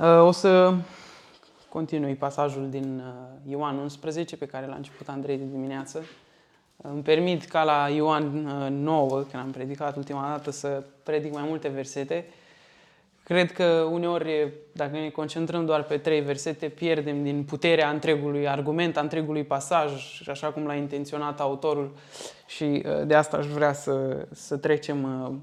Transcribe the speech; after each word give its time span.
Uh, 0.00 0.06
O 0.06 0.30
să 0.30 0.74
continui 1.68 2.14
pasajul 2.14 2.70
din 2.70 3.02
uh, 3.06 3.52
Ioan 3.52 3.76
11 3.76 4.36
pe 4.36 4.46
care 4.46 4.66
l-a 4.66 4.74
început 4.74 5.08
Andrei 5.08 5.36
de 5.36 5.44
dimineață. 5.44 6.04
Îmi 6.76 7.02
permit 7.02 7.44
ca 7.44 7.62
la 7.62 7.88
Ioan 7.88 8.46
uh, 8.46 8.70
9, 8.70 9.08
când 9.08 9.42
am 9.42 9.50
predicat 9.50 9.96
ultima 9.96 10.28
dată, 10.28 10.50
să 10.50 10.82
predic 11.02 11.32
mai 11.32 11.44
multe 11.48 11.68
versete. 11.68 12.26
Cred 13.24 13.52
că 13.52 13.64
uneori, 13.90 14.52
dacă 14.72 14.90
ne 14.90 15.08
concentrăm 15.08 15.64
doar 15.64 15.82
pe 15.82 15.98
trei 15.98 16.20
versete, 16.20 16.68
pierdem 16.68 17.22
din 17.22 17.44
puterea 17.44 17.90
întregului 17.90 18.48
argument, 18.48 18.96
a 18.96 19.00
întregului 19.00 19.44
pasaj, 19.44 20.22
așa 20.28 20.46
cum 20.46 20.66
l-a 20.66 20.74
intenționat 20.74 21.40
autorul. 21.40 21.92
Și 22.46 22.64
uh, 22.64 23.06
de 23.06 23.14
asta 23.14 23.36
aș 23.36 23.46
vrea 23.46 23.72
să, 23.72 24.26
să 24.32 24.56
trecem, 24.56 25.22
uh, 25.24 25.34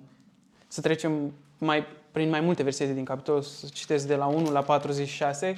să 0.67 0.81
trecem 0.81 1.33
mai, 1.57 1.85
prin 2.17 2.29
mai 2.29 2.39
multe 2.39 2.63
versete 2.63 2.93
din 2.93 3.03
capitolul, 3.03 3.41
să 3.41 3.65
citesc 3.73 4.07
de 4.07 4.15
la 4.15 4.25
1 4.25 4.51
la 4.51 4.61
46, 4.61 5.55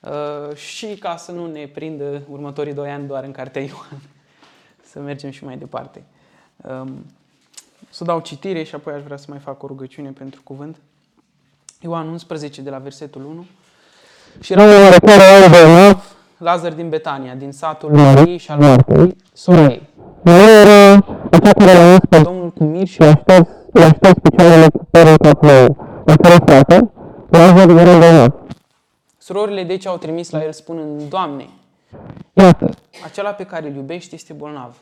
uh, 0.00 0.56
și 0.56 0.86
ca 0.86 1.16
să 1.16 1.32
nu 1.32 1.46
ne 1.46 1.66
prindă 1.66 2.22
următorii 2.28 2.72
doi 2.72 2.90
ani 2.90 3.06
doar 3.06 3.24
în 3.24 3.30
cartea 3.32 3.62
Ioan, 3.62 4.00
să 4.90 4.98
mergem 4.98 5.30
și 5.30 5.44
mai 5.44 5.56
departe. 5.56 6.02
Um, 6.56 7.06
Să 7.90 8.04
dau 8.04 8.20
citire 8.20 8.62
și 8.62 8.74
apoi 8.74 8.94
aș 8.94 9.02
vrea 9.02 9.16
să 9.16 9.26
mai 9.28 9.38
fac 9.38 9.62
o 9.62 9.66
rugăciune 9.66 10.10
pentru 10.10 10.40
cuvânt. 10.44 10.76
Ioan 11.80 12.08
11, 12.08 12.60
de 12.60 12.70
la 12.70 12.78
versetul 12.78 13.24
1. 13.24 13.46
Și 14.40 14.52
era 14.52 14.62
o 14.62 14.82
oarecare 14.82 15.22
oară 15.32 15.48
bolnav, 15.50 16.16
Lazar 16.36 16.72
din 16.72 16.88
Betania, 16.88 17.34
din 17.34 17.52
satul 17.52 17.90
Mariei 17.90 18.38
și 18.38 18.50
al 18.50 18.58
Martei, 18.58 19.16
sora 19.32 19.62
ei. 19.62 19.88
Maria 20.22 20.60
era 20.60 20.92
acea 21.30 21.52
care 21.52 21.72
l-a 21.72 21.90
dus 21.90 22.08
pe 22.08 22.18
Domnul 22.18 22.50
cu 22.50 22.64
mir 22.64 22.86
și 22.86 23.02
și 23.02 23.57
a 23.82 23.86
șters, 23.86 23.92
i-a 23.92 23.92
șters 23.96 24.18
picioarele 24.22 24.68
cu 24.68 24.86
părul 24.90 25.16
capului. 25.16 25.76
La 26.04 26.16
care 26.16 26.36
frate, 26.46 26.90
Lazar 27.28 27.68
era 27.68 27.98
bolnav. 27.98 28.34
surorile 29.18 29.64
deci 29.64 29.86
au 29.86 29.96
trimis 29.96 30.30
la 30.30 30.44
el 30.44 30.52
spunând, 30.52 31.02
Doamne, 31.02 31.48
Iată, 32.32 32.70
acela 33.04 33.32
pe 33.32 33.44
care 33.44 33.68
îl 33.68 33.74
iubești 33.74 34.14
este 34.14 34.32
bolnav. 34.32 34.76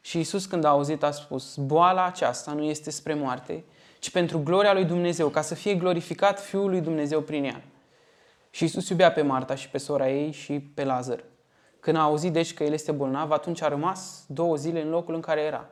Și 0.00 0.18
Isus 0.18 0.46
când 0.46 0.64
a 0.64 0.68
auzit 0.68 1.02
a 1.02 1.10
spus, 1.10 1.56
boala 1.56 2.04
aceasta 2.04 2.52
nu 2.52 2.62
este 2.62 2.90
spre 2.90 3.14
moarte, 3.14 3.64
ci 3.98 4.10
pentru 4.10 4.38
gloria 4.38 4.72
lui 4.72 4.84
Dumnezeu, 4.84 5.28
ca 5.28 5.40
să 5.40 5.54
fie 5.54 5.74
glorificat 5.74 6.40
Fiul 6.40 6.70
lui 6.70 6.80
Dumnezeu 6.80 7.20
prin 7.20 7.44
ea. 7.44 7.62
Și 8.50 8.64
Isus 8.64 8.88
iubea 8.88 9.12
pe 9.12 9.22
Marta 9.22 9.54
și 9.54 9.68
pe 9.68 9.78
sora 9.78 10.10
ei 10.10 10.32
și 10.32 10.60
pe 10.74 10.84
Lazar. 10.84 11.24
Când 11.80 11.96
a 11.96 12.00
auzit 12.00 12.32
deci 12.32 12.54
că 12.54 12.64
el 12.64 12.72
este 12.72 12.92
bolnav, 12.92 13.30
atunci 13.30 13.62
a 13.62 13.68
rămas 13.68 14.24
două 14.26 14.56
zile 14.56 14.82
în 14.82 14.90
locul 14.90 15.14
în 15.14 15.20
care 15.20 15.40
era. 15.40 15.68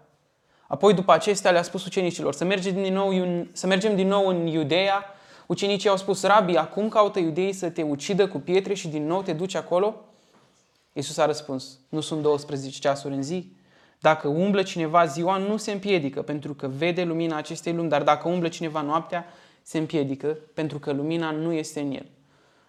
Apoi 0.69 0.95
după 0.95 1.13
acestea 1.13 1.51
le-a 1.51 1.63
spus 1.63 1.85
ucenicilor 1.85 2.35
să 2.35 2.45
mergem 2.45 2.75
din 2.83 2.93
nou, 2.93 3.09
în- 3.09 3.49
să 3.53 3.67
mergem 3.67 3.97
din 3.97 4.09
nou 4.09 4.27
în 4.27 4.47
Iudeea. 4.47 5.05
Ucenicii 5.47 5.89
au 5.89 5.97
spus, 5.97 6.23
Rabi, 6.23 6.57
acum 6.57 6.89
caută 6.89 7.19
iudeii 7.19 7.53
să 7.53 7.71
te 7.71 7.83
ucidă 7.83 8.29
cu 8.29 8.39
pietre 8.39 8.75
și 8.75 8.89
din 8.89 9.07
nou 9.07 9.23
te 9.23 9.33
duci 9.33 9.55
acolo? 9.55 9.95
Iisus 10.93 11.17
a 11.17 11.27
răspuns, 11.27 11.79
nu 11.89 12.01
sunt 12.01 12.23
12 12.23 12.79
ceasuri 12.79 13.15
în 13.15 13.23
zi? 13.23 13.53
Dacă 14.01 14.29
umblă 14.29 14.63
cineva 14.63 15.05
ziua, 15.05 15.37
nu 15.37 15.57
se 15.57 15.73
împiedică, 15.73 16.23
pentru 16.23 16.55
că 16.55 16.67
vede 16.69 17.05
lumina 17.05 17.37
acestei 17.37 17.73
lumi, 17.73 17.89
dar 17.89 18.03
dacă 18.03 18.29
umblă 18.29 18.49
cineva 18.49 18.81
noaptea, 18.81 19.25
se 19.63 19.79
împiedică, 19.79 20.37
pentru 20.55 20.79
că 20.79 20.93
lumina 20.93 21.31
nu 21.31 21.53
este 21.53 21.81
în 21.81 21.91
el. 21.91 22.07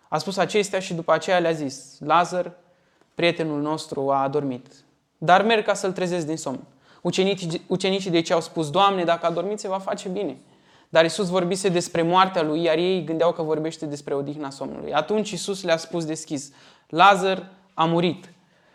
A 0.08 0.18
spus 0.18 0.38
acestea 0.38 0.80
și 0.80 0.94
după 0.94 1.12
aceea 1.14 1.40
le-a 1.40 1.52
zis, 1.52 1.96
Lazar, 2.00 2.52
prietenul 3.16 3.62
nostru, 3.62 4.10
a 4.12 4.22
adormit, 4.24 4.68
dar 5.18 5.44
merg 5.44 5.66
ca 5.66 5.74
să-l 5.74 5.92
trezesc 5.92 6.26
din 6.26 6.38
somn. 6.38 6.60
Ucenicii, 7.02 7.62
ucenicii 7.68 8.12
de 8.12 8.22
ce 8.22 8.34
au 8.34 8.42
spus, 8.42 8.70
Doamne, 8.70 9.04
dacă 9.04 9.26
a 9.26 9.32
dormit, 9.32 9.60
se 9.60 9.68
va 9.68 9.80
face 9.80 10.10
bine. 10.10 10.38
Dar 10.90 11.06
Isus 11.06 11.30
vorbise 11.30 11.70
despre 11.70 12.02
moartea 12.02 12.44
lui, 12.44 12.64
iar 12.64 12.78
ei 12.78 13.04
gândeau 13.04 13.32
că 13.32 13.42
vorbește 13.42 13.86
despre 13.86 14.14
odihna 14.14 14.50
somnului. 14.50 14.94
Atunci 14.94 15.32
Isus 15.32 15.64
le-a 15.64 15.78
spus 15.78 16.06
deschis, 16.06 16.52
Lazar 16.88 17.52
a 17.74 17.86
murit. 17.86 18.30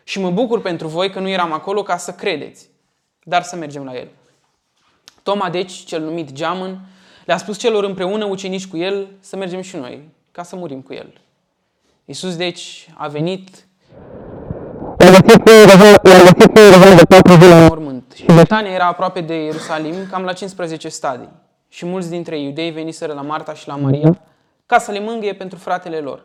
Și 0.05 0.21
mă 0.21 0.31
bucur 0.31 0.61
pentru 0.61 0.89
voi 0.89 1.11
că 1.11 1.21
nu 1.21 1.29
eram 1.29 1.53
acolo 1.53 1.83
ca 1.83 1.97
să 1.97 2.13
credeți, 2.13 2.69
dar 3.23 3.43
să 3.43 3.57
mergem 3.57 3.85
la 3.85 3.97
el. 3.97 4.09
Toma, 5.23 5.51
deci, 5.51 5.73
cel 5.73 6.03
numit 6.03 6.33
Geamăn, 6.33 6.81
le-a 7.25 7.37
spus 7.37 7.59
celor 7.59 7.85
împreună 7.85 8.25
ucenici 8.25 8.67
cu 8.67 8.77
el 8.77 9.09
să 9.21 9.37
mergem 9.37 9.61
și 9.61 9.77
noi, 9.77 10.09
ca 10.33 10.43
să 10.43 10.57
murim 10.57 10.81
cu 10.81 10.93
el. 10.93 11.21
Isus, 12.05 12.37
deci, 12.37 12.89
a 12.95 13.09
venit 13.09 13.49
i-a 13.49 13.65
găsit 13.65 13.69
pe 13.69 13.73
război, 13.97 14.03
i-a 14.07 14.23
găsit 14.27 14.83
pe 14.83 14.83
război 14.83 14.94
de 16.97 17.05
patru 17.09 17.33
zile 17.33 17.49
la 17.49 17.61
în 17.61 17.67
mormânt. 17.67 18.13
Și 18.17 18.25
Betania 18.35 18.71
era 18.71 18.87
aproape 18.87 19.21
de 19.21 19.35
Ierusalim, 19.45 19.95
cam 20.11 20.23
la 20.23 20.33
15 20.33 20.89
stadii. 20.89 21.29
Și 21.69 21.87
mulți 21.87 22.11
dintre 22.11 22.41
iudei 22.41 22.71
veniseră 22.71 23.13
la 23.13 23.23
Marta 23.23 23.55
și 23.55 23.69
la 23.69 23.77
Maria 23.77 24.19
ca 24.67 24.79
să 24.79 24.91
le 24.91 25.01
mângâie 25.01 25.35
pentru 25.35 25.59
fratele 25.59 25.99
lor. 25.99 26.25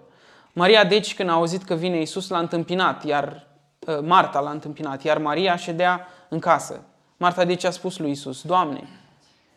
Maria, 0.54 0.84
deci, 0.84 1.16
când 1.16 1.30
a 1.30 1.34
auzit 1.34 1.64
că 1.64 1.74
vine 1.74 2.02
Isus, 2.02 2.30
l-a 2.30 2.40
întâmpinat, 2.40 3.06
iar 3.06 3.48
uh, 3.88 4.00
Marta 4.02 4.40
l-a 4.40 4.50
întâmpinat, 4.50 5.04
iar 5.04 5.18
Maria 5.18 5.56
ședea 5.56 6.08
în 6.30 6.40
casă. 6.40 6.82
Marta, 7.18 7.46
deci, 7.46 7.64
a 7.64 7.70
spus 7.70 7.98
lui 7.98 8.12
Isus, 8.12 8.42
Doamne, 8.42 8.88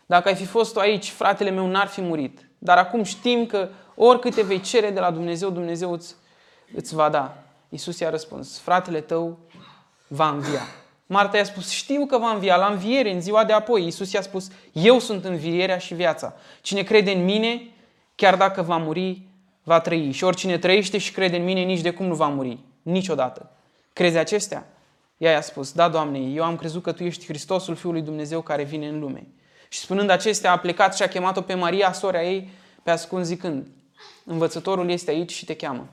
dacă 0.06 0.28
ai 0.28 0.34
fi 0.34 0.44
fost 0.44 0.72
tu 0.72 0.80
aici, 0.80 1.10
fratele 1.10 1.50
meu 1.50 1.66
n-ar 1.66 1.86
fi 1.86 2.00
murit. 2.00 2.48
Dar 2.58 2.78
acum 2.78 3.02
știm 3.02 3.46
că 3.46 3.68
oricâte 3.94 4.42
vei 4.42 4.60
cere 4.60 4.90
de 4.90 5.00
la 5.00 5.10
Dumnezeu, 5.10 5.50
Dumnezeu 5.50 5.92
îți, 5.92 6.14
îți 6.74 6.94
va 6.94 7.08
da. 7.08 7.41
Isus 7.74 7.98
i-a 7.98 8.10
răspuns, 8.10 8.58
fratele 8.58 9.00
tău 9.00 9.38
va 10.06 10.28
învia. 10.28 10.60
Marta 11.06 11.36
i-a 11.36 11.44
spus, 11.44 11.70
știu 11.70 12.06
că 12.06 12.18
va 12.18 12.30
învia 12.30 12.56
la 12.56 12.66
înviere 12.66 13.12
în 13.12 13.20
ziua 13.20 13.44
de 13.44 13.52
apoi. 13.52 13.86
Isus 13.86 14.12
i-a 14.12 14.22
spus, 14.22 14.50
eu 14.72 14.98
sunt 14.98 15.24
învierea 15.24 15.78
și 15.78 15.94
viața. 15.94 16.34
Cine 16.60 16.82
crede 16.82 17.12
în 17.12 17.24
mine, 17.24 17.62
chiar 18.14 18.36
dacă 18.36 18.62
va 18.62 18.76
muri, 18.76 19.22
va 19.62 19.80
trăi. 19.80 20.12
Și 20.12 20.24
oricine 20.24 20.58
trăiește 20.58 20.98
și 20.98 21.12
crede 21.12 21.36
în 21.36 21.44
mine, 21.44 21.60
nici 21.60 21.80
de 21.80 21.90
cum 21.90 22.06
nu 22.06 22.14
va 22.14 22.26
muri. 22.26 22.58
Niciodată. 22.82 23.50
Crezi 23.92 24.16
acestea? 24.16 24.66
Ea 25.16 25.30
i-a 25.30 25.40
spus, 25.40 25.72
da, 25.72 25.88
Doamne, 25.88 26.18
eu 26.18 26.44
am 26.44 26.56
crezut 26.56 26.82
că 26.82 26.92
Tu 26.92 27.04
ești 27.04 27.26
Hristosul 27.26 27.74
Fiul 27.74 27.92
lui 27.92 28.02
Dumnezeu 28.02 28.40
care 28.40 28.62
vine 28.62 28.88
în 28.88 28.98
lume. 28.98 29.26
Și 29.68 29.78
spunând 29.78 30.10
acestea, 30.10 30.52
a 30.52 30.58
plecat 30.58 30.96
și 30.96 31.02
a 31.02 31.08
chemat-o 31.08 31.40
pe 31.40 31.54
Maria, 31.54 31.92
sora 31.92 32.22
ei, 32.22 32.50
pe 32.82 32.90
ascuns 32.90 33.26
zicând, 33.26 33.66
învățătorul 34.24 34.90
este 34.90 35.10
aici 35.10 35.32
și 35.32 35.44
te 35.44 35.56
cheamă. 35.56 35.88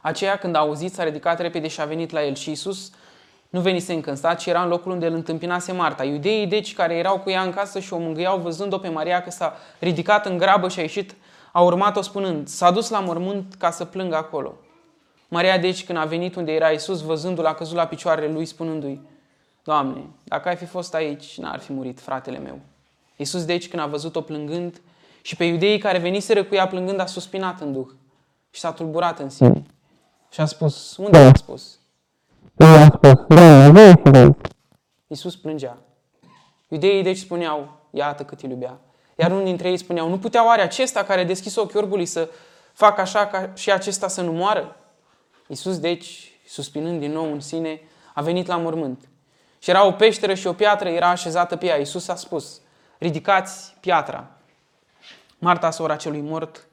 Aceea, 0.00 0.36
când 0.36 0.54
a 0.54 0.58
auzit, 0.58 0.92
s-a 0.92 1.04
ridicat 1.04 1.40
repede 1.40 1.68
și 1.68 1.80
a 1.80 1.84
venit 1.84 2.10
la 2.10 2.24
el. 2.24 2.34
Și 2.34 2.50
Isus 2.50 2.90
nu 3.48 3.60
venise 3.60 3.92
încă 3.92 4.10
în 4.10 4.16
stat, 4.16 4.38
ci 4.38 4.46
era 4.46 4.62
în 4.62 4.68
locul 4.68 4.92
unde 4.92 5.06
îl 5.06 5.14
întâmpinase 5.14 5.72
Marta. 5.72 6.04
Iudeii, 6.04 6.46
deci, 6.46 6.74
care 6.74 6.94
erau 6.94 7.18
cu 7.18 7.30
ea 7.30 7.42
în 7.42 7.52
casă 7.52 7.80
și 7.80 7.92
o 7.92 7.98
mângâiau, 7.98 8.38
văzând-o 8.38 8.78
pe 8.78 8.88
Maria 8.88 9.22
că 9.22 9.30
s-a 9.30 9.56
ridicat 9.78 10.26
în 10.26 10.38
grabă 10.38 10.68
și 10.68 10.78
a 10.78 10.82
ieșit, 10.82 11.14
a 11.52 11.60
urmat-o 11.60 12.02
spunând, 12.02 12.48
s-a 12.48 12.70
dus 12.70 12.88
la 12.88 13.00
mormânt 13.00 13.54
ca 13.58 13.70
să 13.70 13.84
plângă 13.84 14.16
acolo. 14.16 14.54
Maria, 15.28 15.58
deci, 15.58 15.84
când 15.84 15.98
a 15.98 16.04
venit 16.04 16.34
unde 16.34 16.52
era 16.52 16.68
Isus, 16.68 17.00
văzându-l, 17.00 17.46
a 17.46 17.54
căzut 17.54 17.76
la 17.76 17.86
picioarele 17.86 18.32
lui, 18.32 18.44
spunându-i, 18.44 19.00
Doamne, 19.68 20.04
dacă 20.24 20.48
ai 20.48 20.56
fi 20.56 20.64
fost 20.64 20.94
aici, 20.94 21.38
n-ar 21.38 21.58
fi 21.58 21.72
murit 21.72 22.00
fratele 22.00 22.38
meu. 22.38 22.58
Isus, 23.16 23.44
deci, 23.44 23.68
când 23.68 23.82
a 23.82 23.86
văzut-o 23.86 24.20
plângând 24.20 24.80
și 25.22 25.36
pe 25.36 25.44
iudeii 25.44 25.78
care 25.78 25.98
veniseră 25.98 26.44
cu 26.44 26.54
ea 26.54 26.66
plângând, 26.66 27.00
a 27.00 27.06
suspinat 27.06 27.60
în 27.60 27.72
duh 27.72 27.88
și 28.50 28.60
s-a 28.60 28.72
tulburat 28.72 29.18
în 29.18 29.30
sine. 29.30 29.62
Și 30.30 30.40
a 30.40 30.44
spus, 30.44 30.96
unde 30.96 31.18
a 31.18 31.34
spus? 31.34 31.78
i-a 32.56 32.90
spus, 32.94 33.12
Doamne, 33.28 33.70
voi 33.70 33.90
și 33.90 34.10
voi. 34.10 34.36
Iisus 35.06 35.36
plângea. 35.36 35.78
Iudeii 36.68 37.02
deci 37.02 37.18
spuneau, 37.18 37.80
iată 37.90 38.24
cât 38.24 38.40
îl 38.40 38.50
iubea. 38.50 38.80
Iar 39.16 39.30
unul 39.30 39.44
dintre 39.44 39.68
ei 39.68 39.76
spuneau, 39.76 40.08
nu 40.08 40.18
putea 40.18 40.46
oare 40.46 40.62
acesta 40.62 41.04
care 41.04 41.20
a 41.20 41.24
deschis 41.24 41.56
ochii 41.56 41.78
orbului 41.78 42.06
să 42.06 42.28
facă 42.72 43.00
așa 43.00 43.26
ca 43.26 43.50
și 43.54 43.72
acesta 43.72 44.08
să 44.08 44.20
nu 44.20 44.32
moară? 44.32 44.76
Iisus 45.46 45.78
deci, 45.78 46.32
suspinând 46.46 47.00
din 47.00 47.12
nou 47.12 47.32
în 47.32 47.40
sine, 47.40 47.80
a 48.14 48.22
venit 48.22 48.46
la 48.46 48.56
mormânt. 48.56 49.08
Și 49.58 49.70
era 49.70 49.86
o 49.86 49.92
peșteră 49.92 50.34
și 50.34 50.46
o 50.46 50.52
piatră 50.52 50.88
era 50.88 51.08
așezată 51.08 51.56
pe 51.56 51.66
ea. 51.66 51.78
Iisus 51.78 52.08
a 52.08 52.14
spus, 52.14 52.60
ridicați 52.98 53.74
piatra. 53.80 54.30
Marta, 55.38 55.70
sora 55.70 55.96
celui 55.96 56.20
mort, 56.20 56.67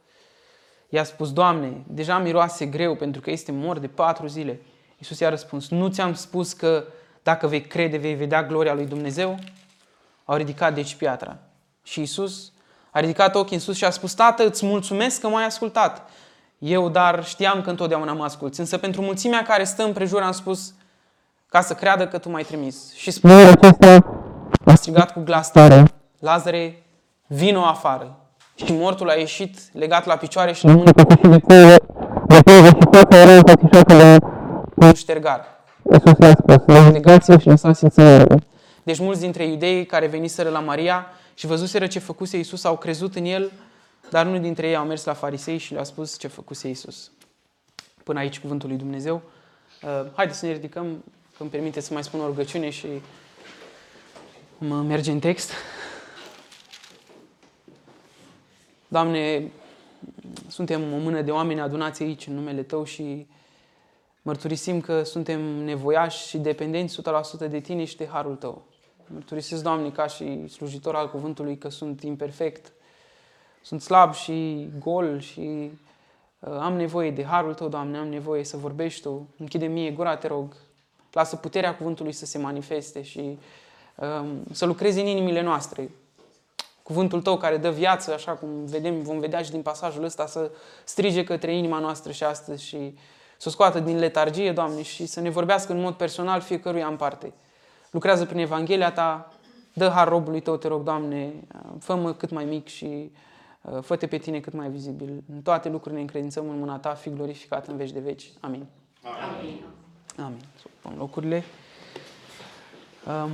i-a 0.90 1.04
spus, 1.04 1.34
Doamne, 1.34 1.84
deja 1.88 2.18
miroase 2.18 2.66
greu 2.66 2.96
pentru 2.96 3.22
că 3.22 3.32
este 3.32 3.52
mort 3.52 3.82
de 3.82 3.88
patru 3.88 4.28
zile. 4.28 4.62
Iisus 4.98 5.20
i-a 5.20 5.30
răspuns, 5.30 5.70
nu 5.70 5.88
ți-am 5.88 6.14
spus 6.14 6.54
că 6.54 6.84
dacă 7.24 7.48
vei 7.48 7.62
crede, 7.62 7.98
vei 7.98 8.14
vedea 8.14 8.44
gloria 8.44 8.74
lui 8.74 8.86
Dumnezeu? 8.86 9.38
Au 10.26 10.36
ridicat 10.36 10.74
deci 10.74 10.96
piatra. 10.96 11.38
Și 11.84 12.00
Iisus 12.00 12.52
a 12.92 13.00
ridicat 13.00 13.36
ochii 13.36 13.56
în 13.56 13.62
sus 13.62 13.76
și 13.76 13.86
a 13.86 13.90
spus, 13.90 14.14
Tată, 14.14 14.46
îți 14.46 14.66
mulțumesc 14.66 15.22
că 15.22 15.28
m-ai 15.28 15.46
ascultat. 15.46 16.10
Eu, 16.58 16.90
dar 16.90 17.26
știam 17.26 17.62
că 17.62 17.70
întotdeauna 17.70 18.14
mă 18.14 18.24
asculți. 18.24 18.60
Însă 18.60 18.78
pentru 18.78 19.02
mulțimea 19.02 19.44
care 19.44 19.64
stă 19.64 19.84
împrejur 19.84 20.22
am 20.22 20.32
spus, 20.32 20.74
ca 21.50 21.62
să 21.62 21.74
creadă 21.74 22.08
că 22.08 22.18
tu 22.18 22.30
m-ai 22.30 22.44
trimis. 22.44 22.94
Și 22.94 23.12
Spune 23.12 23.34
acesta, 23.34 24.06
a 24.66 24.76
strigat 24.76 25.14
cu 25.14 25.20
glas 25.20 25.52
tare, 25.52 25.94
Lazare, 26.20 26.84
vino 27.28 27.66
afară. 27.66 28.25
Și 28.56 28.74
mortul 28.74 29.10
a 29.10 29.14
ieșit 29.14 29.58
legat 29.72 30.06
la 30.06 30.16
picioare 30.16 30.54
și 30.54 30.66
la 30.66 30.72
mâini 30.72 30.94
că 30.94 31.06
și 31.10 31.28
de 31.28 31.40
pe 31.48 31.78
de 32.28 32.40
pe 32.44 32.52
și 32.52 32.88
fața 32.92 33.18
era 33.18 33.32
înfățișată 33.32 33.94
de 33.94 34.18
cu 34.76 34.86
un 34.86 34.94
ștergar. 34.94 35.46
Iisus 35.92 36.14
i-a 36.20 36.36
spus, 36.40 36.86
ridicați-vă 36.86 37.38
și 37.38 37.48
lăsați-l 37.48 37.90
să 37.90 38.02
meargă. 38.02 38.40
Deci 38.84 39.00
mulți 39.00 39.22
dintre 39.22 39.46
iudei 39.46 39.86
care 39.86 40.08
veniseră 40.08 40.50
la 40.50 40.60
Maria 40.60 41.06
și 41.34 41.46
văzuseră 41.46 41.88
ce 41.88 42.00
făcuse 42.00 42.38
Iisus 42.38 42.64
au 42.64 42.78
crezut 42.78 43.16
în 43.16 43.26
el, 43.26 43.52
Dar 44.10 44.26
unul 44.26 44.40
dintre 44.42 44.68
ei 44.68 44.76
au 44.76 44.86
mers 44.86 45.04
la 45.04 45.14
farisei 45.14 45.58
și 45.58 45.74
le-a 45.74 45.84
spus 45.84 46.18
ce 46.18 46.28
făcuse 46.28 46.68
Iisus. 46.68 47.12
Până 48.04 48.20
aici 48.20 48.40
cuvântul 48.40 48.70
lui 48.70 48.78
Dumnezeu. 48.78 49.22
Uh, 49.84 50.06
haideți 50.16 50.40
să 50.40 50.46
ne 50.46 50.52
ridicăm, 50.52 51.04
că 51.38 51.42
îmi 51.42 51.50
permite 51.50 51.80
să 51.80 51.94
mai 51.94 52.04
spun 52.04 52.20
o 52.20 52.26
rugăciune 52.26 52.70
și 52.70 52.88
mă 54.58 54.76
merge 54.76 55.12
în 55.12 55.20
text. 55.20 55.52
Doamne, 58.96 59.52
suntem 60.48 60.94
o 60.94 60.98
mână 60.98 61.22
de 61.22 61.32
oameni 61.32 61.60
adunați 61.60 62.04
aici 62.04 62.28
în 62.28 62.34
numele 62.34 62.64
Tău 62.64 62.84
și 62.84 63.28
mărturisim 64.22 64.82
că 64.82 65.04
suntem 65.04 65.42
nevoiași 65.42 66.28
și 66.28 66.38
dependenți 66.38 67.02
100% 67.46 67.50
de 67.50 67.60
Tine 67.60 67.86
și 67.86 67.98
de 67.98 68.08
Harul 68.08 68.36
Tău. 68.36 68.62
Mărturisesc, 69.08 69.64
Doamne, 69.64 69.90
ca 69.90 70.08
și 70.08 70.48
slujitor 70.48 70.96
al 70.96 71.10
cuvântului 71.10 71.58
că 71.58 71.70
sunt 71.70 72.04
imperfect, 72.04 72.74
sunt 73.62 73.82
slab 73.82 74.14
și 74.14 74.68
gol 74.80 75.20
și 75.20 75.72
uh, 76.40 76.58
am 76.60 76.76
nevoie 76.76 77.12
de 77.12 77.24
Harul 77.24 77.54
Tău, 77.54 77.68
Doamne, 77.68 77.98
am 77.98 78.08
nevoie 78.08 78.44
să 78.44 78.58
vorbești 78.58 79.02
Tu. 79.02 79.28
Închide 79.38 79.66
mie 79.66 79.92
gura, 79.92 80.16
te 80.16 80.28
rog. 80.28 80.56
Lasă 81.12 81.36
puterea 81.36 81.76
cuvântului 81.76 82.12
să 82.12 82.26
se 82.26 82.38
manifeste 82.38 83.02
și 83.02 83.38
um, 83.96 84.44
să 84.52 84.66
lucrezi 84.66 85.00
în 85.00 85.06
inimile 85.06 85.42
noastre. 85.42 85.90
Cuvântul 86.86 87.22
Tău 87.22 87.38
care 87.38 87.58
dă 87.58 87.70
viață, 87.70 88.14
așa 88.14 88.32
cum 88.32 88.66
vedem, 88.66 89.02
vom 89.02 89.20
vedea 89.20 89.42
și 89.42 89.52
din 89.52 89.62
pasajul 89.62 90.04
ăsta, 90.04 90.26
să 90.26 90.52
strige 90.84 91.24
către 91.24 91.56
inima 91.56 91.80
noastră 91.80 92.12
și 92.12 92.24
astăzi 92.24 92.64
și 92.64 92.96
să 93.38 93.48
o 93.48 93.52
scoată 93.52 93.80
din 93.80 93.98
letargie, 93.98 94.52
Doamne, 94.52 94.82
și 94.82 95.06
să 95.06 95.22
ne 95.22 95.30
vorbească 95.30 95.72
în 95.72 95.82
mod 95.82 95.94
personal 95.94 96.42
fiecăruia 96.42 96.88
în 96.88 96.96
parte. 96.96 97.34
Lucrează 97.92 98.26
prin 98.26 98.40
Evanghelia 98.40 98.92
Ta, 98.92 99.34
dă 99.74 99.88
har 99.88 100.08
robului 100.08 100.40
Tău, 100.40 100.58
te 100.58 100.68
rog, 100.68 100.84
Doamne, 100.84 101.34
fă-mă 101.80 102.14
cât 102.14 102.30
mai 102.30 102.46
mic 102.46 102.68
și 102.68 103.12
uh, 103.62 103.82
fă-te 103.82 104.08
pe 104.08 104.18
Tine 104.18 104.40
cât 104.40 104.54
mai 104.54 104.70
vizibil. 104.70 105.24
În 105.34 105.42
toate 105.42 105.70
lucrurile 105.70 105.96
ne 105.96 106.02
încredințăm 106.02 106.50
în 106.50 106.60
mâna 106.60 106.78
Ta, 106.78 106.94
fi 106.94 107.10
glorificat 107.10 107.68
în 107.68 107.78
veci 107.78 107.92
de 107.92 108.00
veci. 108.00 108.32
Amin. 108.40 108.66
Amin. 109.04 109.64
Amin. 110.18 110.42
Să 110.56 110.64
ocupăm 110.66 111.00
locurile. 111.00 111.44
Um, 113.08 113.32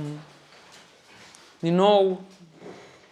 din 1.58 1.74
nou, 1.74 2.20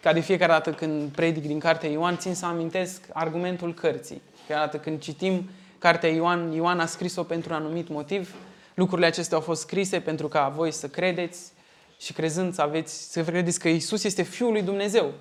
ca 0.01 0.13
de 0.13 0.19
fiecare 0.19 0.51
dată 0.51 0.71
când 0.71 1.11
predic 1.11 1.45
din 1.45 1.59
cartea 1.59 1.89
Ioan, 1.89 2.17
țin 2.17 2.35
să 2.35 2.45
amintesc 2.45 3.01
argumentul 3.13 3.73
cărții. 3.73 4.21
Fiecare 4.45 4.65
dată 4.65 4.77
când 4.83 4.99
citim 4.99 5.49
cartea 5.79 6.09
Ioan, 6.09 6.51
Ioan 6.51 6.79
a 6.79 6.85
scris-o 6.85 7.23
pentru 7.23 7.53
un 7.53 7.55
anumit 7.55 7.87
motiv. 7.87 8.35
Lucrurile 8.73 9.07
acestea 9.07 9.37
au 9.37 9.43
fost 9.43 9.61
scrise 9.61 9.99
pentru 9.99 10.27
ca 10.27 10.49
voi 10.49 10.71
să 10.71 10.87
credeți 10.87 11.51
și 11.99 12.13
crezând 12.13 12.53
să 12.53 12.61
aveți, 12.61 13.11
să 13.11 13.23
credeți 13.23 13.59
că 13.59 13.67
Isus 13.67 14.03
este 14.03 14.21
Fiul 14.21 14.51
lui 14.51 14.61
Dumnezeu. 14.61 15.11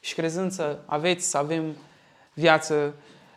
Și 0.00 0.14
crezând 0.14 0.52
să 0.52 0.78
aveți, 0.86 1.28
să 1.30 1.36
avem 1.36 1.76
viață 2.34 2.94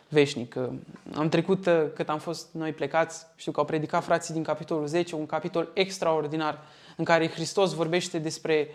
veșnică. 0.08 0.74
Am 1.14 1.28
trecut 1.28 1.66
uh, 1.66 1.84
cât 1.94 2.08
am 2.08 2.18
fost 2.18 2.46
noi 2.52 2.72
plecați, 2.72 3.26
știu 3.36 3.52
că 3.52 3.60
au 3.60 3.66
predicat 3.66 4.04
frații 4.04 4.34
din 4.34 4.42
capitolul 4.42 4.86
10, 4.86 5.14
un 5.14 5.26
capitol 5.26 5.70
extraordinar 5.74 6.58
în 6.96 7.04
care 7.04 7.28
Hristos 7.28 7.74
vorbește 7.74 8.18
despre 8.18 8.68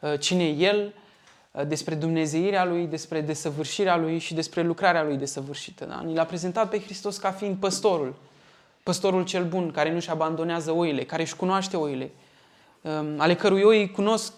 uh, 0.00 0.18
cine 0.18 0.44
e 0.48 0.56
El, 0.56 0.86
uh, 0.86 0.92
despre 1.66 1.94
Dumnezeirea 1.94 2.64
Lui, 2.64 2.86
despre 2.86 3.20
desăvârșirea 3.20 3.96
Lui 3.96 4.18
și 4.18 4.34
despre 4.34 4.62
lucrarea 4.62 5.02
Lui 5.02 5.16
desăvârșită. 5.16 5.84
Da? 5.84 6.00
Ni 6.00 6.14
l-a 6.14 6.24
prezentat 6.24 6.68
pe 6.68 6.80
Hristos 6.80 7.16
ca 7.16 7.30
fiind 7.30 7.56
păstorul, 7.56 8.14
păstorul 8.82 9.24
cel 9.24 9.44
bun, 9.44 9.70
care 9.70 9.92
nu-și 9.92 10.10
abandonează 10.10 10.70
oile, 10.72 11.04
care 11.04 11.22
își 11.22 11.36
cunoaște 11.36 11.76
oile, 11.76 12.10
um, 12.80 13.20
ale 13.20 13.34
cărui 13.34 13.62
oi 13.62 13.80
îi 13.80 13.90
cunosc, 13.90 14.32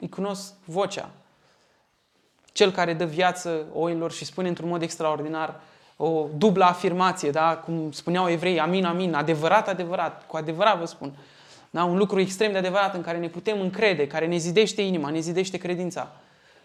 îi 0.00 0.08
cunosc 0.08 0.52
vocea. 0.64 1.10
Cel 2.52 2.70
care 2.70 2.94
dă 2.94 3.04
viață 3.04 3.64
oilor 3.72 4.12
și 4.12 4.24
spune 4.24 4.48
într-un 4.48 4.68
mod 4.68 4.82
extraordinar 4.82 5.60
o 5.96 6.26
dublă 6.36 6.64
afirmație, 6.64 7.30
da? 7.30 7.56
cum 7.56 7.92
spuneau 7.92 8.30
evrei, 8.30 8.60
amin, 8.60 8.84
amin, 8.84 9.14
adevărat, 9.14 9.68
adevărat, 9.68 10.26
cu 10.26 10.36
adevărat 10.36 10.78
vă 10.78 10.84
spun. 10.84 11.12
Da? 11.70 11.84
Un 11.84 11.96
lucru 11.96 12.20
extrem 12.20 12.52
de 12.52 12.58
adevărat 12.58 12.94
în 12.94 13.02
care 13.02 13.18
ne 13.18 13.28
putem 13.28 13.60
încrede, 13.60 14.06
care 14.06 14.26
ne 14.26 14.36
zidește 14.36 14.82
inima, 14.82 15.10
ne 15.10 15.20
zidește 15.20 15.56
credința. 15.56 16.10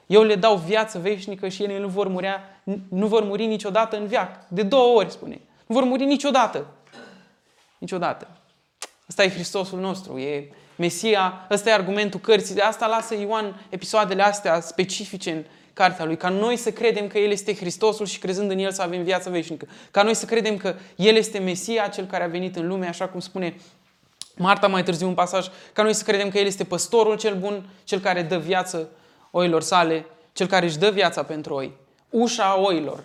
Eu 0.05 0.23
le 0.23 0.35
dau 0.35 0.55
viață 0.55 0.99
veșnică 0.99 1.47
și 1.47 1.63
ele 1.63 1.79
nu 1.79 1.87
vor, 1.87 2.07
murea, 2.07 2.61
nu 2.89 3.07
vor 3.07 3.23
muri 3.23 3.45
niciodată 3.45 3.97
în 3.97 4.07
viac. 4.07 4.47
De 4.47 4.63
două 4.63 4.97
ori, 4.97 5.11
spune. 5.11 5.41
Nu 5.67 5.75
vor 5.75 5.83
muri 5.83 6.05
niciodată. 6.05 6.65
Niciodată. 7.77 8.27
Ăsta 9.09 9.23
e 9.23 9.29
Hristosul 9.29 9.79
nostru, 9.79 10.17
e 10.17 10.49
Mesia, 10.75 11.47
ăsta 11.51 11.69
e 11.69 11.73
argumentul 11.73 12.19
cărții. 12.19 12.55
De 12.55 12.61
asta 12.61 12.87
lasă 12.87 13.15
Ioan 13.15 13.65
episoadele 13.69 14.23
astea 14.23 14.59
specifice 14.59 15.31
în 15.31 15.43
cartea 15.73 16.05
lui, 16.05 16.17
ca 16.17 16.29
noi 16.29 16.57
să 16.57 16.71
credem 16.71 17.07
că 17.07 17.17
El 17.17 17.31
este 17.31 17.55
Hristosul 17.55 18.05
și 18.05 18.19
crezând 18.19 18.51
în 18.51 18.57
El 18.57 18.71
să 18.71 18.81
avem 18.81 19.03
viață 19.03 19.29
veșnică. 19.29 19.67
Ca 19.91 20.03
noi 20.03 20.13
să 20.13 20.25
credem 20.25 20.57
că 20.57 20.75
El 20.95 21.15
este 21.15 21.39
Mesia, 21.39 21.87
Cel 21.87 22.05
care 22.05 22.23
a 22.23 22.27
venit 22.27 22.55
în 22.55 22.67
lume, 22.67 22.87
așa 22.87 23.07
cum 23.07 23.19
spune 23.19 23.55
Marta 24.35 24.67
mai 24.67 24.83
târziu 24.83 25.07
un 25.07 25.13
pasaj, 25.13 25.47
ca 25.73 25.83
noi 25.83 25.93
să 25.93 26.03
credem 26.03 26.29
că 26.29 26.37
El 26.37 26.45
este 26.45 26.63
păstorul 26.63 27.17
cel 27.17 27.35
bun, 27.35 27.69
Cel 27.83 27.99
care 27.99 28.21
dă 28.21 28.37
viață 28.37 28.89
oilor 29.31 29.61
sale, 29.61 30.05
Cel 30.33 30.47
care 30.47 30.65
își 30.65 30.77
dă 30.77 30.89
viața 30.89 31.23
pentru 31.23 31.53
oi. 31.53 31.71
Ușa 32.09 32.59
oilor. 32.59 33.03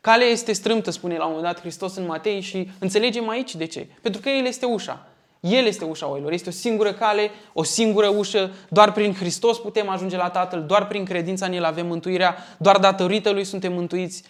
Calea 0.00 0.26
este 0.26 0.52
strâmtă, 0.52 0.90
spune 0.90 1.16
la 1.16 1.24
un 1.24 1.32
moment 1.32 1.52
dat 1.52 1.60
Hristos 1.60 1.96
în 1.96 2.06
Matei 2.06 2.40
și 2.40 2.70
înțelegem 2.78 3.28
aici 3.28 3.54
de 3.54 3.64
ce. 3.64 3.86
Pentru 4.02 4.20
că 4.20 4.28
El 4.28 4.46
este 4.46 4.66
ușa. 4.66 5.06
El 5.40 5.66
este 5.66 5.84
ușa 5.84 6.08
oilor. 6.08 6.32
Este 6.32 6.48
o 6.48 6.52
singură 6.52 6.92
cale, 6.92 7.30
o 7.52 7.62
singură 7.62 8.08
ușă. 8.08 8.50
Doar 8.68 8.92
prin 8.92 9.14
Hristos 9.14 9.58
putem 9.58 9.88
ajunge 9.88 10.16
la 10.16 10.30
Tatăl, 10.30 10.62
doar 10.62 10.86
prin 10.86 11.04
credința 11.04 11.46
în 11.46 11.52
El 11.52 11.64
avem 11.64 11.86
mântuirea, 11.86 12.36
doar 12.58 12.78
datorită 12.78 13.30
Lui 13.30 13.44
suntem 13.44 13.72
mântuiți. 13.72 14.22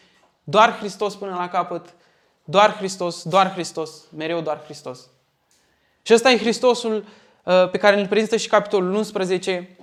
Doar 0.45 0.77
Hristos 0.79 1.15
până 1.15 1.35
la 1.39 1.49
capăt, 1.49 1.95
doar 2.45 2.77
Hristos, 2.77 3.23
doar 3.23 3.53
Hristos, 3.53 3.91
mereu 4.17 4.41
doar 4.41 4.61
Hristos. 4.65 5.09
Și 6.07 6.15
ăsta 6.15 6.31
e 6.31 6.39
Hristosul 6.39 7.05
uh, 7.43 7.71
pe 7.71 7.79
care 7.79 8.01
îl 8.01 8.07
prezintă 8.07 8.37
și 8.37 8.49
capitolul 8.49 8.95
11. 8.95 9.77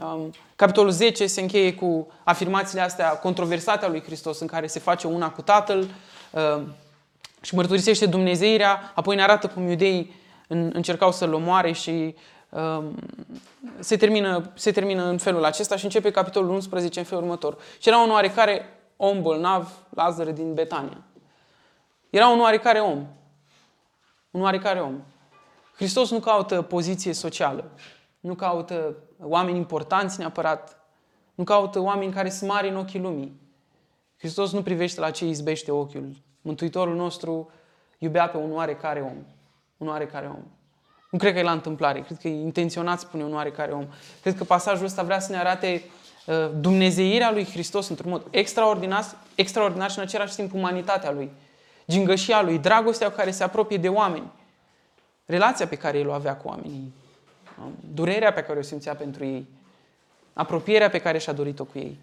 Um, 0.00 0.30
capitolul 0.56 0.90
10 0.90 1.26
se 1.26 1.40
încheie 1.40 1.74
cu 1.74 2.12
afirmațiile 2.24 2.82
astea 2.82 3.08
controversate 3.08 3.84
a 3.84 3.88
lui 3.88 4.02
Hristos, 4.02 4.40
în 4.40 4.46
care 4.46 4.66
se 4.66 4.78
face 4.78 5.06
una 5.06 5.30
cu 5.30 5.42
Tatăl 5.42 5.86
uh, 6.30 6.62
și 7.40 7.54
mărturisește 7.54 8.06
Dumnezeirea, 8.06 8.92
apoi 8.94 9.16
ne 9.16 9.22
arată 9.22 9.46
cum 9.46 9.68
iudeii 9.68 10.14
încercau 10.48 11.12
să-l 11.12 11.32
omoare 11.32 11.72
și 11.72 12.14
um, 12.48 12.94
se, 13.78 13.96
termină, 13.96 14.50
se 14.54 14.72
termină 14.72 15.04
în 15.04 15.18
felul 15.18 15.44
acesta 15.44 15.76
și 15.76 15.84
începe 15.84 16.10
capitolul 16.10 16.50
11 16.50 16.98
în 16.98 17.04
felul 17.04 17.22
următor. 17.22 17.56
Și 17.78 17.88
era 17.88 17.98
un 17.98 18.10
oarecare 18.10 18.78
om 18.96 19.22
bolnav, 19.22 19.72
Lazar 19.88 20.26
din 20.26 20.54
Betania. 20.54 20.98
Era 22.10 22.28
un 22.28 22.40
oarecare 22.40 22.78
om. 22.78 23.06
Un 24.30 24.40
oarecare 24.42 24.80
om. 24.80 25.02
Hristos 25.74 26.10
nu 26.10 26.18
caută 26.18 26.62
poziție 26.62 27.12
socială. 27.12 27.70
Nu 28.20 28.34
caută 28.34 28.96
oameni 29.20 29.56
importanți 29.56 30.18
neapărat. 30.18 30.78
Nu 31.34 31.44
caută 31.44 31.80
oameni 31.80 32.12
care 32.12 32.30
sunt 32.30 32.50
mari 32.50 32.68
în 32.68 32.76
ochii 32.76 33.00
lumii. 33.00 33.40
Hristos 34.18 34.52
nu 34.52 34.62
privește 34.62 35.00
la 35.00 35.10
ce 35.10 35.26
izbește 35.26 35.70
ochiul. 35.70 36.16
Mântuitorul 36.40 36.94
nostru 36.94 37.50
iubea 37.98 38.28
pe 38.28 38.36
un 38.36 38.52
oarecare 38.52 39.00
om 39.00 39.24
un 39.76 39.88
oarecare 39.88 40.26
om. 40.26 40.44
Nu 41.10 41.18
cred 41.18 41.32
că 41.32 41.38
e 41.38 41.42
la 41.42 41.52
întâmplare, 41.52 42.00
cred 42.00 42.18
că 42.18 42.28
e 42.28 42.40
intenționat 42.40 43.00
spune 43.00 43.24
un 43.24 43.34
oarecare 43.34 43.72
om. 43.72 43.86
Cred 44.22 44.36
că 44.36 44.44
pasajul 44.44 44.84
ăsta 44.84 45.02
vrea 45.02 45.20
să 45.20 45.32
ne 45.32 45.38
arate 45.38 45.82
uh, 46.26 46.50
dumnezeirea 46.60 47.32
lui 47.32 47.44
Hristos 47.44 47.88
într-un 47.88 48.10
mod 48.10 48.26
extraordinar, 48.30 49.04
extraordinar 49.34 49.90
și 49.90 49.98
în 49.98 50.04
același 50.04 50.34
timp 50.34 50.54
umanitatea 50.54 51.12
lui, 51.12 51.30
gingășia 51.88 52.42
lui, 52.42 52.58
dragostea 52.58 53.08
cu 53.08 53.16
care 53.16 53.30
se 53.30 53.44
apropie 53.44 53.76
de 53.76 53.88
oameni, 53.88 54.32
relația 55.26 55.66
pe 55.66 55.76
care 55.76 55.98
el 55.98 56.08
o 56.08 56.12
avea 56.12 56.36
cu 56.36 56.48
oamenii, 56.48 56.92
um, 57.64 57.72
durerea 57.94 58.32
pe 58.32 58.42
care 58.42 58.58
o 58.58 58.62
simțea 58.62 58.94
pentru 58.94 59.24
ei, 59.24 59.46
apropierea 60.32 60.90
pe 60.90 60.98
care 60.98 61.18
și-a 61.18 61.32
dorit-o 61.32 61.64
cu 61.64 61.78
ei. 61.78 61.98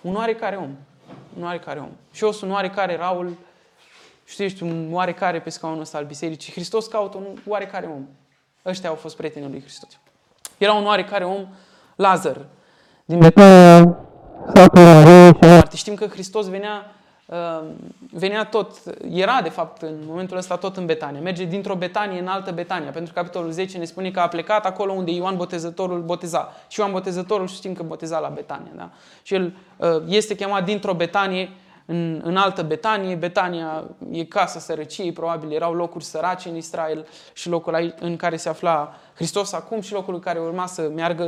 Un 0.00 0.14
oarecare 0.14 0.56
om. 0.56 0.76
Un 1.36 1.42
oarecare 1.42 1.78
om. 1.78 1.90
Și 2.12 2.24
eu 2.24 2.32
sunt 2.32 2.50
un 2.50 2.56
oarecare 2.56 2.96
Raul, 2.96 3.36
și 4.24 4.36
tu 4.36 4.42
ești 4.42 4.62
un 4.62 4.88
oarecare 4.92 5.40
pe 5.40 5.50
scaunul 5.50 5.80
ăsta 5.80 5.98
al 5.98 6.04
bisericii. 6.04 6.52
Hristos 6.52 6.86
caută 6.86 7.16
un 7.16 7.38
oarecare 7.46 7.86
om. 7.86 8.08
Ăștia 8.64 8.88
au 8.88 8.94
fost 8.94 9.16
prietenii 9.16 9.48
lui 9.48 9.60
Hristos. 9.60 9.98
Era 10.58 10.72
un 10.72 10.86
oarecare 10.86 11.24
om, 11.24 11.46
Lazar, 11.96 12.46
din 13.04 13.18
Betania, 13.18 13.98
Știm 15.74 15.94
că 15.94 16.06
Hristos 16.06 16.48
venea, 16.48 16.74
uh, 16.76 17.01
venea 18.10 18.44
tot, 18.44 18.70
era 19.10 19.40
de 19.42 19.48
fapt 19.48 19.82
în 19.82 19.98
momentul 20.06 20.36
ăsta 20.36 20.56
tot 20.56 20.76
în 20.76 20.86
Betania. 20.86 21.20
Merge 21.20 21.44
dintr-o 21.44 21.74
Betanie 21.74 22.20
în 22.20 22.26
altă 22.26 22.50
Betania. 22.50 22.90
Pentru 22.90 23.12
că 23.12 23.20
capitolul 23.20 23.50
10 23.50 23.78
ne 23.78 23.84
spune 23.84 24.10
că 24.10 24.20
a 24.20 24.28
plecat 24.28 24.66
acolo 24.66 24.92
unde 24.92 25.10
Ioan 25.10 25.36
Botezătorul 25.36 26.00
boteza. 26.00 26.52
Și 26.68 26.80
Ioan 26.80 26.92
Botezătorul 26.92 27.46
știm 27.46 27.72
că 27.72 27.82
boteza 27.82 28.18
la 28.18 28.28
Betania. 28.28 28.72
Da? 28.76 28.90
Și 29.22 29.34
el 29.34 29.52
uh, 29.76 30.02
este 30.06 30.34
chemat 30.34 30.64
dintr-o 30.64 30.94
Betanie 30.94 31.50
în, 31.86 32.20
în 32.24 32.36
altă 32.36 32.62
Betanie. 32.62 33.14
Betania 33.14 33.84
e 34.10 34.24
casa 34.24 34.58
sărăciei, 34.58 35.12
probabil 35.12 35.52
erau 35.52 35.74
locuri 35.74 36.04
sărace 36.04 36.48
în 36.48 36.56
Israel 36.56 37.06
și 37.32 37.48
locul 37.48 37.74
aici, 37.74 37.94
în 38.00 38.16
care 38.16 38.36
se 38.36 38.48
afla 38.48 38.94
Hristos 39.14 39.52
acum 39.52 39.80
și 39.80 39.92
locul 39.92 40.14
în 40.14 40.20
care 40.20 40.38
urma 40.38 40.66
să 40.66 40.90
meargă 40.94 41.26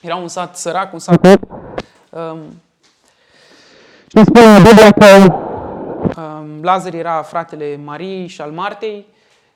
era 0.00 0.16
un 0.16 0.28
sat 0.28 0.56
sărac, 0.56 0.92
un 0.92 0.98
sat... 0.98 1.26
Um, 2.10 2.38
Și 4.16 4.24
spune 4.24 4.60
Biblia 4.62 4.92
că 4.92 5.38
Um, 6.16 6.62
Lazar 6.62 6.94
era 6.94 7.22
fratele 7.22 7.80
Mariei 7.84 8.26
și 8.26 8.40
al 8.40 8.50
Martei 8.50 9.06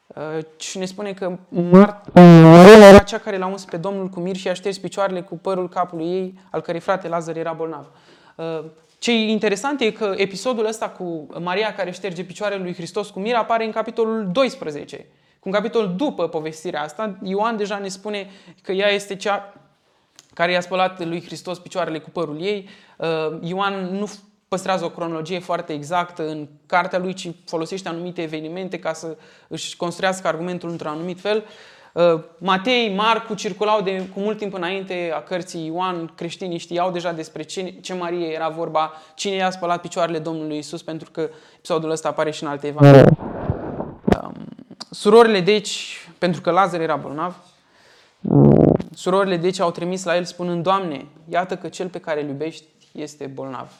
uh, 0.06 0.44
și 0.56 0.78
ne 0.78 0.84
spune 0.84 1.12
că 1.12 1.38
Marta 1.48 2.02
uh, 2.06 2.40
Maria 2.42 2.72
era 2.76 2.86
era 2.86 2.98
cea 2.98 3.18
care 3.18 3.38
l-a 3.38 3.46
uns 3.46 3.64
pe 3.64 3.76
Domnul 3.76 4.08
cu 4.08 4.20
mir 4.20 4.36
și 4.36 4.48
a 4.48 4.52
șters 4.52 4.78
picioarele 4.78 5.20
cu 5.20 5.38
părul 5.38 5.68
capului 5.68 6.06
ei, 6.06 6.38
al 6.50 6.60
cărei 6.60 6.80
frate 6.80 7.08
Lazar 7.08 7.36
era 7.36 7.52
bolnav. 7.52 7.86
Uh, 8.34 8.64
Ce 8.98 9.12
e 9.12 9.30
interesant 9.30 9.80
e 9.80 9.90
că 9.90 10.14
episodul 10.16 10.66
ăsta 10.66 10.88
cu 10.88 11.26
Maria 11.40 11.74
care 11.74 11.90
șterge 11.90 12.24
picioarele 12.24 12.62
lui 12.62 12.74
Hristos 12.74 13.10
cu 13.10 13.20
mir 13.20 13.34
apare 13.34 13.64
în 13.64 13.70
capitolul 13.70 14.28
12. 14.32 14.96
Cu 15.40 15.48
un 15.48 15.52
capitol 15.52 15.94
după 15.96 16.28
povestirea 16.28 16.82
asta, 16.82 17.18
Ioan 17.22 17.56
deja 17.56 17.78
ne 17.78 17.88
spune 17.88 18.30
că 18.62 18.72
ea 18.72 18.88
este 18.88 19.16
cea 19.16 19.54
care 20.34 20.52
i-a 20.52 20.60
spălat 20.60 21.04
lui 21.04 21.22
Hristos 21.24 21.58
picioarele 21.58 21.98
cu 21.98 22.10
părul 22.10 22.40
ei. 22.40 22.68
Uh, 22.96 23.38
Ioan 23.40 23.88
nu 23.98 24.10
păstrează 24.54 24.84
o 24.84 24.90
cronologie 24.90 25.38
foarte 25.38 25.72
exactă 25.72 26.28
în 26.28 26.48
cartea 26.66 26.98
lui, 26.98 27.12
ci 27.12 27.30
folosește 27.46 27.88
anumite 27.88 28.22
evenimente 28.22 28.78
ca 28.78 28.92
să 28.92 29.16
își 29.48 29.76
construiască 29.76 30.28
argumentul 30.28 30.70
într-un 30.70 30.90
anumit 30.90 31.20
fel. 31.20 31.44
Uh, 31.92 32.20
Matei, 32.38 32.94
Marcu 32.94 33.34
circulau 33.34 33.80
de, 33.80 34.08
cu 34.14 34.20
mult 34.20 34.38
timp 34.38 34.54
înainte 34.54 35.12
a 35.14 35.20
cărții 35.20 35.66
Ioan, 35.66 36.12
creștinii 36.14 36.58
știau 36.58 36.90
deja 36.90 37.12
despre 37.12 37.42
ce, 37.42 37.74
ce 37.80 37.94
Marie 37.94 38.26
era 38.26 38.48
vorba, 38.48 38.92
cine 39.14 39.34
i-a 39.34 39.50
spălat 39.50 39.80
picioarele 39.80 40.18
Domnului 40.18 40.58
Isus, 40.58 40.82
pentru 40.82 41.10
că 41.10 41.28
episodul 41.56 41.90
ăsta 41.90 42.08
apare 42.08 42.30
și 42.30 42.42
în 42.42 42.48
alte 42.48 42.66
evanghelii. 42.66 43.16
Surorile, 44.90 45.40
deci, 45.40 45.98
pentru 46.18 46.40
că 46.40 46.50
Lazar 46.50 46.80
era 46.80 46.96
bolnav, 46.96 47.36
surorile, 48.94 49.36
deci, 49.36 49.60
au 49.60 49.70
trimis 49.70 50.04
la 50.04 50.16
el 50.16 50.24
spunând, 50.24 50.62
Doamne, 50.62 51.06
iată 51.28 51.56
că 51.56 51.68
cel 51.68 51.88
pe 51.88 51.98
care 51.98 52.22
îl 52.22 52.28
iubești 52.28 52.64
este 52.92 53.26
bolnav. 53.26 53.70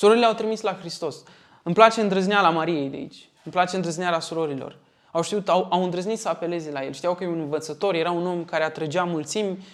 Surorile 0.00 0.26
au 0.26 0.32
trimis 0.32 0.60
la 0.60 0.76
Hristos. 0.78 1.16
Îmi 1.62 1.74
place 1.74 2.00
îndrăzneala 2.00 2.50
Mariei 2.50 2.88
de 2.88 2.96
aici. 2.96 3.28
Îmi 3.44 3.52
place 3.52 3.76
îndrăzneala 3.76 4.20
surorilor. 4.20 4.76
Au 5.10 5.22
știut, 5.22 5.48
au, 5.48 5.66
au 5.70 5.84
îndrăznit 5.84 6.18
să 6.18 6.28
apeleze 6.28 6.70
la 6.70 6.84
el. 6.84 6.92
Știau 6.92 7.14
că 7.14 7.24
e 7.24 7.26
un 7.26 7.40
învățător, 7.40 7.94
era 7.94 8.10
un 8.10 8.26
om 8.26 8.44
care 8.44 8.64
atrăgea 8.64 9.04
mulțimi, 9.04 9.66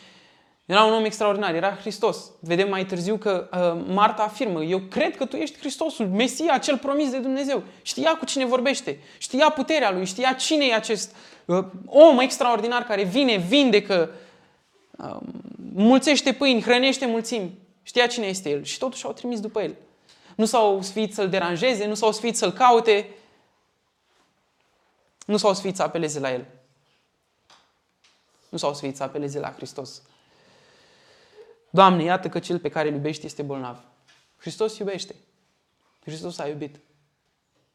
era 0.64 0.84
un 0.84 0.92
om 0.92 1.04
extraordinar, 1.04 1.54
era 1.54 1.76
Hristos. 1.80 2.30
Vedem 2.40 2.68
mai 2.68 2.86
târziu 2.86 3.16
că 3.16 3.48
uh, 3.52 3.84
Marta 3.94 4.22
afirmă, 4.22 4.62
eu 4.62 4.78
cred 4.78 5.16
că 5.16 5.24
tu 5.24 5.36
ești 5.36 5.58
Hristosul, 5.58 6.06
Mesia, 6.06 6.58
cel 6.58 6.78
promis 6.78 7.10
de 7.10 7.18
Dumnezeu. 7.18 7.62
Știa 7.82 8.16
cu 8.16 8.24
cine 8.24 8.44
vorbește, 8.44 8.98
știa 9.18 9.50
puterea 9.50 9.92
lui, 9.92 10.04
știa 10.04 10.32
cine 10.32 10.64
e 10.64 10.74
acest 10.74 11.16
uh, 11.44 11.64
om 11.86 12.18
extraordinar 12.18 12.82
care 12.82 13.02
vine, 13.02 13.36
vindecă, 13.36 14.10
uh, 14.98 15.16
mulțește 15.74 16.32
pâini, 16.32 16.62
hrănește 16.62 17.06
mulțimi. 17.06 17.58
Știa 17.82 18.06
cine 18.06 18.26
este 18.26 18.50
el 18.50 18.64
și 18.64 18.78
totuși 18.78 19.04
au 19.04 19.12
trimis 19.12 19.40
după 19.40 19.60
el. 19.62 19.74
Nu 20.36 20.44
s-au 20.44 20.82
sfiit 20.82 21.14
să-l 21.14 21.28
deranjeze, 21.28 21.86
nu 21.86 21.94
s-au 21.94 22.12
sfiit 22.12 22.36
să-l 22.36 22.52
caute, 22.52 23.08
nu 25.26 25.36
s-au 25.36 25.54
sfiit 25.54 25.76
să 25.76 25.82
apeleze 25.82 26.18
la 26.18 26.32
el. 26.32 26.46
Nu 28.48 28.58
s-au 28.58 28.74
sfiit 28.74 28.96
să 28.96 29.02
apeleze 29.02 29.38
la 29.38 29.52
Hristos. 29.52 30.02
Doamne, 31.70 32.02
iată 32.02 32.28
că 32.28 32.38
cel 32.38 32.58
pe 32.58 32.68
care 32.68 32.88
îl 32.88 32.94
iubești 32.94 33.26
este 33.26 33.42
bolnav. 33.42 33.78
Hristos 34.36 34.78
iubește. 34.78 35.14
Hristos 36.04 36.38
a 36.38 36.48
iubit. 36.48 36.76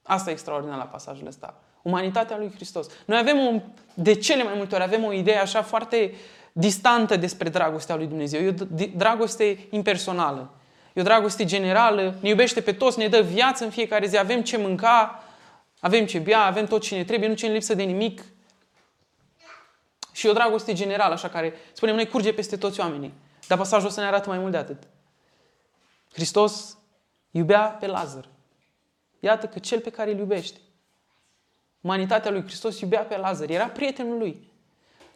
Asta 0.03 0.29
e 0.29 0.33
extraordinar 0.33 0.77
la 0.77 0.83
pasajul 0.83 1.27
ăsta. 1.27 1.61
Umanitatea 1.81 2.37
lui 2.37 2.51
Hristos. 2.51 2.87
Noi 3.05 3.17
avem, 3.17 3.37
un, 3.37 3.61
de 3.93 4.13
cele 4.13 4.43
mai 4.43 4.53
multe 4.55 4.75
ori, 4.75 4.83
avem 4.83 5.03
o 5.03 5.11
idee 5.11 5.37
așa 5.37 5.61
foarte 5.63 6.13
distantă 6.51 7.15
despre 7.15 7.49
dragostea 7.49 7.95
lui 7.95 8.07
Dumnezeu. 8.07 8.41
E 8.41 8.49
o 8.49 8.65
d- 8.65 8.95
dragoste 8.95 9.67
impersonală. 9.69 10.53
E 10.93 10.99
o 10.99 11.03
dragoste 11.03 11.45
generală, 11.45 12.15
ne 12.19 12.29
iubește 12.29 12.61
pe 12.61 12.73
toți, 12.73 12.99
ne 12.99 13.07
dă 13.07 13.21
viață 13.21 13.63
în 13.63 13.69
fiecare 13.69 14.07
zi, 14.07 14.17
avem 14.17 14.41
ce 14.41 14.57
mânca, 14.57 15.23
avem 15.79 16.05
ce 16.05 16.19
bea, 16.19 16.45
avem 16.45 16.65
tot 16.65 16.81
ce 16.81 16.95
ne 16.95 17.03
trebuie, 17.03 17.29
nu 17.29 17.35
ce 17.35 17.47
ne 17.47 17.53
lipsă 17.53 17.73
de 17.73 17.83
nimic. 17.83 18.23
Și 20.11 20.27
e 20.27 20.29
o 20.29 20.33
dragoste 20.33 20.73
generală, 20.73 21.13
așa 21.13 21.29
care, 21.29 21.53
spunem 21.73 21.95
noi, 21.95 22.07
curge 22.07 22.33
peste 22.33 22.57
toți 22.57 22.79
oamenii. 22.79 23.13
Dar 23.47 23.57
pasajul 23.57 23.87
ăsta 23.87 24.01
ne 24.01 24.07
arată 24.07 24.29
mai 24.29 24.37
mult 24.37 24.51
de 24.51 24.57
atât. 24.57 24.83
Hristos 26.13 26.77
iubea 27.31 27.61
pe 27.61 27.87
Lazar. 27.87 28.29
Iată 29.19 29.47
că 29.47 29.59
cel 29.59 29.79
pe 29.79 29.89
care 29.89 30.11
îl 30.11 30.17
iubește. 30.17 30.59
Umanitatea 31.81 32.31
lui 32.31 32.43
Hristos 32.43 32.79
iubea 32.79 33.01
pe 33.01 33.17
Lazar. 33.17 33.49
Era 33.49 33.67
prietenul 33.67 34.17
lui. 34.17 34.50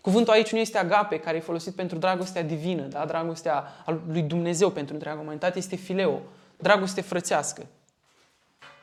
Cuvântul 0.06 0.34
aici 0.34 0.52
nu 0.52 0.58
este 0.58 0.78
agape, 0.78 1.20
care 1.20 1.38
e 1.38 1.40
folosit 1.40 1.76
pentru 1.76 1.98
dragostea 1.98 2.44
divină, 2.44 2.82
da? 2.82 3.06
dragostea 3.06 3.84
lui 4.08 4.22
Dumnezeu 4.22 4.70
pentru 4.70 4.94
întreaga 4.94 5.20
umanitate, 5.20 5.58
este 5.58 5.76
fileo, 5.76 6.22
dragoste 6.58 7.02
frățească. 7.02 7.66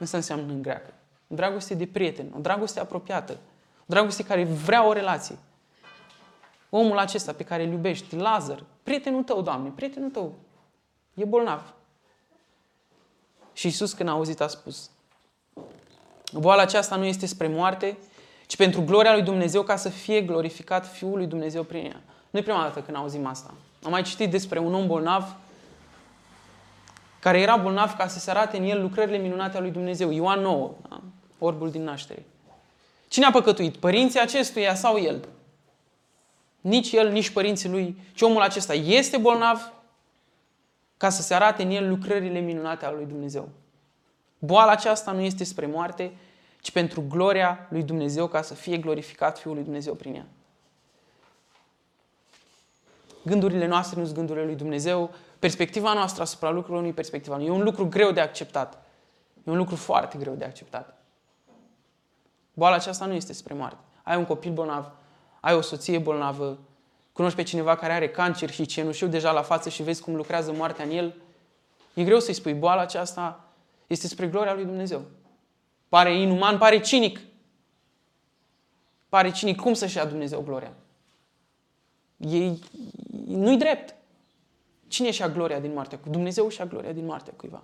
Asta 0.01 0.17
înseamnă 0.17 0.53
în 0.53 0.63
greacă. 0.63 0.95
O 1.29 1.35
dragoste 1.35 1.75
de 1.75 1.87
prieten, 1.87 2.33
o 2.37 2.41
dragoste 2.41 2.81
apropiată, 2.81 3.33
o 3.81 3.85
dragoste 3.87 4.25
care 4.25 4.45
vrea 4.45 4.87
o 4.87 4.93
relație. 4.93 5.39
Omul 6.71 6.99
acesta 6.99 7.33
pe 7.33 7.45
care 7.45 7.65
îl 7.65 7.71
iubești, 7.73 8.17
Lazar, 8.17 8.65
prietenul 8.83 9.23
tău, 9.23 9.43
Doamne, 9.43 9.73
prietenul 9.75 10.11
tău, 10.11 10.35
e 11.15 11.25
bolnav. 11.25 11.75
Și 13.53 13.67
Iisus 13.67 13.93
când 13.93 14.09
a 14.09 14.13
auzit 14.13 14.41
a 14.41 14.47
spus, 14.47 14.91
boala 16.33 16.63
aceasta 16.63 16.97
nu 16.97 17.05
este 17.05 17.27
spre 17.27 17.49
moarte, 17.49 17.99
ci 18.53 18.57
pentru 18.57 18.83
gloria 18.83 19.13
lui 19.13 19.23
Dumnezeu 19.23 19.63
ca 19.63 19.77
să 19.77 19.89
fie 19.89 20.21
glorificat 20.21 20.87
Fiul 20.87 21.17
lui 21.17 21.27
Dumnezeu 21.27 21.63
prin 21.63 21.85
ea. 21.85 22.01
Nu 22.31 22.39
e 22.39 22.43
prima 22.43 22.63
dată 22.63 22.81
când 22.81 22.97
auzim 22.97 23.27
asta. 23.27 23.55
Am 23.83 23.91
mai 23.91 24.03
citit 24.03 24.31
despre 24.31 24.59
un 24.59 24.75
om 24.75 24.87
bolnav 24.87 25.37
care 27.19 27.41
era 27.41 27.57
bolnav 27.57 27.97
ca 27.97 28.07
să 28.07 28.19
se 28.19 28.31
arate 28.31 28.57
în 28.57 28.65
el 28.65 28.81
lucrările 28.81 29.17
minunate 29.17 29.57
ale 29.57 29.65
lui 29.65 29.75
Dumnezeu. 29.75 30.11
Ioan 30.11 30.41
9, 30.41 30.71
da? 30.89 31.01
orbul 31.39 31.71
din 31.71 31.83
naștere. 31.83 32.27
Cine 33.09 33.25
a 33.25 33.31
păcătuit? 33.31 33.77
Părinții 33.77 34.21
acestuia 34.21 34.75
sau 34.75 34.99
el? 34.99 35.29
Nici 36.61 36.93
el, 36.93 37.13
nici 37.13 37.31
părinții 37.31 37.69
lui, 37.69 37.97
ci 38.15 38.21
omul 38.21 38.43
acesta 38.43 38.75
este 38.75 39.17
bolnav 39.17 39.73
ca 40.97 41.09
să 41.09 41.23
se 41.23 41.35
arate 41.35 41.63
în 41.63 41.71
el 41.71 41.89
lucrările 41.89 42.39
minunate 42.39 42.85
ale 42.85 42.97
lui 42.97 43.07
Dumnezeu. 43.07 43.49
Boala 44.39 44.71
aceasta 44.71 45.13
nu 45.13 45.21
este 45.21 45.45
spre 45.45 45.67
moarte, 45.67 46.13
ci 46.63 46.71
pentru 46.71 47.05
gloria 47.09 47.67
lui 47.71 47.83
Dumnezeu, 47.83 48.27
ca 48.27 48.43
să 48.43 48.55
fie 48.55 48.79
glorificat 48.79 49.39
Fiul 49.39 49.55
lui 49.55 49.63
Dumnezeu 49.63 49.95
prin 49.95 50.15
ea. 50.15 50.27
Gândurile 53.25 53.67
noastre 53.67 53.99
nu 53.99 54.05
sunt 54.05 54.17
gândurile 54.17 54.45
lui 54.45 54.55
Dumnezeu, 54.55 55.11
perspectiva 55.39 55.93
noastră 55.93 56.23
asupra 56.23 56.51
lucrurilor 56.51 56.83
nu 56.83 56.89
e 56.89 56.93
perspectiva 56.93 57.37
lui. 57.37 57.47
E 57.47 57.51
un 57.51 57.63
lucru 57.63 57.89
greu 57.89 58.11
de 58.11 58.21
acceptat. 58.21 58.85
E 59.45 59.51
un 59.51 59.57
lucru 59.57 59.77
foarte 59.77 60.19
greu 60.19 60.35
de 60.35 60.45
acceptat. 60.45 60.95
Boala 62.55 62.75
aceasta 62.75 63.05
nu 63.05 63.13
este 63.13 63.33
spre 63.33 63.55
moarte. 63.55 63.83
Ai 64.03 64.17
un 64.17 64.25
copil 64.25 64.53
bolnav, 64.53 64.91
ai 65.41 65.55
o 65.55 65.61
soție 65.61 65.99
bolnavă, 65.99 66.59
cunoști 67.13 67.37
pe 67.37 67.43
cineva 67.43 67.77
care 67.77 67.93
are 67.93 68.09
cancer 68.09 68.51
și 68.51 68.67
cenușiu 68.67 69.07
deja 69.07 69.33
la 69.33 69.43
față 69.43 69.69
și 69.69 69.83
vezi 69.83 70.03
cum 70.03 70.15
lucrează 70.15 70.53
moartea 70.53 70.85
în 70.85 70.91
el, 70.91 71.15
e 71.95 72.05
greu 72.05 72.19
să-i 72.19 72.35
spui, 72.35 72.55
boala 72.55 72.81
aceasta 72.81 73.45
este 73.87 74.07
spre 74.07 74.27
gloria 74.27 74.55
lui 74.55 74.65
Dumnezeu. 74.65 75.03
Pare 75.93 76.21
inuman, 76.21 76.59
pare 76.59 76.81
cinic. 76.81 77.21
Pare 79.09 79.31
cinic. 79.31 79.61
Cum 79.61 79.75
să-și 79.75 79.97
ia 79.97 80.05
Dumnezeu 80.05 80.41
gloria? 80.41 80.73
E, 82.17 82.53
nu-i 83.27 83.57
drept. 83.57 83.95
Cine 84.89 85.11
și-a 85.11 85.29
gloria 85.29 85.61
din 85.61 85.73
moartea 85.73 85.99
cuiva? 85.99 86.17
Dumnezeu 86.17 86.49
și-a 86.49 86.67
gloria 86.67 86.93
din 86.93 87.05
moartea 87.05 87.33
cuiva. 87.37 87.63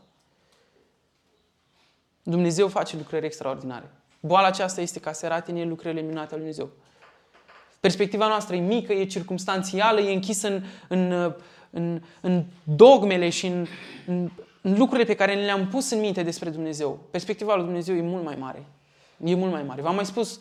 Dumnezeu 2.23 2.69
face 2.69 2.97
lucrări 2.97 3.27
extraordinare. 3.27 3.91
Boala 4.21 4.47
aceasta 4.47 4.81
este 4.81 5.01
ca 5.01 5.13
să 5.13 5.27
arate 5.27 5.51
în 5.51 5.57
el 5.57 5.69
lucrările 5.69 6.01
minunate 6.01 6.35
ale 6.35 6.43
lui 6.43 6.55
Dumnezeu. 6.55 6.71
Perspectiva 7.81 8.29
noastră 8.29 8.57
e 8.57 8.61
mică, 8.61 8.93
e 8.93 9.05
circumstanțială, 9.05 10.01
e 10.01 10.13
închisă 10.13 10.49
în, 10.49 10.63
în, 10.89 11.35
în, 11.71 12.03
în 12.21 12.45
dogmele 12.63 13.29
și 13.29 13.47
în, 13.47 13.67
în, 14.07 14.21
în 14.21 14.31
lucrurile 14.61 15.07
pe 15.07 15.15
care 15.15 15.35
le-am 15.35 15.69
pus 15.69 15.91
în 15.91 16.01
minte 16.01 16.23
despre 16.23 16.51
Dumnezeu. 16.51 16.99
Perspectiva 17.11 17.55
lui 17.55 17.65
Dumnezeu 17.65 17.97
e 17.97 18.01
mult 18.01 18.25
mai 18.25 18.37
mare. 18.39 18.65
E 19.25 19.35
mult 19.35 19.53
mai 19.53 19.63
mare. 19.63 19.83
V-am 19.83 19.95
mai 19.95 20.07
spus, 20.07 20.41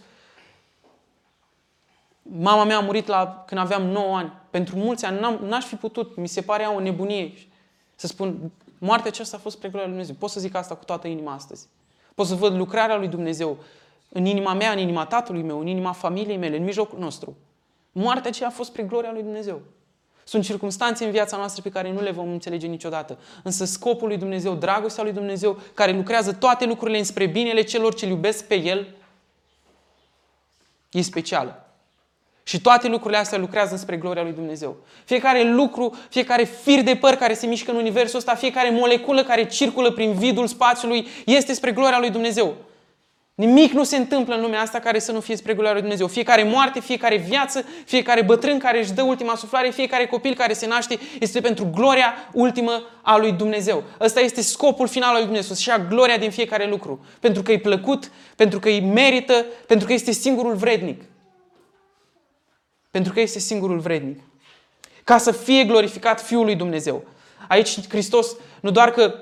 mama 2.22 2.64
mea 2.64 2.78
a 2.78 2.82
murit 2.82 3.08
la, 3.08 3.44
când 3.48 3.62
aveam 3.62 3.84
9 3.84 4.18
ani. 4.18 4.32
Pentru 4.50 4.76
mulți 4.78 5.06
ani 5.06 5.20
n-am, 5.20 5.40
n-aș 5.44 5.66
fi 5.66 5.76
putut, 5.76 6.16
mi 6.16 6.28
se 6.28 6.42
pare 6.42 6.64
o 6.64 6.80
nebunie 6.80 7.34
să 7.96 8.08
spun, 8.08 8.52
moartea 8.78 9.10
aceasta 9.10 9.38
a 9.38 9.40
fost 9.40 9.56
spre 9.56 9.70
gloria 9.70 9.88
lui 9.88 9.96
Dumnezeu. 9.96 10.20
Pot 10.20 10.30
să 10.30 10.40
zic 10.40 10.56
asta 10.56 10.76
cu 10.76 10.84
toată 10.86 11.08
inima 11.08 11.34
astăzi. 11.34 11.68
Pot 12.16 12.26
să 12.26 12.36
văd 12.36 12.56
lucrarea 12.56 12.98
lui 12.98 13.08
Dumnezeu 13.08 13.58
în 14.10 14.26
inima 14.26 14.54
mea, 14.54 14.72
în 14.72 14.78
inima 14.78 15.06
tatălui 15.06 15.42
meu, 15.42 15.60
în 15.60 15.68
inima 15.68 15.92
familiei 15.92 16.38
mele, 16.38 16.58
în 16.58 16.64
mijlocul 16.64 17.00
nostru. 17.00 17.36
Moartea 17.92 18.30
aceea 18.30 18.50
a 18.50 18.52
fost 18.52 18.70
spre 18.70 18.84
gloria 18.84 19.12
lui 19.12 19.22
Dumnezeu. 19.22 19.62
Sunt 20.28 20.44
circunstanțe 20.44 21.06
în 21.06 21.12
viața 21.12 21.38
noastră 21.38 21.62
pe 21.62 21.70
care 21.70 21.92
nu 21.92 22.02
le 22.02 22.12
vom 22.12 22.32
înțelege 22.32 22.68
niciodată. 22.68 23.18
Însă 23.44 23.66
scopul 23.66 24.08
lui 24.08 24.18
Dumnezeu, 24.18 24.54
dragostea 24.54 25.04
lui 25.04 25.12
Dumnezeu, 25.12 25.60
care 25.74 25.92
lucrează 25.92 26.34
toate 26.34 26.66
lucrurile 26.66 26.98
înspre 26.98 27.26
binele 27.26 27.62
celor 27.62 27.94
ce 27.94 28.06
iubesc 28.06 28.46
pe 28.46 28.56
El, 28.56 28.88
e 30.92 31.02
specială. 31.02 31.66
Și 32.44 32.62
toate 32.62 32.88
lucrurile 32.88 33.20
astea 33.20 33.38
lucrează 33.38 33.76
spre 33.76 33.98
gloria 33.98 34.24
lui 34.24 34.32
Dumnezeu. 34.32 34.78
Fiecare 35.06 35.44
lucru, 35.44 35.96
fiecare 36.10 36.44
fir 36.44 36.82
de 36.82 36.96
păr 36.96 37.14
care 37.14 37.34
se 37.34 37.48
mișcă 37.48 37.72
în 37.72 37.78
universul 37.78 38.18
ăsta, 38.18 38.36
fiecare 38.36 38.70
moleculă 38.70 39.24
care 39.24 39.46
circulă 39.46 39.92
prin 39.92 40.14
vidul 40.14 40.48
spațiului, 40.48 41.08
este 41.26 41.54
spre 41.54 41.72
gloria 41.72 42.00
lui 42.00 42.10
Dumnezeu. 42.10 42.56
Nimic 43.38 43.72
nu 43.72 43.84
se 43.84 43.98
întâmplă 43.98 44.36
în 44.36 44.42
lumea 44.42 44.62
asta 44.62 44.80
care 44.80 45.00
să 45.00 45.12
nu 45.12 45.20
fie 45.20 45.36
spre 45.36 45.54
gloria 45.54 45.72
lui 45.72 45.82
Dumnezeu. 45.82 46.08
Fiecare 46.08 46.44
moarte, 46.44 46.80
fiecare 46.80 47.18
viață, 47.18 47.66
fiecare 47.86 48.22
bătrân 48.22 48.60
care 48.60 48.80
își 48.80 48.94
dă 48.94 49.02
ultima 49.02 49.36
suflare, 49.36 49.70
fiecare 49.70 50.06
copil 50.06 50.36
care 50.36 50.54
se 50.54 50.68
naște 50.68 51.00
este 51.20 51.42
pentru 51.42 51.70
gloria 51.74 52.14
ultimă 52.34 52.84
a 53.02 53.18
lui 53.18 53.32
Dumnezeu. 53.32 53.84
Ăsta 54.00 54.20
este 54.20 54.42
scopul 54.42 54.88
final 54.88 55.10
al 55.10 55.16
lui 55.16 55.24
Dumnezeu, 55.24 55.56
să-și 55.56 55.68
ia 55.70 55.80
gloria 55.90 56.18
din 56.18 56.32
fiecare 56.32 56.68
lucru. 56.68 57.06
Pentru 57.20 57.42
că 57.42 57.52
e 57.52 57.60
plăcut, 57.60 58.12
pentru 58.36 58.60
că 58.60 58.70
îi 58.70 58.82
merită, 58.82 59.46
pentru 59.68 59.88
că 59.88 59.94
este 59.94 60.12
singurul 60.12 60.56
vrednic. 60.56 61.02
Pentru 62.92 63.14
că 63.14 63.20
este 63.20 63.40
singurul 63.40 63.80
vrednic. 63.80 64.20
Ca 65.04 65.18
să 65.18 65.32
fie 65.32 65.64
glorificat 65.64 66.22
Fiul 66.22 66.46
lui 66.46 66.56
Dumnezeu. 66.56 67.04
Aici 67.48 67.88
Hristos 67.88 68.36
nu 68.60 68.72
doar 68.72 68.92
că 68.92 69.14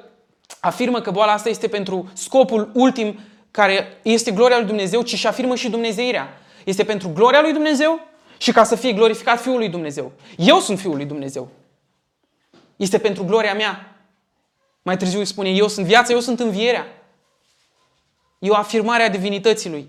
afirmă 0.59 1.01
că 1.01 1.11
boala 1.11 1.31
asta 1.31 1.49
este 1.49 1.67
pentru 1.67 2.09
scopul 2.13 2.71
ultim 2.73 3.19
care 3.55 3.97
este 4.01 4.31
gloria 4.31 4.57
lui 4.57 4.65
Dumnezeu, 4.65 5.01
ci 5.01 5.15
și 5.15 5.27
afirmă 5.27 5.55
și 5.55 5.69
Dumnezeirea. 5.69 6.41
Este 6.63 6.83
pentru 6.83 7.09
gloria 7.09 7.41
lui 7.41 7.53
Dumnezeu 7.53 8.07
și 8.37 8.51
ca 8.51 8.63
să 8.63 8.75
fie 8.75 8.93
glorificat 8.93 9.41
Fiul 9.41 9.57
lui 9.57 9.69
Dumnezeu. 9.69 10.11
Eu 10.37 10.59
sunt 10.59 10.79
Fiul 10.79 10.95
lui 10.95 11.05
Dumnezeu. 11.05 11.49
Este 12.75 12.97
pentru 12.97 13.23
gloria 13.23 13.53
mea. 13.53 13.95
Mai 14.81 14.97
târziu 14.97 15.19
îi 15.19 15.25
spune, 15.25 15.49
eu 15.49 15.67
sunt 15.67 15.85
viața, 15.85 16.13
eu 16.13 16.19
sunt 16.19 16.39
învierea. 16.39 16.85
E 18.39 18.49
o 18.49 18.55
afirmare 18.55 19.03
a 19.03 19.09
divinității 19.09 19.69
lui. 19.69 19.87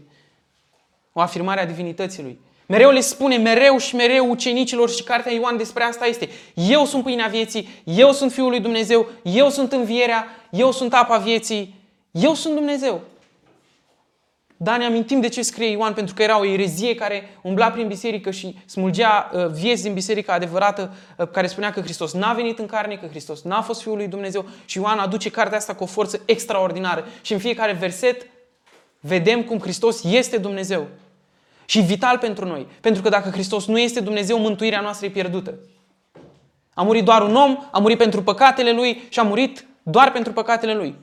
O 1.12 1.20
afirmare 1.20 1.61
a 1.61 1.66
divinității 1.66 2.23
lui. 2.23 2.40
Mereu 2.66 2.90
le 2.90 3.00
spune, 3.00 3.37
mereu 3.37 3.78
și 3.78 3.94
mereu 3.94 4.30
ucenicilor 4.30 4.90
și 4.90 5.02
cartea 5.02 5.32
Ioan 5.32 5.56
despre 5.56 5.82
asta 5.82 6.06
este. 6.06 6.28
Eu 6.54 6.85
sunt 6.85 7.02
pâinea 7.02 7.26
vieții, 7.26 7.68
eu 7.85 8.12
sunt 8.12 8.32
Fiul 8.32 8.49
lui 8.49 8.61
Dumnezeu, 8.61 9.06
eu 9.23 9.49
sunt 9.49 9.73
învierea, 9.73 10.26
eu 10.50 10.73
sunt 10.73 10.94
apa 10.94 11.16
vieții, 11.16 11.75
eu 12.11 12.35
sunt 12.35 12.54
Dumnezeu. 12.54 13.02
Dar 14.56 14.78
ne 14.78 14.84
amintim 14.84 15.20
de 15.20 15.28
ce 15.28 15.42
scrie 15.42 15.70
Ioan, 15.70 15.92
pentru 15.92 16.14
că 16.14 16.22
era 16.22 16.38
o 16.38 16.44
erezie 16.44 16.94
care 16.94 17.38
umbla 17.42 17.70
prin 17.70 17.86
biserică 17.86 18.30
și 18.30 18.58
smulgea 18.66 19.30
uh, 19.32 19.46
vieți 19.46 19.82
din 19.82 19.92
biserica 19.92 20.32
adevărată, 20.32 20.94
uh, 21.16 21.28
care 21.28 21.46
spunea 21.46 21.72
că 21.72 21.80
Hristos 21.80 22.12
n-a 22.12 22.32
venit 22.32 22.58
în 22.58 22.66
carne, 22.66 22.96
că 22.96 23.06
Hristos 23.06 23.42
n-a 23.42 23.60
fost 23.60 23.82
Fiul 23.82 23.96
lui 23.96 24.08
Dumnezeu 24.08 24.44
și 24.64 24.78
Ioan 24.78 24.98
aduce 24.98 25.30
cartea 25.30 25.58
asta 25.58 25.75
cu 25.75 25.82
o 25.82 25.86
forță 25.86 26.20
extraordinară. 26.25 27.04
Și 27.20 27.32
în 27.32 27.38
fiecare 27.38 27.72
verset 27.72 28.26
vedem 29.00 29.42
cum 29.42 29.58
Hristos 29.58 30.04
este 30.04 30.38
Dumnezeu. 30.38 30.86
Și 31.64 31.80
vital 31.80 32.18
pentru 32.18 32.44
noi. 32.44 32.66
Pentru 32.80 33.02
că 33.02 33.08
dacă 33.08 33.30
Hristos 33.30 33.66
nu 33.66 33.78
este 33.78 34.00
Dumnezeu, 34.00 34.38
mântuirea 34.38 34.80
noastră 34.80 35.06
e 35.06 35.10
pierdută. 35.10 35.54
A 36.75 36.82
murit 36.82 37.04
doar 37.04 37.22
un 37.22 37.34
om, 37.34 37.58
a 37.70 37.78
murit 37.78 37.98
pentru 37.98 38.22
păcatele 38.22 38.72
lui 38.72 39.02
și 39.08 39.18
a 39.18 39.22
murit 39.22 39.66
doar 39.82 40.12
pentru 40.12 40.32
păcatele 40.32 40.75
lui. 40.75 40.94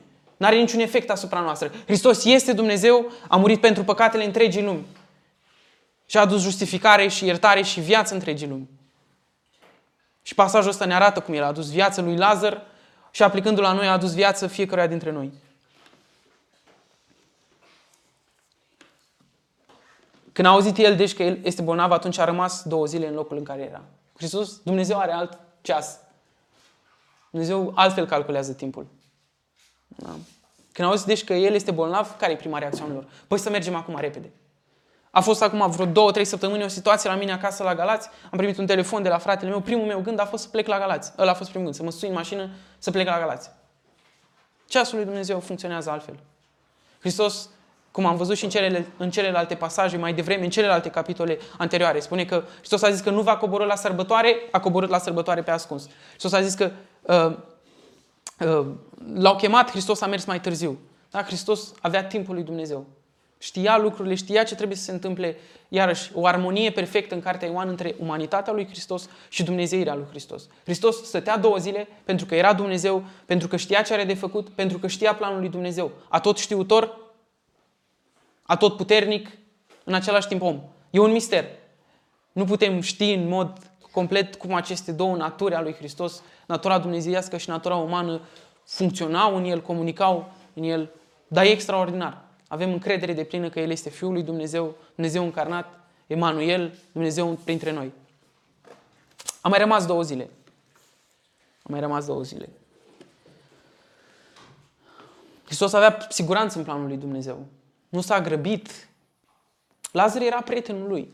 Nu 0.44 0.50
are 0.50 0.58
niciun 0.58 0.80
efect 0.80 1.10
asupra 1.10 1.40
noastră. 1.40 1.72
Hristos 1.84 2.24
este 2.24 2.52
Dumnezeu, 2.52 3.12
a 3.28 3.36
murit 3.36 3.60
pentru 3.60 3.84
păcatele 3.84 4.24
întregii 4.24 4.62
lumi. 4.62 4.86
Și 6.06 6.16
a 6.16 6.20
adus 6.20 6.42
justificare 6.42 7.08
și 7.08 7.26
iertare 7.26 7.62
și 7.62 7.80
viață 7.80 8.14
întregii 8.14 8.48
lumi. 8.48 8.68
Și 10.22 10.34
pasajul 10.34 10.70
ăsta 10.70 10.84
ne 10.84 10.94
arată 10.94 11.20
cum 11.20 11.34
El 11.34 11.42
a 11.42 11.46
adus 11.46 11.70
viață 11.70 12.00
lui 12.00 12.16
Lazar 12.16 12.62
și 13.10 13.22
aplicându-l 13.22 13.62
la 13.62 13.72
noi 13.72 13.86
a 13.86 13.92
adus 13.92 14.14
viață 14.14 14.46
fiecăruia 14.46 14.86
dintre 14.86 15.10
noi. 15.10 15.32
Când 20.32 20.46
a 20.46 20.50
auzit 20.50 20.78
el, 20.78 20.96
deci, 20.96 21.14
că 21.14 21.22
el 21.22 21.38
este 21.42 21.62
bolnav, 21.62 21.90
atunci 21.90 22.18
a 22.18 22.24
rămas 22.24 22.62
două 22.62 22.86
zile 22.86 23.06
în 23.06 23.14
locul 23.14 23.36
în 23.36 23.44
care 23.44 23.62
era. 23.62 23.82
Hristos, 24.16 24.60
Dumnezeu 24.62 24.98
are 24.98 25.12
alt 25.12 25.38
ceas. 25.60 25.98
Dumnezeu 27.30 27.72
altfel 27.74 28.06
calculează 28.06 28.52
timpul. 28.52 28.86
Da? 29.88 30.16
Când 30.74 30.88
auzi 30.88 31.06
deci 31.06 31.24
că 31.24 31.32
el 31.32 31.54
este 31.54 31.70
bolnav, 31.70 32.16
care 32.18 32.32
e 32.32 32.36
prima 32.36 32.58
reacție 32.58 32.84
a 32.84 32.92
lor? 32.92 33.06
Păi 33.28 33.38
să 33.38 33.50
mergem 33.50 33.74
acum 33.74 33.96
repede. 33.98 34.32
A 35.10 35.20
fost 35.20 35.42
acum 35.42 35.70
vreo 35.70 35.86
două, 35.86 36.10
trei 36.10 36.24
săptămâni 36.24 36.64
o 36.64 36.68
situație 36.68 37.10
la 37.10 37.16
mine 37.16 37.32
acasă 37.32 37.62
la 37.62 37.74
Galați. 37.74 38.08
Am 38.30 38.38
primit 38.38 38.58
un 38.58 38.66
telefon 38.66 39.02
de 39.02 39.08
la 39.08 39.18
fratele 39.18 39.50
meu. 39.50 39.60
Primul 39.60 39.86
meu 39.86 40.00
gând 40.00 40.20
a 40.20 40.24
fost 40.24 40.42
să 40.42 40.48
plec 40.48 40.66
la 40.66 40.78
Galați. 40.78 41.12
Ăla 41.18 41.30
a 41.30 41.34
fost 41.34 41.48
primul 41.48 41.64
gând, 41.64 41.76
să 41.78 41.82
mă 41.82 41.90
sui 41.90 42.08
în 42.08 42.14
mașină, 42.14 42.50
să 42.78 42.90
plec 42.90 43.06
la 43.06 43.18
Galați. 43.18 43.50
Ceasul 44.66 44.96
lui 44.96 45.04
Dumnezeu 45.04 45.40
funcționează 45.40 45.90
altfel. 45.90 46.14
Hristos, 47.00 47.48
cum 47.90 48.06
am 48.06 48.16
văzut 48.16 48.36
și 48.36 48.44
în, 48.44 48.50
celele, 48.50 48.86
în 48.96 49.10
celelalte 49.10 49.54
pasaje 49.54 49.96
mai 49.96 50.14
devreme, 50.14 50.44
în 50.44 50.50
celelalte 50.50 50.88
capitole 50.88 51.38
anterioare, 51.58 52.00
spune 52.00 52.24
că 52.24 52.44
Hristos 52.56 52.82
a 52.82 52.90
zis 52.90 53.00
că 53.00 53.10
nu 53.10 53.22
va 53.22 53.36
coborâ 53.36 53.64
la 53.64 53.76
sărbătoare, 53.76 54.36
a 54.50 54.60
coborât 54.60 54.88
la 54.88 54.98
sărbătoare 54.98 55.42
pe 55.42 55.50
ascuns. 55.50 55.88
Hristos 56.08 56.32
a 56.32 56.40
zis 56.40 56.54
că 56.54 56.70
uh, 57.02 57.26
uh, 57.26 57.36
l-au 59.14 59.36
chemat, 59.36 59.70
Hristos 59.70 60.00
a 60.00 60.06
mers 60.06 60.24
mai 60.24 60.40
târziu. 60.40 60.78
Da? 61.10 61.22
Hristos 61.22 61.72
avea 61.80 62.04
timpul 62.04 62.34
lui 62.34 62.42
Dumnezeu. 62.42 62.86
Știa 63.38 63.78
lucrurile, 63.78 64.14
știa 64.14 64.42
ce 64.42 64.54
trebuie 64.54 64.76
să 64.76 64.82
se 64.82 64.92
întâmple. 64.92 65.36
Iarăși, 65.68 66.10
o 66.14 66.26
armonie 66.26 66.70
perfectă 66.70 67.14
în 67.14 67.20
Cartea 67.20 67.48
Ioan 67.48 67.68
între 67.68 67.94
umanitatea 67.98 68.52
lui 68.52 68.66
Hristos 68.66 69.08
și 69.28 69.42
Dumnezeirea 69.42 69.94
lui 69.94 70.06
Hristos. 70.10 70.48
Hristos 70.64 71.02
stătea 71.02 71.38
două 71.38 71.56
zile 71.56 71.88
pentru 72.04 72.26
că 72.26 72.34
era 72.34 72.52
Dumnezeu, 72.52 73.04
pentru 73.26 73.48
că 73.48 73.56
știa 73.56 73.82
ce 73.82 73.92
are 73.92 74.04
de 74.04 74.14
făcut, 74.14 74.48
pentru 74.48 74.78
că 74.78 74.86
știa 74.86 75.14
planul 75.14 75.40
lui 75.40 75.48
Dumnezeu. 75.48 75.90
A 76.08 76.20
tot 76.20 76.38
știutor, 76.38 76.98
a 78.42 78.56
tot 78.56 78.76
puternic, 78.76 79.28
în 79.84 79.94
același 79.94 80.28
timp 80.28 80.42
om. 80.42 80.60
E 80.90 80.98
un 80.98 81.12
mister. 81.12 81.44
Nu 82.32 82.44
putem 82.44 82.80
ști 82.80 83.12
în 83.12 83.28
mod 83.28 83.58
complet 83.94 84.34
cum 84.34 84.54
aceste 84.54 84.92
două 84.92 85.16
naturi 85.16 85.54
a 85.54 85.60
lui 85.60 85.74
Hristos, 85.74 86.22
natura 86.46 86.78
dumnezeiască 86.78 87.36
și 87.36 87.48
natura 87.48 87.76
umană, 87.76 88.20
funcționau 88.64 89.36
în 89.36 89.44
el, 89.44 89.62
comunicau 89.62 90.32
în 90.54 90.62
el, 90.62 90.90
dar 91.28 91.44
e 91.44 91.48
extraordinar. 91.48 92.22
Avem 92.48 92.72
încredere 92.72 93.12
de 93.12 93.24
plină 93.24 93.48
că 93.48 93.60
El 93.60 93.70
este 93.70 93.90
Fiul 93.90 94.12
lui 94.12 94.22
Dumnezeu, 94.22 94.74
Dumnezeu 94.94 95.24
încarnat, 95.24 95.80
Emanuel, 96.06 96.78
Dumnezeu 96.92 97.38
printre 97.44 97.72
noi. 97.72 97.92
Am 99.40 99.50
mai 99.50 99.58
rămas 99.58 99.86
două 99.86 100.02
zile. 100.02 100.30
Am 101.62 101.70
mai 101.70 101.80
rămas 101.80 102.06
două 102.06 102.22
zile. 102.22 102.48
Hristos 105.44 105.72
avea 105.72 106.06
siguranță 106.10 106.58
în 106.58 106.64
planul 106.64 106.86
lui 106.86 106.96
Dumnezeu. 106.96 107.46
Nu 107.88 108.00
s-a 108.00 108.20
grăbit. 108.20 108.88
Lazar 109.92 110.22
era 110.22 110.40
prietenul 110.40 110.88
lui. 110.88 111.12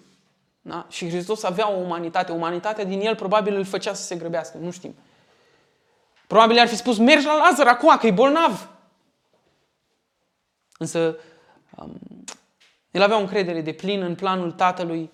Da? 0.61 0.87
Și 0.89 1.09
Hristos 1.09 1.43
avea 1.43 1.71
o 1.71 1.77
umanitate. 1.77 2.33
Umanitatea 2.33 2.85
din 2.85 3.01
el 3.01 3.15
probabil 3.15 3.55
îl 3.55 3.65
făcea 3.65 3.95
să 3.95 4.03
se 4.03 4.17
grăbească. 4.17 4.59
Nu 4.59 4.71
știm. 4.71 4.95
Probabil 6.27 6.59
ar 6.59 6.69
fi 6.69 6.77
spus, 6.77 6.99
mergi 6.99 7.27
la 7.27 7.37
Lazar 7.37 7.67
acum, 7.67 7.97
că 7.97 8.07
e 8.07 8.11
bolnav. 8.11 8.69
Însă 10.79 11.17
um, 11.77 12.01
el 12.91 13.03
avea 13.03 13.17
o 13.17 13.21
încredere 13.21 13.61
de 13.61 13.73
plin 13.73 14.03
în 14.03 14.15
planul 14.15 14.53
tatălui. 14.53 15.11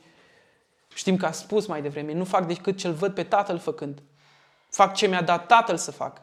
Știm 0.95 1.17
că 1.17 1.27
a 1.27 1.33
spus 1.33 1.67
mai 1.67 1.83
devreme, 1.83 2.13
nu 2.13 2.25
fac 2.25 2.47
decât 2.47 2.79
ce-l 2.79 2.93
văd 2.93 3.15
pe 3.15 3.23
tatăl 3.23 3.59
făcând. 3.59 4.03
Fac 4.71 4.95
ce 4.95 5.07
mi-a 5.07 5.23
dat 5.23 5.47
tatăl 5.47 5.77
să 5.77 5.91
fac. 5.91 6.21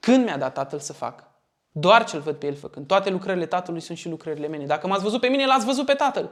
Când 0.00 0.24
mi-a 0.24 0.38
dat 0.38 0.54
tatăl 0.54 0.78
să 0.78 0.92
fac. 0.92 1.24
Doar 1.70 2.04
ce-l 2.04 2.20
văd 2.20 2.36
pe 2.36 2.46
el 2.46 2.56
făcând. 2.56 2.86
Toate 2.86 3.10
lucrările 3.10 3.46
tatălui 3.46 3.80
sunt 3.80 3.98
și 3.98 4.08
lucrările 4.08 4.46
mele. 4.46 4.64
Dacă 4.64 4.86
m-ați 4.86 5.02
văzut 5.02 5.20
pe 5.20 5.26
mine, 5.26 5.46
l-ați 5.46 5.64
văzut 5.64 5.86
pe 5.86 5.94
tatăl. 5.94 6.30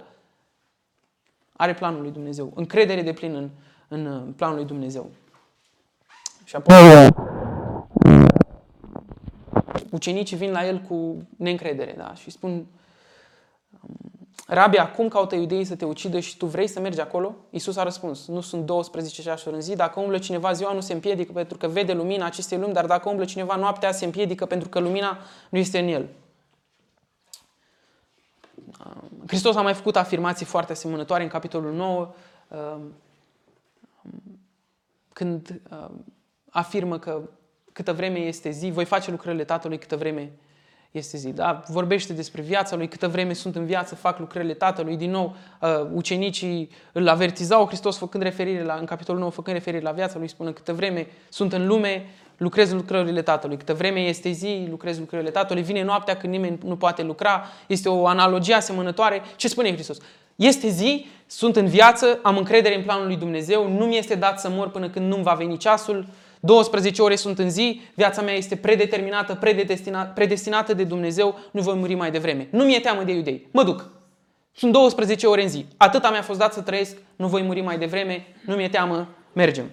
Are 1.53 1.75
planul 1.75 2.01
lui 2.01 2.11
Dumnezeu. 2.11 2.53
Încredere 2.55 3.03
de 3.03 3.13
plin 3.13 3.35
în, 3.35 3.51
în 3.89 4.33
planul 4.37 4.57
lui 4.57 4.67
Dumnezeu. 4.67 5.11
Și 6.45 6.57
apoi 6.57 7.09
ucenicii 9.91 10.37
vin 10.37 10.51
la 10.51 10.67
el 10.67 10.79
cu 10.89 11.17
neîncredere 11.37 11.95
da? 11.97 12.15
și 12.15 12.31
spun 12.31 12.67
Rabi, 14.47 14.77
acum 14.77 15.09
caută 15.09 15.35
iudeii 15.35 15.65
să 15.65 15.75
te 15.75 15.85
ucidă 15.85 16.21
și 16.21 16.37
tu 16.37 16.47
vrei 16.47 16.67
să 16.67 16.81
mergi 16.81 17.01
acolo? 17.01 17.35
Iisus 17.51 17.77
a 17.77 17.83
răspuns, 17.83 18.27
nu 18.27 18.41
sunt 18.41 18.67
12 18.67 19.23
ceasuri 19.23 19.55
în 19.55 19.61
zi, 19.61 19.77
dacă 19.77 20.01
umblă 20.01 20.19
cineva 20.19 20.53
ziua 20.53 20.73
nu 20.73 20.81
se 20.81 20.93
împiedică 20.93 21.33
pentru 21.33 21.57
că 21.57 21.67
vede 21.67 21.93
lumina 21.93 22.27
acestei 22.27 22.59
lumi, 22.59 22.73
dar 22.73 22.87
dacă 22.87 23.09
umblă 23.09 23.25
cineva 23.25 23.57
noaptea 23.57 23.93
se 23.93 24.05
împiedică 24.05 24.47
pentru 24.47 24.69
că 24.69 24.79
lumina 24.79 25.19
nu 25.49 25.59
este 25.59 25.79
în 25.79 25.89
el. 25.89 26.09
Hristos 29.27 29.57
a 29.57 29.63
mai 29.63 29.75
făcut 29.75 29.97
afirmații 29.97 30.47
foarte 30.47 30.73
asemănătoare 30.73 31.23
în 31.23 31.29
capitolul 31.29 31.73
9, 31.73 32.15
când 35.13 35.61
afirmă 36.51 36.99
că 36.99 37.21
câtă 37.73 37.93
vreme 37.93 38.19
este 38.19 38.51
zi, 38.51 38.71
voi 38.71 38.85
face 38.85 39.11
lucrările 39.11 39.45
Tatălui 39.45 39.79
câtă 39.79 39.97
vreme 39.97 40.33
este 40.93 41.17
zi. 41.17 41.33
Da? 41.33 41.63
Vorbește 41.69 42.13
despre 42.13 42.43
viața 42.43 42.77
lui, 42.77 42.89
câtă 42.89 43.09
vreme 43.09 43.33
sunt 43.33 43.57
în 43.57 43.65
viață, 43.65 43.95
fac 43.95 44.19
lucrările 44.19 44.55
Tatălui. 44.55 44.97
Din 44.97 45.11
nou, 45.11 45.37
uh, 45.61 45.69
ucenicii 45.93 46.71
îl 46.93 47.09
avertizau 47.09 47.67
Hristos 47.67 47.97
făcând 47.97 48.23
referire 48.23 48.65
la, 48.65 48.75
în 48.75 48.85
capitolul 48.85 49.21
9, 49.21 49.31
făcând 49.31 49.57
referire 49.57 49.83
la 49.83 49.91
viața 49.91 50.19
lui, 50.19 50.29
spună 50.29 50.53
câtă 50.53 50.73
vreme 50.73 51.07
sunt 51.29 51.53
în 51.53 51.67
lume, 51.67 52.07
lucrez 52.43 52.73
lucrările 52.73 53.23
Tatălui. 53.23 53.57
Câtă 53.57 53.75
vreme 53.75 54.01
este 54.01 54.31
zi, 54.31 54.67
lucrez 54.71 54.99
lucrările 54.99 55.31
Tatălui. 55.31 55.63
Vine 55.63 55.83
noaptea 55.83 56.17
când 56.17 56.33
nimeni 56.33 56.59
nu 56.65 56.77
poate 56.77 57.03
lucra. 57.03 57.47
Este 57.67 57.89
o 57.89 58.07
analogie 58.07 58.55
asemănătoare. 58.55 59.23
Ce 59.37 59.49
spune 59.49 59.73
Hristos? 59.73 59.99
Este 60.37 60.69
zi, 60.69 61.07
sunt 61.27 61.57
în 61.57 61.67
viață, 61.67 62.19
am 62.23 62.37
încredere 62.37 62.77
în 62.77 62.83
planul 62.83 63.07
lui 63.07 63.17
Dumnezeu, 63.17 63.69
nu 63.69 63.85
mi 63.85 63.99
este 63.99 64.15
dat 64.15 64.41
să 64.41 64.49
mor 64.51 64.71
până 64.71 64.89
când 64.89 65.13
nu 65.13 65.17
va 65.17 65.33
veni 65.33 65.57
ceasul. 65.57 66.07
12 66.41 67.03
ore 67.03 67.17
sunt 67.17 67.39
în 67.39 67.51
zi, 67.51 67.81
viața 67.95 68.23
mea 68.23 68.35
este 68.35 68.57
predeterminată, 68.57 69.39
predestinată 70.15 70.75
de 70.75 70.85
Dumnezeu, 70.85 71.39
nu 71.51 71.61
voi 71.61 71.75
muri 71.75 71.95
mai 71.95 72.11
devreme. 72.11 72.49
Nu 72.51 72.65
mi-e 72.65 72.81
teamă 72.81 73.03
de 73.03 73.13
iudei. 73.13 73.49
Mă 73.51 73.65
duc. 73.65 73.89
Sunt 74.55 74.73
12 74.73 75.27
ore 75.27 75.43
în 75.43 75.49
zi. 75.49 75.67
Atâta 75.77 76.11
mi-a 76.11 76.23
fost 76.23 76.39
dat 76.39 76.53
să 76.53 76.61
trăiesc, 76.61 76.97
nu 77.17 77.27
voi 77.27 77.43
muri 77.43 77.61
mai 77.61 77.79
devreme, 77.79 78.27
nu 78.47 78.55
mi-e 78.55 78.69
teamă, 78.69 79.09
mergem. 79.33 79.71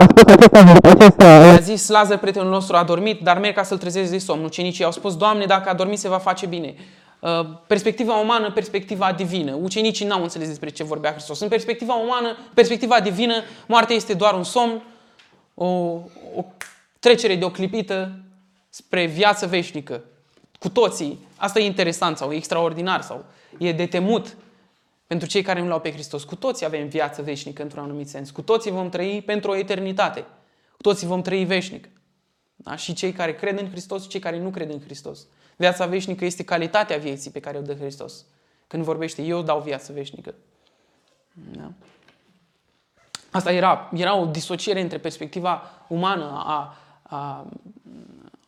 A 0.00 0.06
spus 0.08 0.32
acesta, 0.32 0.72
acesta, 0.82 1.24
A 1.26 1.58
zis 1.58 1.88
Lazar, 1.88 2.18
prietenul 2.18 2.50
nostru, 2.50 2.76
a 2.76 2.84
dormit, 2.84 3.20
dar 3.20 3.38
merg 3.38 3.54
ca 3.54 3.62
să-l 3.62 3.78
trezesc 3.78 4.10
de 4.10 4.18
somn. 4.18 4.44
Ucenicii 4.44 4.84
au 4.84 4.92
spus, 4.92 5.16
Doamne, 5.16 5.44
dacă 5.44 5.68
a 5.68 5.74
dormit, 5.74 5.98
se 5.98 6.08
va 6.08 6.18
face 6.18 6.46
bine. 6.46 6.74
Uh, 7.18 7.30
perspectiva 7.66 8.14
umană, 8.14 8.50
perspectiva 8.50 9.12
divină. 9.12 9.58
Ucenicii 9.62 10.06
n-au 10.06 10.22
înțeles 10.22 10.48
despre 10.48 10.68
ce 10.68 10.84
vorbea 10.84 11.10
Hristos. 11.10 11.40
În 11.40 11.48
perspectiva 11.48 11.94
umană, 11.94 12.36
perspectiva 12.54 13.00
divină, 13.00 13.34
moartea 13.66 13.96
este 13.96 14.14
doar 14.14 14.34
un 14.34 14.44
somn, 14.44 14.82
o, 15.54 15.66
o 16.36 16.44
trecere 16.98 17.36
de 17.36 17.44
o 17.44 17.50
clipită 17.50 18.12
spre 18.68 19.06
viață 19.06 19.46
veșnică. 19.46 20.00
Cu 20.58 20.68
toții. 20.68 21.18
Asta 21.36 21.58
e 21.58 21.64
interesant 21.64 22.16
sau 22.16 22.30
e 22.30 22.36
extraordinar 22.36 23.02
sau 23.02 23.24
e 23.58 23.72
de 23.72 23.86
temut 23.86 24.36
pentru 25.10 25.28
cei 25.28 25.42
care 25.42 25.60
nu 25.60 25.68
l-au 25.68 25.80
pe 25.80 25.92
Hristos. 25.92 26.24
Cu 26.24 26.34
toții 26.34 26.66
avem 26.66 26.88
viață 26.88 27.22
veșnică 27.22 27.62
într-un 27.62 27.82
anumit 27.82 28.08
sens. 28.08 28.30
Cu 28.30 28.42
toții 28.42 28.70
vom 28.70 28.88
trăi 28.88 29.22
pentru 29.22 29.50
o 29.50 29.56
eternitate. 29.56 30.20
Cu 30.72 30.82
toții 30.82 31.06
vom 31.06 31.22
trăi 31.22 31.44
veșnic. 31.44 31.88
Da? 32.56 32.76
Și 32.76 32.92
cei 32.92 33.12
care 33.12 33.34
cred 33.34 33.60
în 33.60 33.70
Hristos 33.70 34.02
și 34.02 34.08
cei 34.08 34.20
care 34.20 34.38
nu 34.38 34.50
cred 34.50 34.70
în 34.70 34.80
Hristos. 34.80 35.26
Viața 35.56 35.86
veșnică 35.86 36.24
este 36.24 36.44
calitatea 36.44 36.96
vieții 36.96 37.30
pe 37.30 37.40
care 37.40 37.58
o 37.58 37.60
dă 37.60 37.74
Hristos. 37.74 38.24
Când 38.66 38.84
vorbește, 38.84 39.22
eu 39.22 39.42
dau 39.42 39.60
viață 39.60 39.92
veșnică. 39.92 40.34
Da? 41.32 41.72
Asta 43.30 43.52
era, 43.52 43.90
era 43.94 44.16
o 44.16 44.24
disociere 44.24 44.80
între 44.80 44.98
perspectiva 44.98 45.62
umană 45.88 46.42
a, 46.44 46.76
a, 47.02 47.46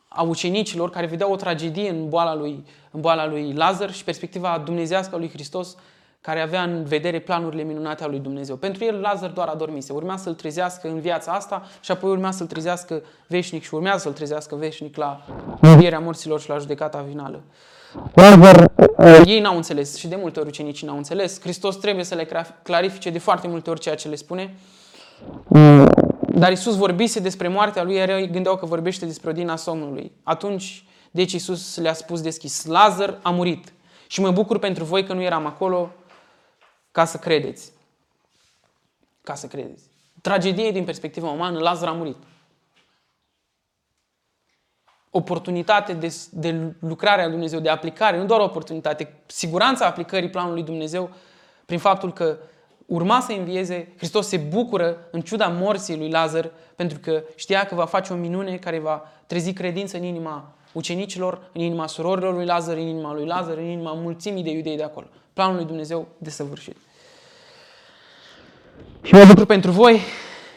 a 0.07 0.21
ucenicilor 0.21 0.89
care 0.89 1.05
vedeau 1.05 1.31
o 1.31 1.35
tragedie 1.35 1.89
în 1.89 2.09
boala 2.09 2.35
lui, 2.35 2.65
în 2.91 3.01
boala 3.01 3.27
lui 3.27 3.53
Lazar 3.53 3.93
și 3.93 4.03
perspectiva 4.03 4.61
dumnezească 4.65 5.15
a 5.15 5.17
lui 5.17 5.29
Hristos 5.29 5.77
care 6.23 6.41
avea 6.41 6.63
în 6.63 6.83
vedere 6.83 7.19
planurile 7.19 7.63
minunate 7.63 8.03
ale 8.03 8.11
lui 8.11 8.21
Dumnezeu. 8.21 8.55
Pentru 8.55 8.83
el 8.83 8.99
Lazar 8.99 9.29
doar 9.29 9.47
a 9.47 9.55
dormise. 9.55 9.93
Urmea 9.93 10.17
să-l 10.17 10.33
trezească 10.33 10.87
în 10.87 10.99
viața 10.99 11.31
asta 11.31 11.63
și 11.81 11.91
apoi 11.91 12.11
urmea 12.11 12.31
să-l 12.31 12.47
trezească 12.47 13.01
veșnic 13.27 13.63
și 13.63 13.73
urmează 13.73 13.97
să-l 13.97 14.11
trezească 14.11 14.55
veșnic 14.55 14.97
la 14.97 15.25
învierea 15.61 15.99
morților 15.99 16.39
și 16.39 16.49
la 16.49 16.57
judecata 16.57 17.05
finală. 17.09 17.41
Lazar, 18.13 18.71
uh, 18.97 19.21
Ei 19.25 19.39
n-au 19.39 19.55
înțeles 19.55 19.95
și 19.95 20.07
de 20.07 20.15
multe 20.15 20.39
ori 20.39 20.47
ucenicii 20.47 20.87
n-au 20.87 20.97
înțeles. 20.97 21.41
Hristos 21.41 21.75
trebuie 21.75 22.03
să 22.03 22.15
le 22.15 22.27
clarifice 22.63 23.09
de 23.09 23.19
foarte 23.19 23.47
multe 23.47 23.69
ori 23.69 23.79
ceea 23.79 23.95
ce 23.95 24.07
le 24.07 24.15
spune. 24.15 24.55
uh, 25.47 25.85
Dar 26.19 26.51
Isus 26.51 26.75
vorbise 26.75 27.19
despre 27.19 27.47
moartea 27.47 27.83
lui, 27.83 27.95
iar 27.95 28.09
ei 28.09 28.29
gândeau 28.29 28.55
că 28.55 28.65
vorbește 28.65 29.05
despre 29.05 29.29
odina 29.29 29.55
somnului. 29.55 30.11
Atunci, 30.23 30.85
deci 31.11 31.31
Isus 31.31 31.77
le-a 31.77 31.93
spus 31.93 32.21
deschis, 32.21 32.65
Lazar 32.65 33.19
a 33.21 33.29
murit. 33.29 33.73
Și 34.07 34.21
mă 34.21 34.31
bucur 34.31 34.59
pentru 34.59 34.83
voi 34.83 35.03
că 35.03 35.13
nu 35.13 35.21
eram 35.21 35.45
acolo 35.45 35.91
ca 36.93 37.05
să 37.05 37.17
credeți. 37.17 37.71
Ca 39.21 39.35
să 39.35 39.47
credeți. 39.47 39.83
Tragedie 40.21 40.71
din 40.71 40.83
perspectiva 40.83 41.29
umană, 41.29 41.59
Lazar 41.59 41.87
a 41.87 41.91
murit. 41.91 42.17
Oportunitate 45.09 45.93
de, 45.93 46.15
de 46.31 46.75
lucrare 46.79 47.21
a 47.21 47.29
Dumnezeu, 47.29 47.59
de 47.59 47.69
aplicare, 47.69 48.17
nu 48.17 48.25
doar 48.25 48.39
o 48.39 48.43
oportunitate, 48.43 49.13
siguranța 49.25 49.85
aplicării 49.85 50.29
planului 50.29 50.63
Dumnezeu 50.63 51.09
prin 51.65 51.79
faptul 51.79 52.13
că 52.13 52.37
urma 52.85 53.19
să 53.19 53.31
învieze, 53.31 53.93
Hristos 53.97 54.27
se 54.27 54.37
bucură 54.37 55.07
în 55.11 55.21
ciuda 55.21 55.47
morții 55.47 55.97
lui 55.97 56.09
Lazar 56.09 56.51
pentru 56.75 56.99
că 56.99 57.23
știa 57.35 57.65
că 57.65 57.75
va 57.75 57.85
face 57.85 58.13
o 58.13 58.15
minune 58.15 58.57
care 58.57 58.79
va 58.79 59.11
trezi 59.27 59.53
credință 59.53 59.97
în 59.97 60.03
inima 60.03 60.55
ucenicilor, 60.73 61.49
în 61.53 61.61
inima 61.61 61.87
surorilor 61.87 62.33
lui 62.33 62.45
Lazar, 62.45 62.77
în 62.77 62.87
inima 62.87 63.13
lui 63.13 63.25
Lazar, 63.25 63.57
în 63.57 63.65
inima 63.65 63.93
mulțimii 63.93 64.43
de 64.43 64.49
iudei 64.49 64.77
de 64.77 64.83
acolo. 64.83 65.05
Planul 65.33 65.55
lui 65.55 65.65
Dumnezeu 65.65 66.07
desăvârșit. 66.17 66.75
Și 69.01 69.13
mă 69.13 69.23
bucur 69.25 69.45
pentru 69.45 69.71
voi 69.71 69.99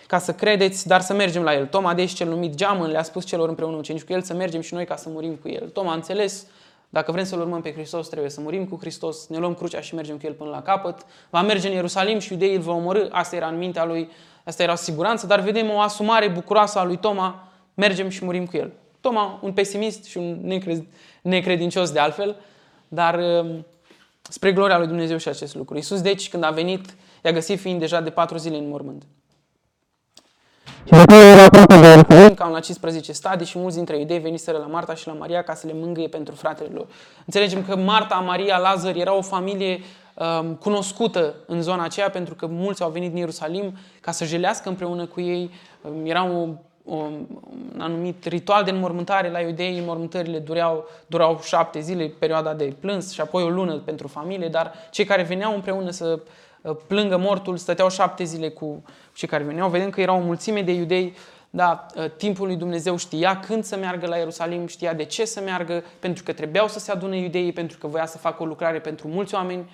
ca 0.07 0.19
să 0.19 0.33
credeți, 0.33 0.87
dar 0.87 1.01
să 1.01 1.15
mergem 1.15 1.43
la 1.43 1.55
el. 1.55 1.67
Toma, 1.67 1.95
deși 1.95 2.15
cel 2.15 2.29
numit 2.29 2.55
Geamăn, 2.55 2.91
le-a 2.91 3.03
spus 3.03 3.25
celor 3.25 3.49
împreună 3.49 3.77
ucenici 3.77 4.03
cu 4.03 4.13
el 4.13 4.23
să 4.23 4.35
mergem 4.35 4.61
și 4.61 4.75
noi 4.75 4.85
ca 4.85 4.97
să 4.97 5.09
murim 5.09 5.35
cu 5.35 5.49
el. 5.49 5.69
Toma 5.69 5.91
a 5.91 5.95
înțeles, 5.95 6.47
dacă 6.89 7.13
vrem 7.13 7.25
să-L 7.25 7.41
urmăm 7.41 7.61
pe 7.61 7.73
Hristos, 7.73 8.09
trebuie 8.09 8.31
să 8.31 8.41
murim 8.41 8.67
cu 8.67 8.77
Hristos, 8.81 9.27
ne 9.27 9.39
luăm 9.39 9.55
crucea 9.55 9.81
și 9.81 9.95
mergem 9.95 10.17
cu 10.17 10.27
El 10.27 10.33
până 10.33 10.51
la 10.51 10.63
capăt. 10.63 11.07
Va 11.31 11.43
merge 11.43 11.69
în 11.69 11.75
Ierusalim 11.75 12.19
și 12.19 12.33
iudeii 12.33 12.55
îl 12.55 12.61
vor 12.61 12.75
omorâ, 12.75 13.09
asta 13.11 13.37
era 13.37 13.47
în 13.47 13.59
mintea 13.59 13.85
lui, 13.85 14.11
asta 14.45 14.63
era 14.63 14.75
siguranță, 14.75 15.27
dar 15.27 15.41
vedem 15.41 15.71
o 15.71 15.81
asumare 15.81 16.29
bucuroasă 16.29 16.79
a 16.79 16.85
lui 16.85 16.97
Toma, 16.97 17.49
mergem 17.75 18.09
și 18.09 18.25
murim 18.25 18.47
cu 18.47 18.57
El. 18.57 18.73
Toma, 19.07 19.39
un 19.43 19.53
pesimist 19.53 20.05
și 20.05 20.17
un 20.17 20.39
necred, 20.43 20.85
necredincios 21.23 21.91
de 21.91 21.99
altfel, 21.99 22.37
dar 22.89 23.19
um, 23.19 23.67
spre 24.23 24.53
gloria 24.53 24.79
lui 24.79 24.87
Dumnezeu 24.87 25.17
și 25.17 25.29
acest 25.29 25.55
lucru. 25.55 25.77
Iisus, 25.77 26.01
deci, 26.01 26.29
când 26.29 26.45
a 26.45 26.51
venit, 26.51 26.95
i-a 27.25 27.33
găsit 27.33 27.61
fiind 27.61 27.81
deja 27.81 28.01
de 28.01 28.11
patru 28.11 28.37
zile 28.37 28.57
în 28.57 28.69
mormânt. 28.69 29.03
și 30.85 30.95
acolo 30.95 31.21
era 31.21 31.43
aproape 31.43 31.81
de 31.81 31.87
Ierusalim, 31.87 32.35
Cam 32.35 32.53
la 32.53 32.61
15 32.61 33.13
stadii 33.13 33.47
și 33.47 33.59
mulți 33.59 33.77
dintre 33.77 33.99
iudei 33.99 34.19
veniseră 34.19 34.59
la 34.59 34.67
Marta 34.67 34.95
și 34.95 35.07
la 35.07 35.13
Maria 35.13 35.43
ca 35.43 35.55
să 35.55 35.67
le 35.67 35.73
mângâie 35.75 36.09
pentru 36.09 36.35
fratele 36.35 36.71
lor. 36.73 36.87
Înțelegem 37.25 37.65
că 37.65 37.77
Marta, 37.77 38.15
Maria, 38.15 38.59
Lazar 38.59 38.97
era 38.97 39.15
o 39.15 39.23
familie 39.23 39.81
um, 40.15 40.55
cunoscută 40.55 41.35
în 41.47 41.63
zona 41.63 41.85
aceea 41.85 42.11
pentru 42.11 42.35
că 42.35 42.47
mulți 42.47 42.83
au 42.83 42.91
venit 42.91 43.09
din 43.09 43.19
Ierusalim 43.19 43.77
ca 44.01 44.11
să 44.11 44.25
jelească 44.25 44.69
împreună 44.69 45.07
cu 45.07 45.21
ei. 45.21 45.51
Um, 45.81 46.07
era 46.07 46.25
o, 46.25 46.39
o, 46.41 46.49
un 46.87 47.27
anumit 47.79 48.25
ritual 48.25 48.65
de 48.65 48.71
înmormântare 48.71 49.31
la 49.31 49.41
iudei. 49.41 49.79
Înmormântările 49.79 50.39
dureau, 50.39 50.89
durau 51.07 51.41
șapte 51.43 51.81
zile, 51.81 52.13
perioada 52.19 52.55
de 52.55 52.75
plâns 52.81 53.13
și 53.13 53.21
apoi 53.21 53.43
o 53.43 53.49
lună 53.49 53.77
pentru 53.77 54.09
familie, 54.09 54.49
dar 54.49 54.73
cei 54.91 55.05
care 55.05 55.23
veneau 55.23 55.55
împreună 55.55 55.91
să 55.91 56.21
uh, 56.63 56.77
plângă 56.87 57.17
mortul 57.17 57.57
stăteau 57.57 57.91
șapte 57.91 58.25
zile 58.25 58.49
cu 58.49 58.83
cei 59.15 59.29
care 59.29 59.45
veneau. 59.45 59.69
Vedem 59.69 59.91
că 59.91 60.01
era 60.01 60.13
o 60.15 60.21
mulțime 60.21 60.63
de 60.63 60.73
iudei 60.73 61.15
da, 61.51 61.87
timpul 62.17 62.47
lui 62.47 62.57
Dumnezeu 62.57 62.97
știa 62.97 63.41
când 63.41 63.65
să 63.65 63.77
meargă 63.77 64.07
la 64.07 64.17
Ierusalim, 64.17 64.67
știa 64.67 64.95
de 64.95 65.05
ce 65.05 65.25
să 65.25 65.41
meargă, 65.41 65.85
pentru 65.99 66.23
că 66.23 66.33
trebuiau 66.33 66.69
să 66.69 66.79
se 66.79 66.91
adune 66.91 67.19
iudeii, 67.19 67.53
pentru 67.53 67.79
că 67.79 67.87
voia 67.87 68.07
să 68.07 68.19
facă 68.19 68.43
o 68.43 68.47
lucrare 68.47 68.79
pentru 68.79 69.09
mulți 69.09 69.35
oameni. 69.35 69.71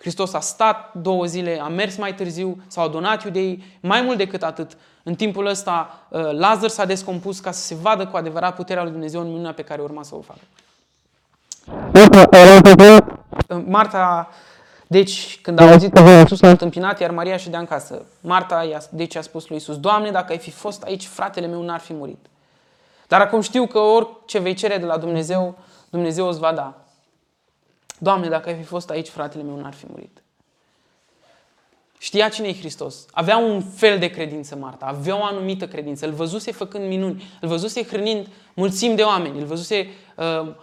Hristos 0.00 0.32
a 0.32 0.40
stat 0.40 0.90
două 0.94 1.24
zile, 1.24 1.60
a 1.62 1.68
mers 1.68 1.96
mai 1.96 2.14
târziu, 2.14 2.62
s-au 2.66 2.84
adunat 2.84 3.24
iudeii. 3.24 3.64
Mai 3.80 4.00
mult 4.02 4.16
decât 4.16 4.42
atât, 4.42 4.76
în 5.02 5.14
timpul 5.14 5.46
ăsta, 5.46 6.00
Lazar 6.30 6.68
s-a 6.68 6.84
descompus 6.84 7.40
ca 7.40 7.50
să 7.50 7.60
se 7.62 7.74
vadă 7.74 8.06
cu 8.06 8.16
adevărat 8.16 8.54
puterea 8.54 8.82
lui 8.82 8.92
Dumnezeu 8.92 9.20
în 9.20 9.26
minunea 9.28 9.52
pe 9.52 9.62
care 9.62 9.82
urma 9.82 10.02
să 10.02 10.14
o 10.14 10.20
facă. 10.20 10.40
Marta 11.92 12.38
era 12.38 12.54
întâmplat, 12.54 13.18
Marta, 13.66 14.28
deci, 14.86 15.38
când 15.42 15.58
a 15.60 15.70
auzit 15.70 15.92
că 15.92 16.00
Iisus 16.00 16.40
l-a 16.40 16.48
întâmpinat, 16.50 17.00
iar 17.00 17.10
Maria 17.10 17.36
ședea 17.36 17.58
în 17.58 17.66
casă. 17.66 18.02
Marta, 18.20 18.62
i-a- 18.64 18.82
deci 18.90 19.16
a 19.16 19.20
spus 19.20 19.48
lui 19.48 19.56
Iisus, 19.56 19.78
Doamne, 19.78 20.10
dacă 20.10 20.32
ai 20.32 20.38
fi 20.38 20.50
fost 20.50 20.82
aici, 20.82 21.06
fratele 21.06 21.46
meu 21.46 21.62
n-ar 21.62 21.80
fi 21.80 21.92
murit. 21.92 22.26
Dar 23.08 23.20
acum 23.20 23.40
știu 23.40 23.66
că 23.66 23.78
orice 23.78 24.38
vei 24.38 24.54
cere 24.54 24.76
de 24.78 24.84
la 24.84 24.96
Dumnezeu, 24.96 25.58
Dumnezeu 25.90 26.28
îți 26.28 26.38
va 26.38 26.52
da. 26.52 26.74
Doamne, 28.02 28.28
dacă 28.28 28.48
ai 28.48 28.56
fi 28.56 28.62
fost 28.62 28.90
aici, 28.90 29.08
fratele 29.08 29.42
meu 29.42 29.56
n-ar 29.56 29.72
fi 29.72 29.84
murit. 29.88 30.22
Știa 31.98 32.28
cine 32.28 32.48
e 32.48 32.58
Hristos. 32.58 33.06
Avea 33.10 33.36
un 33.36 33.62
fel 33.62 33.98
de 33.98 34.10
credință 34.10 34.56
Marta, 34.56 34.86
avea 34.86 35.18
o 35.18 35.24
anumită 35.24 35.68
credință. 35.68 36.06
Îl 36.06 36.12
văzuse 36.12 36.52
făcând 36.52 36.86
minuni, 36.86 37.24
îl 37.40 37.48
văzuse 37.48 37.84
hrănind 37.84 38.28
mulțimi 38.54 38.96
de 38.96 39.02
oameni, 39.02 39.38
îl 39.38 39.44
văzuse 39.44 39.88
uh, 40.16 40.40
uh, 40.40 40.54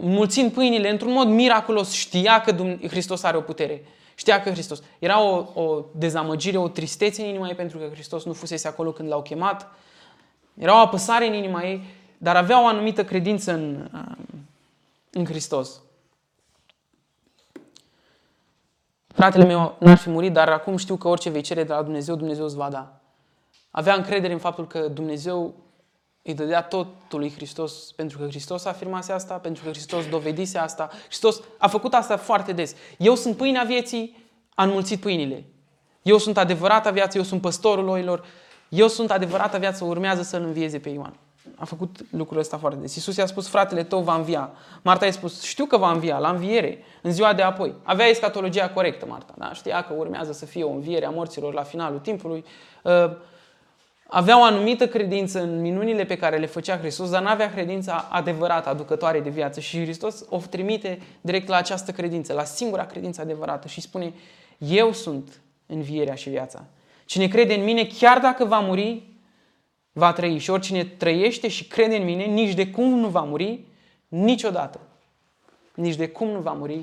mulțind 0.00 0.52
pâinile 0.52 0.90
într-un 0.90 1.12
mod 1.12 1.28
miraculos. 1.28 1.92
Știa 1.92 2.40
că 2.40 2.52
Dumne- 2.52 2.88
Hristos 2.88 3.22
are 3.22 3.36
o 3.36 3.40
putere. 3.40 3.84
Știa 4.14 4.42
că 4.42 4.50
Hristos. 4.50 4.82
Era 4.98 5.22
o, 5.22 5.60
o 5.62 5.84
dezamăgire, 5.92 6.56
o 6.56 6.68
tristețe 6.68 7.22
în 7.22 7.28
inima 7.28 7.48
ei 7.48 7.54
pentru 7.54 7.78
că 7.78 7.88
Hristos 7.92 8.24
nu 8.24 8.32
fusese 8.32 8.68
acolo 8.68 8.92
când 8.92 9.08
l-au 9.08 9.22
chemat. 9.22 9.70
Era 10.58 10.74
o 10.74 10.78
apăsare 10.78 11.26
în 11.26 11.34
inima 11.34 11.62
ei, 11.62 11.82
dar 12.18 12.36
avea 12.36 12.62
o 12.62 12.66
anumită 12.66 13.04
credință 13.04 13.52
în, 13.52 13.90
uh, 13.94 14.16
în 15.10 15.24
Hristos. 15.24 15.80
Fratele 19.18 19.44
meu 19.44 19.76
n-ar 19.78 19.96
fi 19.96 20.10
murit, 20.10 20.32
dar 20.32 20.48
acum 20.48 20.76
știu 20.76 20.96
că 20.96 21.08
orice 21.08 21.30
vei 21.30 21.40
cere 21.40 21.64
de 21.64 21.72
la 21.72 21.82
Dumnezeu, 21.82 22.14
Dumnezeu 22.14 22.44
îți 22.44 22.56
va 22.56 22.68
da. 22.68 23.00
Avea 23.70 23.94
încredere 23.94 24.32
în 24.32 24.38
faptul 24.38 24.66
că 24.66 24.78
Dumnezeu 24.78 25.54
îi 26.22 26.34
dădea 26.34 26.62
totul 26.62 27.18
lui 27.18 27.32
Hristos, 27.32 27.92
pentru 27.92 28.18
că 28.18 28.26
Hristos 28.26 28.64
afirmase 28.64 29.12
asta, 29.12 29.34
pentru 29.34 29.64
că 29.64 29.70
Hristos 29.70 30.08
dovedise 30.08 30.58
asta. 30.58 30.90
Hristos 31.06 31.40
a 31.58 31.68
făcut 31.68 31.94
asta 31.94 32.16
foarte 32.16 32.52
des. 32.52 32.74
Eu 32.98 33.14
sunt 33.14 33.36
pâinea 33.36 33.62
vieții, 33.62 34.16
a 34.54 34.64
înmulțit 34.64 35.00
pâinile. 35.00 35.44
Eu 36.02 36.18
sunt 36.18 36.38
adevărata 36.38 36.90
viață, 36.90 37.18
eu 37.18 37.24
sunt 37.24 37.40
păstorul 37.40 37.88
oilor, 37.88 38.24
eu 38.68 38.88
sunt 38.88 39.10
adevărata 39.10 39.58
viață, 39.58 39.84
urmează 39.84 40.22
să-l 40.22 40.42
învieze 40.42 40.78
pe 40.78 40.88
Ioan. 40.88 41.18
A 41.56 41.64
făcut 41.64 41.96
lucrul 42.10 42.38
ăsta 42.38 42.56
foarte 42.56 42.78
des. 42.80 42.94
Iisus 42.94 43.16
i-a 43.16 43.26
spus, 43.26 43.48
fratele 43.48 43.82
tău 43.82 44.00
va 44.00 44.14
învia. 44.14 44.50
Marta 44.82 45.04
i-a 45.04 45.10
spus, 45.10 45.42
știu 45.42 45.64
că 45.64 45.76
va 45.76 45.90
învia, 45.90 46.18
la 46.18 46.28
înviere, 46.28 46.78
în 47.02 47.12
ziua 47.12 47.32
de 47.32 47.42
apoi. 47.42 47.74
Avea 47.82 48.06
escatologia 48.06 48.70
corectă, 48.70 49.06
Marta. 49.06 49.34
Da? 49.36 49.52
Știa 49.52 49.82
că 49.82 49.92
urmează 49.92 50.32
să 50.32 50.46
fie 50.46 50.62
o 50.62 50.70
înviere 50.70 51.06
a 51.06 51.10
morților 51.10 51.54
la 51.54 51.62
finalul 51.62 51.98
timpului. 51.98 52.44
Uh, 52.82 52.92
avea 54.10 54.38
o 54.40 54.42
anumită 54.42 54.88
credință 54.88 55.42
în 55.42 55.60
minunile 55.60 56.04
pe 56.04 56.16
care 56.16 56.36
le 56.36 56.46
făcea 56.46 56.78
Hristos, 56.78 57.10
dar 57.10 57.22
nu 57.22 57.28
avea 57.28 57.50
credința 57.50 58.08
adevărată, 58.10 58.68
aducătoare 58.68 59.20
de 59.20 59.30
viață. 59.30 59.60
Și 59.60 59.82
Hristos 59.82 60.24
o 60.28 60.40
trimite 60.50 60.98
direct 61.20 61.48
la 61.48 61.56
această 61.56 61.92
credință, 61.92 62.32
la 62.32 62.44
singura 62.44 62.86
credință 62.86 63.20
adevărată 63.20 63.68
și 63.68 63.80
spune, 63.80 64.12
eu 64.58 64.92
sunt 64.92 65.40
învierea 65.66 66.14
și 66.14 66.28
viața. 66.28 66.64
Cine 67.04 67.28
crede 67.28 67.54
în 67.54 67.64
mine, 67.64 67.86
chiar 67.98 68.18
dacă 68.18 68.44
va 68.44 68.58
muri, 68.58 69.02
va 69.98 70.12
trăi. 70.12 70.38
Și 70.38 70.50
oricine 70.50 70.84
trăiește 70.84 71.48
și 71.48 71.64
crede 71.64 71.96
în 71.96 72.04
mine, 72.04 72.24
nici 72.24 72.54
de 72.54 72.70
cum 72.70 72.88
nu 72.88 73.08
va 73.08 73.20
muri 73.20 73.60
niciodată. 74.08 74.80
Nici 75.74 75.96
de 75.96 76.08
cum 76.08 76.28
nu 76.28 76.40
va 76.40 76.52
muri 76.52 76.80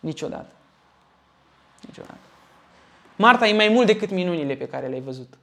niciodată. 0.00 0.50
Niciodată. 1.86 2.18
Marta 3.16 3.48
e 3.48 3.52
mai 3.52 3.68
mult 3.68 3.86
decât 3.86 4.10
minunile 4.10 4.54
pe 4.54 4.68
care 4.68 4.86
le-ai 4.86 5.00
văzut. 5.00 5.34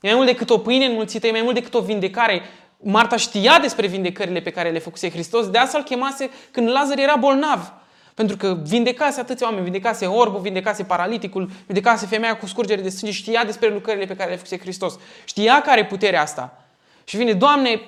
E 0.00 0.06
mai 0.06 0.14
mult 0.14 0.26
decât 0.26 0.50
o 0.50 0.58
pâine 0.58 0.84
înmulțită, 0.84 1.26
e 1.26 1.30
mai 1.30 1.42
mult 1.42 1.54
decât 1.54 1.74
o 1.74 1.80
vindecare. 1.80 2.42
Marta 2.76 3.16
știa 3.16 3.58
despre 3.58 3.86
vindecările 3.86 4.40
pe 4.40 4.50
care 4.50 4.70
le 4.70 4.78
făcuse 4.78 5.10
Hristos, 5.10 5.50
de 5.50 5.58
asta 5.58 5.78
îl 5.78 5.84
chemase 5.84 6.30
când 6.50 6.68
Lazar 6.68 6.98
era 6.98 7.16
bolnav. 7.16 7.72
Pentru 8.14 8.36
că 8.36 8.58
vindecase 8.62 9.20
atâția 9.20 9.46
oameni, 9.46 9.64
vindecase 9.64 10.06
orbul, 10.06 10.40
vindecase 10.40 10.82
paraliticul, 10.82 11.50
vindecase 11.66 12.06
femeia 12.06 12.36
cu 12.36 12.46
scurgere 12.46 12.82
de 12.82 12.88
sânge, 12.88 13.14
știa 13.14 13.44
despre 13.44 13.68
lucrările 13.68 14.04
pe 14.04 14.16
care 14.16 14.30
le 14.30 14.36
făcuse 14.36 14.58
Hristos. 14.58 14.98
Știa 15.24 15.62
care 15.62 15.80
e 15.80 15.84
puterea 15.84 16.22
asta. 16.22 16.64
Și 17.04 17.16
vine, 17.16 17.32
Doamne, 17.32 17.80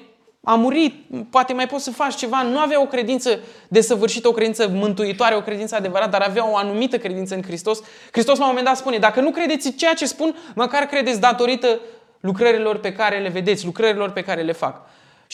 a 0.44 0.54
murit, 0.54 0.94
poate 1.30 1.52
mai 1.52 1.66
poți 1.66 1.84
să 1.84 1.90
faci 1.90 2.14
ceva. 2.14 2.42
Nu 2.42 2.58
avea 2.58 2.80
o 2.80 2.86
credință 2.86 3.38
desăvârșită, 3.68 4.28
o 4.28 4.32
credință 4.32 4.68
mântuitoare, 4.68 5.34
o 5.34 5.42
credință 5.42 5.74
adevărată, 5.74 6.10
dar 6.10 6.22
avea 6.28 6.50
o 6.50 6.56
anumită 6.56 6.98
credință 6.98 7.34
în 7.34 7.42
Hristos. 7.42 7.80
Hristos 8.10 8.38
la 8.38 8.44
un 8.44 8.48
moment 8.48 8.66
dat 8.66 8.76
spune, 8.76 8.98
dacă 8.98 9.20
nu 9.20 9.30
credeți 9.30 9.74
ceea 9.74 9.94
ce 9.94 10.06
spun, 10.06 10.36
măcar 10.54 10.82
credeți 10.82 11.20
datorită 11.20 11.80
lucrărilor 12.20 12.78
pe 12.78 12.92
care 12.92 13.18
le 13.18 13.28
vedeți, 13.28 13.64
lucrărilor 13.64 14.10
pe 14.10 14.22
care 14.22 14.42
le 14.42 14.52
fac. 14.52 14.80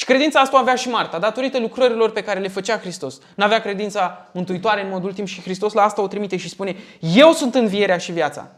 Și 0.01 0.07
credința 0.07 0.41
asta 0.41 0.57
o 0.57 0.61
avea 0.61 0.75
și 0.75 0.89
Marta, 0.89 1.19
datorită 1.19 1.59
lucrărilor 1.59 2.11
pe 2.11 2.23
care 2.23 2.41
le 2.41 2.49
făcea 2.49 2.79
Hristos. 2.79 3.21
Nu 3.35 3.45
avea 3.45 3.61
credința 3.61 4.29
mântuitoare 4.33 4.83
în 4.83 4.91
mod 4.91 5.05
ultim 5.05 5.25
și 5.25 5.43
Hristos 5.43 5.73
la 5.73 5.83
asta 5.83 6.03
o 6.03 6.07
trimite 6.07 6.37
și 6.37 6.49
spune 6.49 6.77
Eu 7.01 7.33
sunt 7.33 7.55
învierea 7.55 7.99
și 7.99 8.13
viața. 8.13 8.51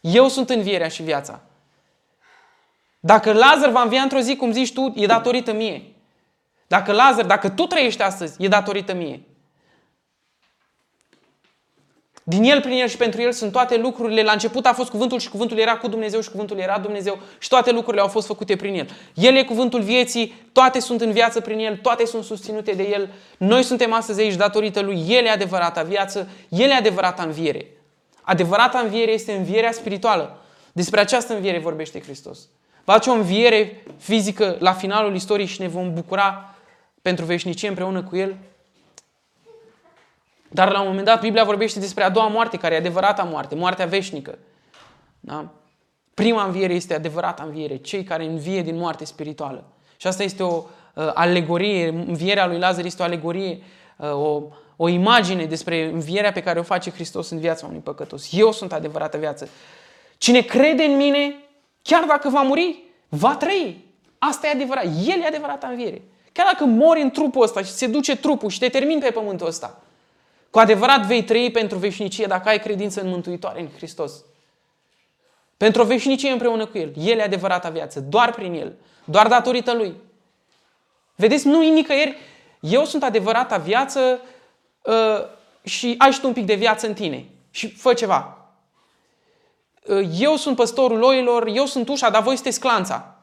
Eu 0.00 0.28
sunt 0.28 0.50
învierea 0.50 0.88
și 0.88 1.02
viața. 1.02 1.40
Dacă 3.00 3.32
Lazar 3.32 3.70
va 3.70 3.82
învia 3.82 4.02
într-o 4.02 4.18
zi, 4.18 4.36
cum 4.36 4.52
zici 4.52 4.72
tu, 4.72 4.92
e 4.96 5.06
datorită 5.06 5.52
mie. 5.52 5.82
Dacă 6.66 6.92
Lazar, 6.92 7.24
dacă 7.24 7.48
tu 7.48 7.66
trăiești 7.66 8.02
astăzi, 8.02 8.42
e 8.42 8.48
datorită 8.48 8.94
mie. 8.94 9.22
Din 12.26 12.42
el, 12.42 12.60
prin 12.60 12.80
el 12.80 12.88
și 12.88 12.96
pentru 12.96 13.22
el 13.22 13.32
sunt 13.32 13.52
toate 13.52 13.76
lucrurile. 13.76 14.22
La 14.22 14.32
început 14.32 14.66
a 14.66 14.72
fost 14.72 14.90
cuvântul 14.90 15.18
și 15.18 15.28
cuvântul 15.28 15.58
era 15.58 15.76
cu 15.76 15.88
Dumnezeu 15.88 16.20
și 16.20 16.30
cuvântul 16.30 16.58
era 16.58 16.78
Dumnezeu 16.78 17.18
și 17.38 17.48
toate 17.48 17.70
lucrurile 17.70 18.02
au 18.02 18.08
fost 18.08 18.26
făcute 18.26 18.56
prin 18.56 18.74
el. 18.74 18.88
El 19.14 19.36
e 19.36 19.44
cuvântul 19.44 19.80
vieții, 19.80 20.34
toate 20.52 20.80
sunt 20.80 21.00
în 21.00 21.12
viață 21.12 21.40
prin 21.40 21.58
el, 21.58 21.76
toate 21.76 22.06
sunt 22.06 22.24
susținute 22.24 22.72
de 22.72 22.88
el. 22.92 23.08
Noi 23.36 23.62
suntem 23.62 23.92
astăzi 23.92 24.20
aici 24.20 24.34
datorită 24.34 24.80
lui. 24.80 25.04
El 25.08 25.24
e 25.24 25.30
adevărata 25.30 25.82
viață, 25.82 26.28
el 26.48 26.70
e 26.70 26.74
adevărata 26.74 27.22
înviere. 27.22 27.66
Adevărata 28.22 28.78
înviere 28.78 29.12
este 29.12 29.32
învierea 29.32 29.72
spirituală. 29.72 30.38
Despre 30.72 31.00
această 31.00 31.34
înviere 31.34 31.58
vorbește 31.58 32.00
Hristos. 32.00 32.38
Va 32.84 32.92
face 32.92 33.10
o 33.10 33.12
înviere 33.12 33.82
fizică 33.98 34.56
la 34.58 34.72
finalul 34.72 35.14
istoriei 35.14 35.48
și 35.48 35.60
ne 35.60 35.68
vom 35.68 35.94
bucura 35.94 36.54
pentru 37.02 37.24
veșnicie 37.24 37.68
împreună 37.68 38.02
cu 38.02 38.16
El. 38.16 38.36
Dar 40.54 40.70
la 40.70 40.80
un 40.80 40.86
moment 40.86 41.06
dat 41.06 41.20
Biblia 41.20 41.44
vorbește 41.44 41.78
despre 41.78 42.04
a 42.04 42.08
doua 42.08 42.26
moarte, 42.26 42.56
care 42.56 42.74
e 42.74 42.78
adevărata 42.78 43.22
moarte, 43.22 43.54
moartea 43.54 43.86
veșnică. 43.86 44.38
Da? 45.20 45.48
Prima 46.14 46.44
înviere 46.44 46.74
este 46.74 46.94
adevărata 46.94 47.42
înviere, 47.42 47.76
cei 47.76 48.04
care 48.04 48.24
învie 48.24 48.62
din 48.62 48.76
moarte 48.76 49.04
spirituală. 49.04 49.64
Și 49.96 50.06
asta 50.06 50.22
este 50.22 50.42
o 50.42 50.64
uh, 50.94 51.10
alegorie, 51.14 51.88
învierea 51.88 52.46
lui 52.46 52.58
Lazar 52.58 52.84
este 52.84 53.02
o 53.02 53.04
alegorie, 53.04 53.62
uh, 53.96 54.12
o, 54.12 54.42
o 54.76 54.88
imagine 54.88 55.44
despre 55.44 55.84
învierea 55.92 56.32
pe 56.32 56.42
care 56.42 56.58
o 56.58 56.62
face 56.62 56.90
Hristos 56.90 57.30
în 57.30 57.38
viața 57.38 57.66
unui 57.66 57.80
păcătos. 57.80 58.28
Eu 58.32 58.52
sunt 58.52 58.72
adevărata 58.72 59.18
viață. 59.18 59.48
Cine 60.18 60.40
crede 60.40 60.82
în 60.82 60.96
mine, 60.96 61.34
chiar 61.82 62.04
dacă 62.04 62.28
va 62.28 62.42
muri, 62.42 62.82
va 63.08 63.36
trăi. 63.36 63.84
Asta 64.18 64.46
e 64.46 64.50
adevărat. 64.50 64.84
El 64.84 65.20
e 65.22 65.26
adevărata 65.26 65.66
înviere. 65.66 66.02
Chiar 66.32 66.46
dacă 66.52 66.64
mori 66.64 67.00
în 67.00 67.10
trupul 67.10 67.42
ăsta 67.42 67.62
și 67.62 67.70
se 67.70 67.86
duce 67.86 68.16
trupul 68.16 68.50
și 68.50 68.58
te 68.58 68.68
termini 68.68 69.00
pe 69.00 69.10
pământul 69.10 69.46
ăsta, 69.46 69.83
cu 70.54 70.60
adevărat 70.60 71.06
vei 71.06 71.24
trăi 71.24 71.50
pentru 71.50 71.78
veșnicie 71.78 72.26
dacă 72.26 72.48
ai 72.48 72.58
credință 72.58 73.00
în 73.00 73.08
Mântuitoare, 73.08 73.60
în 73.60 73.68
Hristos. 73.76 74.24
Pentru 75.56 75.82
o 75.82 75.84
veșnicie 75.84 76.30
împreună 76.30 76.66
cu 76.66 76.78
El. 76.78 76.92
El 76.96 77.18
e 77.18 77.22
adevărata 77.22 77.68
viață, 77.68 78.00
doar 78.00 78.34
prin 78.34 78.54
El, 78.54 78.72
doar 79.04 79.28
datorită 79.28 79.74
Lui. 79.74 79.94
Vedeți, 81.14 81.46
nu 81.46 81.60
nicăieri. 81.60 82.16
Eu 82.60 82.84
sunt 82.84 83.02
adevărata 83.02 83.56
viață 83.56 84.20
uh, 84.82 85.24
și 85.62 85.94
ai 85.98 86.12
și 86.12 86.20
tu 86.20 86.26
un 86.26 86.32
pic 86.32 86.46
de 86.46 86.54
viață 86.54 86.86
în 86.86 86.94
tine. 86.94 87.26
Și 87.50 87.68
fă 87.68 87.94
ceva. 87.94 88.48
Uh, 89.86 90.08
eu 90.18 90.36
sunt 90.36 90.56
păstorul 90.56 91.02
oilor, 91.02 91.46
eu 91.46 91.66
sunt 91.66 91.88
ușa, 91.88 92.10
dar 92.10 92.22
voi 92.22 92.34
sunteți 92.34 92.60
clanța. 92.60 93.16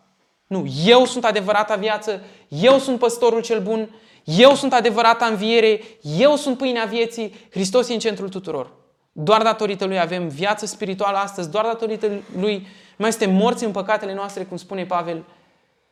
Nu, 0.47 0.65
eu 0.85 1.05
sunt 1.05 1.25
adevărata 1.25 1.75
viață, 1.75 2.21
eu 2.47 2.79
sunt 2.79 2.99
păstorul 2.99 3.41
cel 3.41 3.61
bun, 3.61 3.89
eu 4.23 4.55
sunt 4.55 4.73
adevărata 4.73 5.25
înviere, 5.25 5.81
eu 6.17 6.35
sunt 6.35 6.57
pâinea 6.57 6.85
vieții, 6.85 7.35
Hristos 7.49 7.89
e 7.89 7.93
în 7.93 7.99
centrul 7.99 8.29
tuturor. 8.29 8.71
Doar 9.11 9.41
datorită 9.41 9.85
Lui 9.85 9.99
avem 9.99 10.27
viață 10.27 10.65
spirituală 10.65 11.17
astăzi, 11.17 11.49
doar 11.49 11.65
datorită 11.65 12.07
Lui 12.39 12.67
nu 13.01 13.07
mai 13.07 13.11
suntem 13.11 13.35
morți 13.35 13.63
în 13.63 13.71
păcatele 13.71 14.13
noastre, 14.13 14.43
cum 14.43 14.57
spune 14.57 14.85
Pavel, 14.85 15.23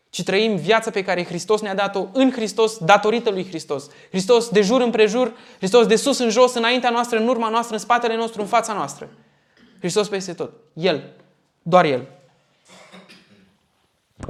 ci 0.09 0.23
trăim 0.23 0.55
viața 0.55 0.91
pe 0.91 1.03
care 1.03 1.25
Hristos 1.25 1.61
ne-a 1.61 1.75
dat-o 1.75 2.05
în 2.13 2.31
Hristos, 2.31 2.77
datorită 2.77 3.29
lui 3.29 3.47
Hristos. 3.47 3.89
Hristos 4.09 4.49
de 4.49 4.61
jur 4.61 4.81
împrejur, 4.81 5.33
Hristos 5.57 5.85
de 5.85 5.95
sus 5.95 6.19
în 6.19 6.29
jos, 6.29 6.53
înaintea 6.53 6.89
noastră, 6.89 7.17
în 7.17 7.27
urma 7.27 7.49
noastră, 7.49 7.73
în 7.73 7.81
spatele 7.81 8.15
nostru, 8.15 8.41
în 8.41 8.47
fața 8.47 8.73
noastră. 8.73 9.09
Hristos 9.79 10.07
peste 10.07 10.33
tot. 10.33 10.51
El. 10.73 11.03
Doar 11.61 11.85
El. 11.85 12.07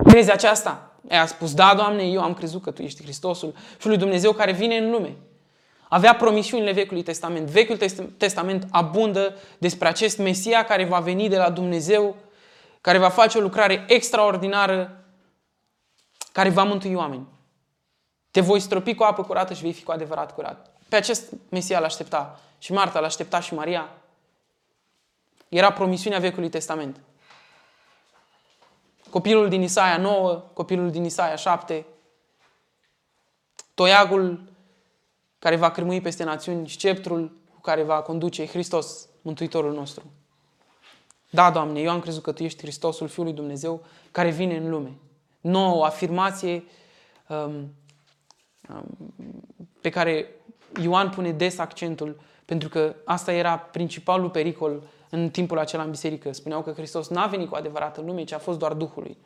Crezi 0.04 0.32
aceasta? 0.32 0.89
Ea 1.08 1.22
a 1.22 1.26
spus, 1.26 1.54
da, 1.54 1.74
Doamne, 1.76 2.04
eu 2.04 2.22
am 2.22 2.34
crezut 2.34 2.62
că 2.62 2.72
Tu 2.72 2.82
ești 2.82 3.04
Hristosul, 3.04 3.54
Fiul 3.78 3.92
lui 3.92 3.98
Dumnezeu 3.98 4.32
care 4.32 4.52
vine 4.52 4.78
în 4.78 4.92
lume. 4.92 5.16
Avea 5.90 6.16
promisiunile 6.16 6.72
Vechiului 6.72 7.04
Testament. 7.04 7.48
Vechiul 7.48 7.78
Testament 8.18 8.68
abundă 8.72 9.36
despre 9.58 9.88
acest 9.88 10.18
Mesia 10.18 10.66
care 10.66 10.86
va 10.86 11.00
veni 11.00 11.30
de 11.30 11.38
la 11.38 11.50
Dumnezeu, 11.50 12.16
care 12.82 12.98
va 12.98 13.10
face 13.10 13.38
o 13.38 13.42
lucrare 13.42 13.86
extraordinară, 13.88 15.04
care 16.32 16.50
va 16.50 16.64
mântui 16.64 16.94
oameni. 16.94 17.28
Te 18.32 18.42
voi 18.42 18.60
stropi 18.60 18.96
cu 18.96 19.04
apă 19.04 19.24
curată 19.24 19.54
și 19.54 19.62
vei 19.62 19.74
fi 19.74 19.84
cu 19.84 19.92
adevărat 19.92 20.34
curat. 20.34 20.72
Pe 20.90 20.96
acest 20.96 21.34
Mesia 21.50 21.80
l-aștepta 21.80 22.40
și 22.58 22.74
Marta 22.74 23.00
l-aștepta 23.00 23.40
și 23.40 23.54
Maria. 23.54 23.90
Era 25.50 25.72
promisiunea 25.72 26.20
Vechiului 26.20 26.50
Testament. 26.50 27.00
Copilul 29.10 29.50
din 29.50 29.62
Isaia 29.62 29.98
9, 29.98 30.44
copilul 30.54 30.92
din 30.92 31.04
Isaia 31.04 31.36
7, 31.36 31.86
toiagul 33.74 34.42
care 35.40 35.56
va 35.56 35.72
cârmui 35.72 36.02
peste 36.02 36.24
națiuni, 36.24 36.70
sceptrul 36.70 37.38
cu 37.54 37.62
care 37.62 37.84
va 37.84 38.02
conduce 38.02 38.48
Hristos, 38.48 39.08
Mântuitorul 39.22 39.74
nostru. 39.74 40.04
Da, 41.30 41.52
Doamne, 41.52 41.80
eu 41.80 41.90
am 41.90 42.00
crezut 42.00 42.24
că 42.24 42.32
Tu 42.32 42.44
ești 42.44 42.62
Hristosul, 42.62 43.08
Fiul 43.08 43.26
lui 43.26 43.36
Dumnezeu, 43.36 43.84
care 44.12 44.30
vine 44.30 44.58
în 44.58 44.70
lume. 44.70 44.92
Nouă 45.42 45.86
afirmație 45.86 46.64
um, 47.28 47.74
um, 48.70 49.14
pe 49.82 49.90
care 49.90 50.30
Ioan 50.82 51.10
pune 51.10 51.32
des 51.32 51.58
accentul, 51.58 52.20
pentru 52.46 52.70
că 52.70 52.96
asta 53.06 53.32
era 53.32 53.58
principalul 53.58 54.30
pericol 54.30 54.84
în 55.10 55.30
timpul 55.30 55.60
acela 55.60 55.84
în 55.84 55.90
biserică. 55.90 56.32
Spuneau 56.32 56.64
că 56.64 56.72
Hristos 56.72 57.08
n-a 57.08 57.28
venit 57.28 57.50
cu 57.50 57.56
adevărat 57.56 57.98
în 57.98 58.06
lume, 58.06 58.24
ci 58.24 58.32
a 58.32 58.40
fost 58.40 58.58
doar 58.58 58.74
Duhului. 58.74 59.18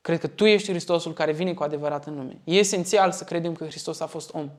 Cred 0.00 0.20
că 0.20 0.26
Tu 0.26 0.44
ești 0.44 0.68
Hristosul 0.70 1.12
care 1.12 1.32
vine 1.32 1.54
cu 1.54 1.62
adevărat 1.62 2.06
în 2.06 2.16
lume. 2.16 2.40
E 2.44 2.58
esențial 2.58 3.12
să 3.12 3.24
credem 3.24 3.54
că 3.54 3.64
Hristos 3.64 4.00
a 4.00 4.06
fost 4.06 4.34
om. 4.34 4.50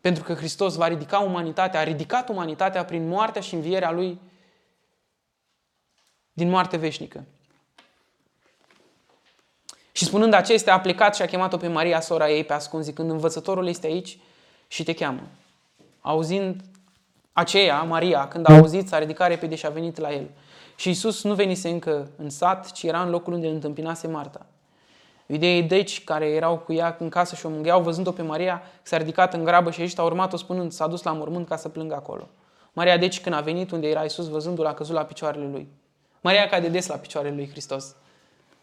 Pentru 0.00 0.22
că 0.22 0.34
Hristos 0.34 0.74
va 0.74 0.88
ridica 0.88 1.18
umanitatea, 1.18 1.80
a 1.80 1.82
ridicat 1.82 2.28
umanitatea 2.28 2.84
prin 2.84 3.08
moartea 3.08 3.40
și 3.40 3.54
învierea 3.54 3.90
Lui 3.90 4.20
din 6.32 6.48
moarte 6.48 6.76
veșnică. 6.76 7.24
Și 9.92 10.04
spunând 10.04 10.32
acestea, 10.32 10.74
a 10.74 10.80
plecat 10.80 11.14
și 11.14 11.22
a 11.22 11.26
chemat-o 11.26 11.56
pe 11.56 11.68
Maria, 11.68 12.00
sora 12.00 12.30
ei, 12.30 12.44
pe 12.44 12.52
ascuns, 12.52 12.84
zicând, 12.84 13.10
învățătorul 13.10 13.68
este 13.68 13.86
aici 13.86 14.18
și 14.68 14.82
te 14.82 14.94
cheamă. 14.94 15.22
Auzind 16.00 16.60
Aceea, 17.38 17.82
Maria, 17.82 18.28
când 18.28 18.50
a 18.50 18.54
auzit, 18.54 18.88
s-a 18.88 18.98
ridicat 18.98 19.28
repede 19.28 19.54
și 19.54 19.66
a 19.66 19.68
venit 19.68 19.98
la 19.98 20.12
el. 20.12 20.26
Și 20.76 20.90
Isus 20.90 21.22
nu 21.22 21.34
venise 21.34 21.68
încă 21.68 22.10
în 22.16 22.30
sat, 22.30 22.72
ci 22.72 22.82
era 22.82 23.02
în 23.02 23.10
locul 23.10 23.32
unde 23.32 23.46
îl 23.46 23.52
întâmpinase 23.52 24.06
Marta. 24.06 24.46
Iudeii 25.26 25.62
deci, 25.62 26.04
care 26.04 26.26
erau 26.26 26.58
cu 26.58 26.72
ea 26.72 26.96
în 26.98 27.08
casă 27.08 27.34
și 27.34 27.46
o 27.46 27.48
mângheau, 27.48 27.82
văzând-o 27.82 28.10
pe 28.10 28.22
Maria, 28.22 28.62
s-a 28.82 28.96
ridicat 28.96 29.34
în 29.34 29.44
grabă 29.44 29.70
și 29.70 29.80
aici 29.80 29.98
a 29.98 30.02
urmat-o 30.02 30.36
spunând, 30.36 30.72
s-a 30.72 30.86
dus 30.86 31.02
la 31.02 31.12
mormânt 31.12 31.48
ca 31.48 31.56
să 31.56 31.68
plângă 31.68 31.94
acolo. 31.94 32.28
Maria 32.72 32.96
deci, 32.96 33.20
când 33.20 33.34
a 33.34 33.40
venit 33.40 33.70
unde 33.70 33.88
era 33.88 34.02
Isus, 34.02 34.28
văzându-l, 34.28 34.66
a 34.66 34.74
căzut 34.74 34.94
la 34.94 35.04
picioarele 35.04 35.48
lui. 35.50 35.68
Maria 36.20 36.46
cade 36.46 36.68
des 36.68 36.86
la 36.86 36.96
picioarele 36.96 37.34
lui 37.34 37.48
Hristos. 37.50 37.94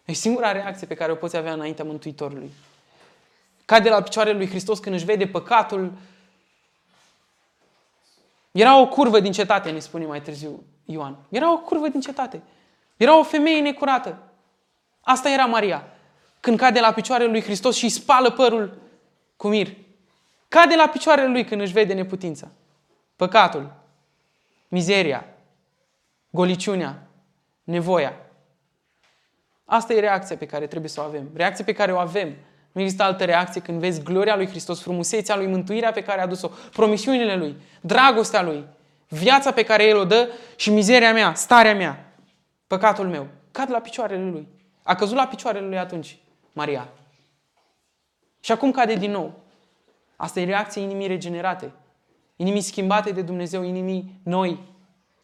E 0.05 0.13
singura 0.13 0.51
reacție 0.51 0.88
pe 0.88 0.93
care 0.93 1.12
o 1.12 1.15
poți 1.15 1.38
avea 1.38 1.53
înaintea 1.53 1.86
Mântuitorului. 1.86 2.51
Cade 3.65 3.89
la 3.89 4.01
picioarele 4.01 4.38
lui 4.38 4.47
Hristos 4.47 4.79
când 4.79 4.95
își 4.95 5.05
vede 5.05 5.27
păcatul. 5.27 5.91
Era 8.53 8.79
o 8.79 8.87
curvă 8.87 9.19
din 9.19 9.31
cetate, 9.31 9.71
ne 9.71 9.79
spune 9.79 10.05
mai 10.05 10.21
târziu 10.21 10.63
Ioan. 10.85 11.17
Era 11.29 11.53
o 11.53 11.57
curvă 11.57 11.87
din 11.87 12.01
cetate. 12.01 12.41
Era 12.97 13.19
o 13.19 13.23
femeie 13.23 13.61
necurată. 13.61 14.17
Asta 15.01 15.29
era 15.29 15.45
Maria. 15.45 15.87
Când 16.39 16.57
cade 16.57 16.79
la 16.79 16.93
picioarele 16.93 17.29
lui 17.29 17.41
Hristos 17.41 17.75
și 17.75 17.83
îi 17.83 17.89
spală 17.89 18.31
părul 18.31 18.77
cu 19.35 19.47
mir. 19.47 19.67
Cade 20.47 20.75
la 20.75 20.87
picioarele 20.87 21.27
lui 21.27 21.45
când 21.45 21.61
își 21.61 21.73
vede 21.73 21.93
neputința. 21.93 22.47
Păcatul, 23.15 23.73
mizeria, 24.67 25.25
goliciunea, 26.29 27.07
nevoia. 27.63 28.13
Asta 29.65 29.93
e 29.93 29.99
reacția 29.99 30.37
pe 30.37 30.45
care 30.45 30.67
trebuie 30.67 30.89
să 30.89 31.01
o 31.01 31.03
avem. 31.03 31.29
Reacția 31.33 31.65
pe 31.65 31.73
care 31.73 31.93
o 31.93 31.97
avem. 31.97 32.35
Nu 32.73 32.81
există 32.81 33.03
altă 33.03 33.23
reacție 33.23 33.62
când 33.62 33.79
vezi 33.79 34.03
gloria 34.03 34.36
lui 34.36 34.47
Hristos, 34.47 34.81
frumusețea 34.81 35.36
lui, 35.36 35.47
mântuirea 35.47 35.91
pe 35.91 36.03
care 36.03 36.19
a 36.19 36.23
adus-o, 36.23 36.49
promisiunile 36.71 37.36
lui, 37.36 37.55
dragostea 37.81 38.41
lui, 38.41 38.63
viața 39.07 39.51
pe 39.51 39.63
care 39.63 39.83
el 39.83 39.97
o 39.97 40.03
dă 40.03 40.29
și 40.55 40.71
mizeria 40.71 41.13
mea, 41.13 41.33
starea 41.33 41.75
mea, 41.75 42.13
păcatul 42.67 43.07
meu. 43.07 43.27
Cad 43.51 43.71
la 43.71 43.79
picioarele 43.79 44.29
lui. 44.29 44.47
A 44.83 44.95
căzut 44.95 45.15
la 45.15 45.27
picioarele 45.27 45.67
lui 45.67 45.77
atunci, 45.77 46.17
Maria. 46.51 46.89
Și 48.39 48.51
acum 48.51 48.71
cade 48.71 48.93
din 48.93 49.12
nou. 49.12 49.33
Asta 50.15 50.39
e 50.39 50.45
reacția 50.45 50.81
inimii 50.81 51.07
regenerate, 51.07 51.71
inimii 52.36 52.62
schimbate 52.62 53.12
de 53.12 53.21
Dumnezeu, 53.21 53.63
inimii 53.63 54.19
noi, 54.23 54.59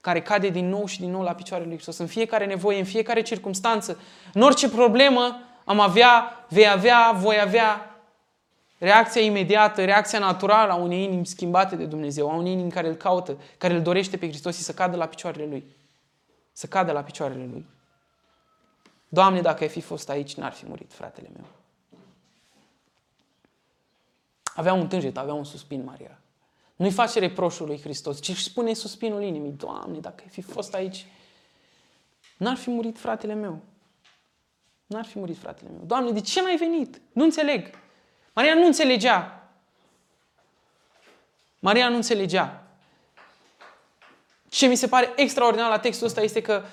care 0.01 0.21
cade 0.21 0.49
din 0.49 0.69
nou 0.69 0.85
și 0.85 0.99
din 0.99 1.12
nou 1.12 1.21
la 1.21 1.33
picioarele 1.33 1.69
lui 1.69 1.77
Hristos. 1.77 1.97
În 1.97 2.07
fiecare 2.07 2.45
nevoie, 2.45 2.79
în 2.79 2.85
fiecare 2.85 3.21
circunstanță, 3.21 3.99
în 4.33 4.41
orice 4.41 4.69
problemă 4.69 5.39
am 5.69 5.79
avea, 5.79 6.45
vei 6.47 6.69
avea, 6.69 7.12
voi 7.12 7.39
avea 7.39 7.95
reacția 8.77 9.21
imediată, 9.21 9.86
reacția 9.86 10.19
naturală 10.19 10.71
a 10.71 10.75
unei 10.75 11.03
inimi 11.03 11.25
schimbate 11.25 11.75
de 11.75 11.86
Dumnezeu, 11.86 12.29
a 12.29 12.34
unei 12.34 12.51
inimi 12.51 12.71
care 12.71 12.88
îl 12.88 12.95
caută, 12.95 13.38
care 13.58 13.73
îl 13.73 13.82
dorește 13.82 14.17
pe 14.17 14.27
Hristos 14.27 14.55
și 14.55 14.62
să 14.62 14.73
cadă 14.73 14.97
la 14.97 15.05
picioarele 15.05 15.45
Lui. 15.45 15.75
Să 16.51 16.67
cadă 16.67 16.91
la 16.91 17.01
picioarele 17.01 17.45
Lui. 17.51 17.65
Doamne, 19.10 19.41
dacă 19.41 19.63
ai 19.63 19.69
fi 19.69 19.82
fost 19.82 20.10
aici, 20.10 20.36
n-ar 20.36 20.51
fi 20.51 20.65
murit 20.65 20.93
fratele 20.93 21.29
meu. 21.36 21.45
Avea 24.55 24.73
un 24.73 24.88
tânjet, 24.88 25.17
avea 25.17 25.34
un 25.34 25.43
suspin, 25.43 25.84
Maria. 25.84 26.19
Nu-i 26.75 26.91
face 26.91 27.19
reproșul 27.19 27.67
lui 27.67 27.82
Hristos, 27.82 28.21
ci 28.21 28.29
își 28.29 28.43
spune 28.43 28.73
suspinul 28.73 29.23
inimii. 29.23 29.51
Doamne, 29.51 29.99
dacă 29.99 30.21
ai 30.23 30.29
fi 30.29 30.41
fost 30.41 30.73
aici, 30.73 31.05
n-ar 32.38 32.55
fi 32.55 32.69
murit 32.69 32.99
fratele 32.99 33.34
meu. 33.34 33.62
N-ar 34.89 35.06
fi 35.06 35.19
murit 35.19 35.38
fratele 35.38 35.69
meu. 35.69 35.82
Doamne, 35.86 36.12
de 36.12 36.21
ce 36.21 36.41
n-ai 36.41 36.56
venit? 36.56 37.02
Nu 37.12 37.23
înțeleg. 37.23 37.69
Maria 38.34 38.54
nu 38.54 38.65
înțelegea. 38.65 39.49
Maria 41.60 41.89
nu 41.89 41.95
înțelegea. 41.95 42.63
Ce 44.49 44.67
mi 44.67 44.75
se 44.75 44.88
pare 44.88 45.13
extraordinar 45.15 45.69
la 45.69 45.80
textul 45.80 46.08
ăsta 46.08 46.21
este 46.21 46.41
că 46.41 46.63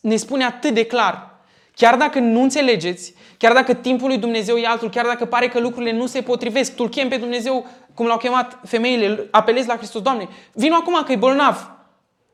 ne 0.00 0.16
spune 0.16 0.44
atât 0.44 0.74
de 0.74 0.86
clar 0.86 1.34
Chiar 1.76 1.96
dacă 1.96 2.18
nu 2.18 2.42
înțelegeți, 2.42 3.14
chiar 3.38 3.52
dacă 3.52 3.74
timpul 3.74 4.08
lui 4.08 4.18
Dumnezeu 4.18 4.56
e 4.56 4.66
altul, 4.66 4.90
chiar 4.90 5.06
dacă 5.06 5.24
pare 5.24 5.48
că 5.48 5.60
lucrurile 5.60 5.92
nu 5.92 6.06
se 6.06 6.22
potrivesc, 6.22 6.74
tu 6.74 6.88
chem 6.88 7.08
pe 7.08 7.16
Dumnezeu, 7.16 7.66
cum 7.94 8.06
l-au 8.06 8.16
chemat 8.16 8.58
femeile, 8.64 9.28
apelezi 9.30 9.68
la 9.68 9.76
Hristos, 9.76 10.02
Doamne, 10.02 10.28
vino 10.52 10.74
acum 10.74 11.02
că 11.02 11.12
e 11.12 11.16
bolnav 11.16 11.70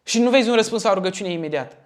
și 0.05 0.21
nu 0.21 0.31
vezi 0.31 0.49
un 0.49 0.55
răspuns 0.55 0.83
la 0.83 0.95
rugăciune 0.95 1.31
imediat. 1.31 1.77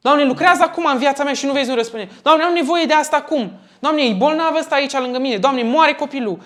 Doamne, 0.00 0.24
lucrează 0.24 0.62
acum 0.62 0.84
în 0.92 0.98
viața 0.98 1.24
mea 1.24 1.32
și 1.32 1.46
nu 1.46 1.52
vezi 1.52 1.70
un 1.70 1.76
răspuns. 1.76 2.02
Doamne, 2.22 2.42
am 2.42 2.52
nevoie 2.52 2.84
de 2.84 2.92
asta 2.92 3.16
acum. 3.16 3.52
Doamne, 3.78 4.02
e 4.02 4.12
bolnav 4.12 4.54
ăsta 4.54 4.74
aici 4.74 4.92
lângă 4.92 5.18
mine. 5.18 5.36
Doamne, 5.36 5.62
moare 5.62 5.92
copilul. 5.92 6.38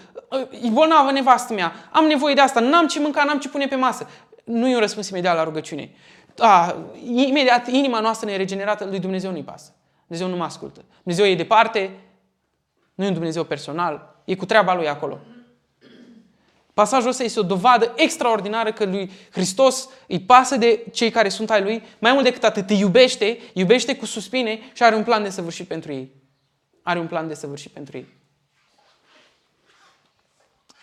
E 0.63 0.69
bolnavă 0.69 1.11
nevastă 1.11 1.53
mea. 1.53 1.73
Am 1.93 2.05
nevoie 2.05 2.35
de 2.35 2.41
asta. 2.41 2.61
N-am 2.61 2.87
ce 2.87 3.01
mânca, 3.01 3.25
n-am 3.25 3.39
ce 3.39 3.49
pune 3.49 3.67
pe 3.67 3.75
masă. 3.75 4.09
Nu 4.45 4.69
e 4.69 4.75
un 4.75 4.81
răspuns 4.81 5.09
imediat 5.09 5.37
la 5.37 5.45
rugăciune. 5.45 5.91
A, 6.39 6.77
imediat 7.07 7.69
inima 7.69 8.01
noastră 8.01 8.31
neregenerată 8.31 8.85
lui 8.85 8.99
Dumnezeu 8.99 9.31
nu-i 9.31 9.43
pasă. 9.43 9.75
Dumnezeu 10.07 10.29
nu 10.29 10.37
mă 10.37 10.45
ascultă. 10.45 10.85
Dumnezeu 11.03 11.27
e 11.27 11.35
departe, 11.35 11.91
nu 12.95 13.05
e 13.05 13.07
un 13.07 13.13
Dumnezeu 13.13 13.45
personal, 13.45 14.15
e 14.25 14.35
cu 14.35 14.45
treaba 14.45 14.75
lui 14.75 14.89
acolo. 14.89 15.19
Pasajul 16.75 17.09
ăsta 17.09 17.23
este 17.23 17.41
o 17.41 17.43
dovadă 17.43 17.93
extraordinară 17.97 18.73
că 18.73 18.85
lui 18.85 19.11
Hristos 19.31 19.89
îi 20.07 20.21
pasă 20.21 20.57
de 20.57 20.85
cei 20.93 21.11
care 21.11 21.29
sunt 21.29 21.51
ai 21.51 21.63
lui, 21.63 21.83
mai 21.99 22.13
mult 22.13 22.25
decât 22.25 22.45
atât 22.45 22.71
îi 22.71 22.79
iubește, 22.79 23.39
iubește 23.53 23.97
cu 23.97 24.05
suspine 24.05 24.59
și 24.73 24.83
are 24.83 24.95
un 24.95 25.05
plan 25.05 25.23
de 25.23 25.29
săvârșit 25.29 25.67
pentru 25.67 25.93
ei. 25.93 26.13
Are 26.83 26.99
un 26.99 27.07
plan 27.07 27.29
de 27.29 27.35
săvârșit 27.35 27.71
pentru 27.71 27.97
ei. 27.97 28.07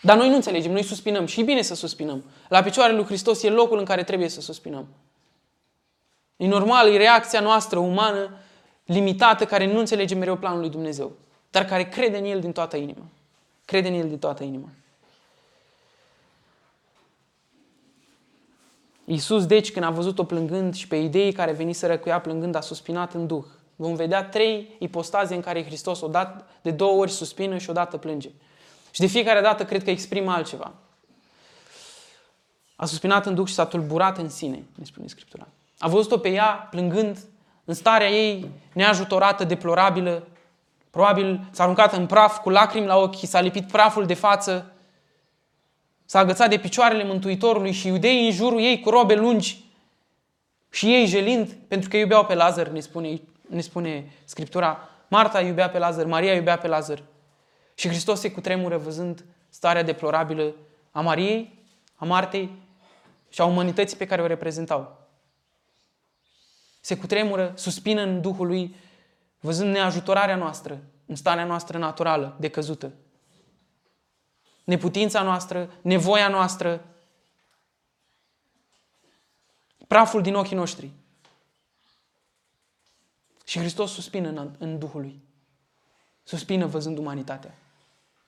Dar 0.02 0.18
noi 0.18 0.30
nu 0.30 0.36
înțelegem, 0.36 0.72
noi 0.72 0.84
suspinăm 0.84 1.26
și 1.26 1.40
e 1.40 1.44
bine 1.44 1.62
să 1.62 1.76
suspinăm. 1.76 2.24
La 2.48 2.62
picioarele 2.62 2.98
lui 2.98 3.06
Hristos 3.08 3.44
e 3.44 3.50
locul 3.50 3.78
în 3.78 3.86
care 3.86 4.04
trebuie 4.04 4.30
să 4.30 4.42
suspinăm. 4.42 4.88
E 6.38 6.48
normal, 6.48 6.94
e 6.94 6.98
reacția 6.98 7.40
noastră 7.40 7.80
umană 7.80 8.38
limitată, 8.86 9.46
care 9.46 9.66
nu 9.66 9.80
înțelege 9.80 10.16
mereu 10.16 10.36
planul 10.36 10.60
lui 10.60 10.70
Dumnezeu, 10.70 11.12
dar 11.52 11.66
care 11.66 11.84
crede 11.84 12.18
în 12.18 12.26
El 12.26 12.40
din 12.40 12.52
toată 12.52 12.78
inima. 12.78 13.06
Crede 13.66 13.88
în 13.88 13.94
El 13.94 14.08
din 14.08 14.20
toată 14.20 14.44
inima. 14.44 14.70
Iisus, 19.12 19.46
deci, 19.46 19.72
când 19.72 19.86
a 19.86 19.90
văzut-o 19.90 20.24
plângând 20.24 20.76
și 20.76 20.88
pe 20.88 20.96
idei 20.96 21.32
care 21.32 21.52
veniseră 21.52 21.98
cu 21.98 22.10
ea 22.10 22.20
plângând, 22.20 22.56
a 22.56 22.62
suspinat 22.62 23.14
în 23.14 23.28
duh. 23.28 23.44
Vom 23.76 23.96
vedea 23.96 24.24
trei 24.24 24.76
ipostaze 24.80 25.36
în 25.36 25.42
care 25.42 25.66
Hristos 25.66 26.02
odată 26.02 26.46
de 26.62 26.72
două 26.72 27.00
ori 27.00 27.12
suspină 27.12 27.58
și 27.58 27.70
odată 27.70 27.98
plânge. 27.98 28.30
Și 28.92 29.00
de 29.00 29.06
fiecare 29.06 29.42
dată 29.42 29.66
cred 29.66 29.84
că 29.84 29.90
exprimă 29.90 30.32
altceva. 30.32 30.72
A 32.76 32.86
suspinat 32.86 33.26
în 33.26 33.36
duh 33.36 33.48
și 33.48 33.54
s-a 33.54 33.66
tulburat 33.66 34.18
în 34.18 34.30
sine, 34.30 34.64
ne 34.76 34.86
spune 34.86 35.08
Scriptura. 35.08 35.48
A 35.80 35.88
văzut-o 35.88 36.18
pe 36.18 36.30
ea 36.30 36.68
plângând 36.72 37.18
în 37.66 37.74
starea 37.74 38.10
ei 38.10 38.50
neajutorată, 38.74 39.44
deplorabilă, 39.44 40.28
probabil 40.90 41.48
s-a 41.52 41.64
aruncat 41.64 41.94
în 41.94 42.06
praf 42.06 42.38
cu 42.38 42.50
lacrimi 42.50 42.86
la 42.86 42.98
ochi, 42.98 43.26
s-a 43.26 43.40
lipit 43.40 43.72
praful 43.72 44.06
de 44.06 44.14
față, 44.14 44.74
s-a 46.10 46.20
agățat 46.20 46.50
de 46.50 46.58
picioarele 46.58 47.04
Mântuitorului 47.04 47.72
și 47.72 47.88
iudeii 47.88 48.26
în 48.26 48.32
jurul 48.32 48.60
ei 48.60 48.80
cu 48.80 48.90
robe 48.90 49.16
lungi 49.16 49.64
și 50.70 50.94
ei 50.94 51.06
jelind, 51.06 51.52
pentru 51.68 51.90
că 51.90 51.98
iubeau 51.98 52.26
pe 52.26 52.34
Lazar, 52.34 52.68
ne 52.68 52.80
spune, 52.80 53.22
ne 53.50 53.62
spune 53.62 54.14
Scriptura. 54.26 54.90
Marta 55.08 55.42
iubea 55.42 55.70
pe 55.70 55.78
Lazar, 55.78 56.06
Maria 56.06 56.34
iubea 56.34 56.58
pe 56.58 56.68
Lazar. 56.68 57.04
Și 57.76 57.88
Hristos 57.88 58.20
se 58.20 58.32
cutremură 58.32 58.78
văzând 58.78 59.26
starea 59.50 59.84
deplorabilă 59.84 60.56
a 60.92 61.02
Mariei, 61.02 61.64
a 61.96 62.06
Martei 62.06 62.50
și 63.30 63.42
a 63.42 63.46
umanității 63.46 63.98
pe 63.98 64.06
care 64.06 64.22
o 64.22 64.28
reprezentau 64.28 65.00
se 66.82 66.98
cutremură, 66.98 67.54
suspină 67.56 68.02
în 68.02 68.22
Duhul 68.22 68.48
lui, 68.48 68.76
văzând 69.40 69.74
neajutorarea 69.74 70.36
noastră, 70.36 70.80
în 71.06 71.16
starea 71.16 71.46
noastră 71.46 71.78
naturală, 71.78 72.36
decăzută. 72.40 72.92
Neputința 74.70 75.22
noastră, 75.22 75.72
nevoia 75.82 76.28
noastră, 76.28 76.86
praful 79.88 80.22
din 80.22 80.36
ochii 80.36 80.56
noștri. 80.56 80.92
Și 83.46 83.60
Hristos 83.60 83.92
suspină 83.92 84.30
în, 84.30 84.56
în 84.60 84.80
Duhul 84.80 85.02
lui. 85.02 85.22
Suspină 86.24 86.66
văzând 86.66 86.98
umanitatea. 86.98 87.54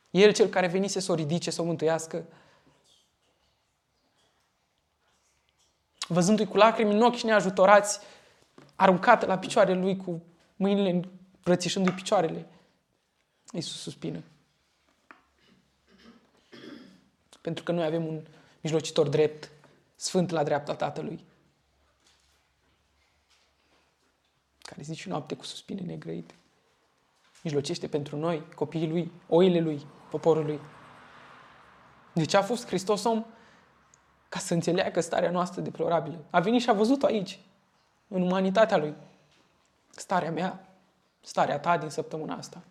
El 0.09 0.33
cel 0.33 0.47
care 0.47 0.67
venise 0.67 0.99
să 0.99 1.11
o 1.11 1.15
ridice, 1.15 1.51
să 1.51 1.61
o 1.61 1.65
mântuiască, 1.65 2.25
văzându-i 6.07 6.47
cu 6.47 6.57
lacrimi 6.57 6.93
în 6.93 7.01
ochi 7.01 7.15
și 7.15 7.25
neajutorați, 7.25 7.99
aruncată 8.75 9.25
la 9.25 9.37
picioarele 9.37 9.79
lui 9.79 9.97
cu 9.97 10.23
mâinile 10.55 10.89
îmbrățișându-i 10.89 11.93
picioarele. 11.93 12.47
Iisus 13.51 13.81
suspină. 13.81 14.23
Pentru 17.41 17.63
că 17.63 17.71
noi 17.71 17.85
avem 17.85 18.05
un 18.05 18.25
mijlocitor 18.61 19.07
drept, 19.07 19.51
sfânt 19.95 20.29
la 20.29 20.43
dreapta 20.43 20.75
Tatălui, 20.75 21.25
care 24.61 24.81
zice 24.81 25.09
noapte 25.09 25.35
cu 25.35 25.43
suspine 25.43 25.81
negrăite. 25.81 26.33
Mijlocește 27.43 27.87
pentru 27.87 28.17
noi, 28.17 28.43
copiii 28.55 28.89
lui, 28.89 29.11
oile 29.27 29.59
lui, 29.59 29.85
poporul 30.09 30.45
lui. 30.45 30.59
De 32.13 32.25
ce 32.25 32.37
a 32.37 32.41
fost 32.41 32.65
Hristos 32.65 33.03
om? 33.03 33.25
ca 34.31 34.39
să 34.39 34.53
înțeleagă 34.53 35.01
starea 35.01 35.31
noastră 35.31 35.61
deplorabilă. 35.61 36.25
A 36.29 36.39
venit 36.39 36.61
și 36.61 36.69
a 36.69 36.73
văzut-o 36.73 37.05
aici, 37.05 37.39
în 38.07 38.21
umanitatea 38.21 38.77
lui. 38.77 38.95
Starea 39.89 40.31
mea, 40.31 40.67
starea 41.21 41.59
ta 41.59 41.77
din 41.77 41.89
săptămâna 41.89 42.35
asta. 42.35 42.63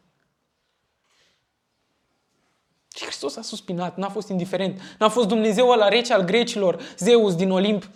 Și 2.97 3.05
Hristos 3.21 3.45
a 3.45 3.49
suspinat, 3.49 3.97
n-a 3.97 4.09
fost 4.09 4.29
indiferent. 4.29 4.81
N-a 4.99 5.09
fost 5.09 5.29
Dumnezeu 5.29 5.69
ăla 5.69 5.89
rece 5.89 6.13
al 6.13 6.23
grecilor, 6.23 6.83
Zeus 6.99 7.35
din 7.35 7.51
Olimp. 7.51 7.91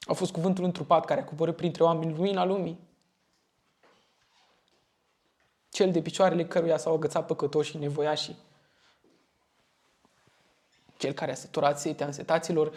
A 0.00 0.12
fost 0.12 0.32
cuvântul 0.32 0.64
întrupat 0.64 1.04
care 1.04 1.20
a 1.20 1.24
coborât 1.24 1.56
printre 1.56 1.82
oameni 1.82 2.14
lumina 2.14 2.44
lumii. 2.44 2.78
Cel 5.68 5.92
de 5.92 6.02
picioarele 6.02 6.46
căruia 6.46 6.76
s-au 6.76 6.94
agățat 6.94 7.26
păcătoșii 7.26 7.78
nevoiașii. 7.78 8.36
Cel 10.96 11.12
care 11.12 11.30
a 11.30 11.34
săturat 11.34 11.80
setea 11.80 12.06
însetaților 12.06 12.72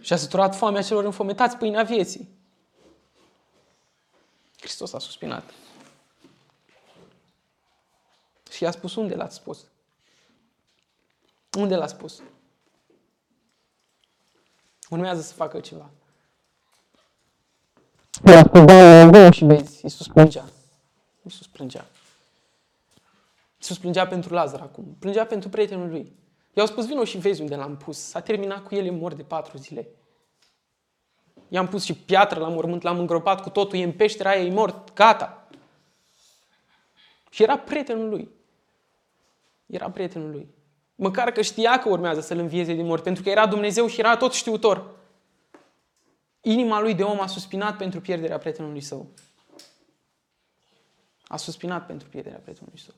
și 0.00 0.12
a 0.12 0.16
săturat 0.16 0.56
foamea 0.56 0.82
celor 0.82 1.04
înfometați 1.04 1.56
pâinea 1.56 1.82
vieții. 1.82 2.28
Hristos 4.60 4.92
a 4.92 4.98
suspinat. 4.98 5.52
Și 8.54 8.62
i-a 8.62 8.70
spus, 8.70 8.94
unde 8.94 9.14
l-ați 9.14 9.34
spus? 9.34 9.66
Unde 11.58 11.76
l-a 11.76 11.86
spus? 11.86 12.22
Urmează 14.90 15.20
să 15.20 15.32
facă 15.32 15.60
ceva. 15.60 15.90
I-a 18.26 18.42
spus, 18.44 18.64
da, 18.64 19.06
da, 19.06 19.30
Și 19.30 19.44
vezi, 19.44 19.80
Iisus 19.82 20.06
plângea. 20.06 20.44
Iisus 21.22 21.46
plângea. 21.46 21.86
Iisus 23.56 23.78
plângea 23.78 24.06
pentru 24.06 24.34
Lazar 24.34 24.60
acum. 24.60 24.96
Plângea 24.98 25.26
pentru 25.26 25.48
prietenul 25.48 25.88
lui. 25.88 26.16
I-au 26.52 26.66
spus, 26.66 26.86
vino 26.86 27.04
și 27.04 27.18
vezi 27.18 27.40
unde 27.40 27.56
l-am 27.56 27.76
pus. 27.76 27.98
S-a 27.98 28.20
terminat 28.20 28.66
cu 28.66 28.74
el, 28.74 28.86
e 28.86 28.90
mort 28.90 29.16
de 29.16 29.22
patru 29.22 29.58
zile. 29.58 29.88
I-am 31.48 31.68
pus 31.68 31.84
și 31.84 31.94
piatră 31.94 32.40
la 32.40 32.48
mormânt, 32.48 32.82
l-am 32.82 32.98
îngropat 32.98 33.42
cu 33.42 33.50
totul, 33.50 33.78
e 33.78 33.84
în 33.84 33.92
peștera 33.92 34.30
aia, 34.30 34.44
e 34.44 34.50
mort, 34.50 34.94
gata. 34.94 35.48
Și 37.30 37.42
era 37.42 37.58
prietenul 37.58 38.08
lui. 38.08 38.28
Era 39.66 39.90
prietenul 39.90 40.30
lui. 40.30 40.48
Măcar 40.94 41.30
că 41.30 41.42
știa 41.42 41.78
că 41.78 41.88
urmează 41.88 42.20
să-l 42.20 42.38
învieze 42.38 42.72
din 42.72 42.86
mort, 42.86 43.02
pentru 43.02 43.22
că 43.22 43.28
era 43.28 43.46
Dumnezeu 43.46 43.86
și 43.86 44.00
era 44.00 44.16
tot 44.16 44.32
știutor. 44.32 44.90
Inima 46.40 46.80
lui 46.80 46.94
de 46.94 47.02
om 47.02 47.20
a 47.20 47.26
suspinat 47.26 47.76
pentru 47.76 48.00
pierderea 48.00 48.38
prietenului 48.38 48.80
său. 48.80 49.06
A 51.26 51.36
suspinat 51.36 51.86
pentru 51.86 52.08
pierderea 52.08 52.38
prietenului 52.38 52.78
său. 52.78 52.94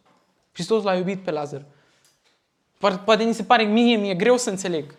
Hristos 0.53 0.83
l-a 0.83 0.97
iubit 0.97 1.23
pe 1.23 1.31
Lazar. 1.31 1.65
Poate 2.79 3.23
ni 3.23 3.35
se 3.35 3.45
pare 3.45 3.63
mie, 3.63 3.97
mi-e 3.97 4.15
greu 4.15 4.37
să 4.37 4.51
înțeleg 4.51 4.95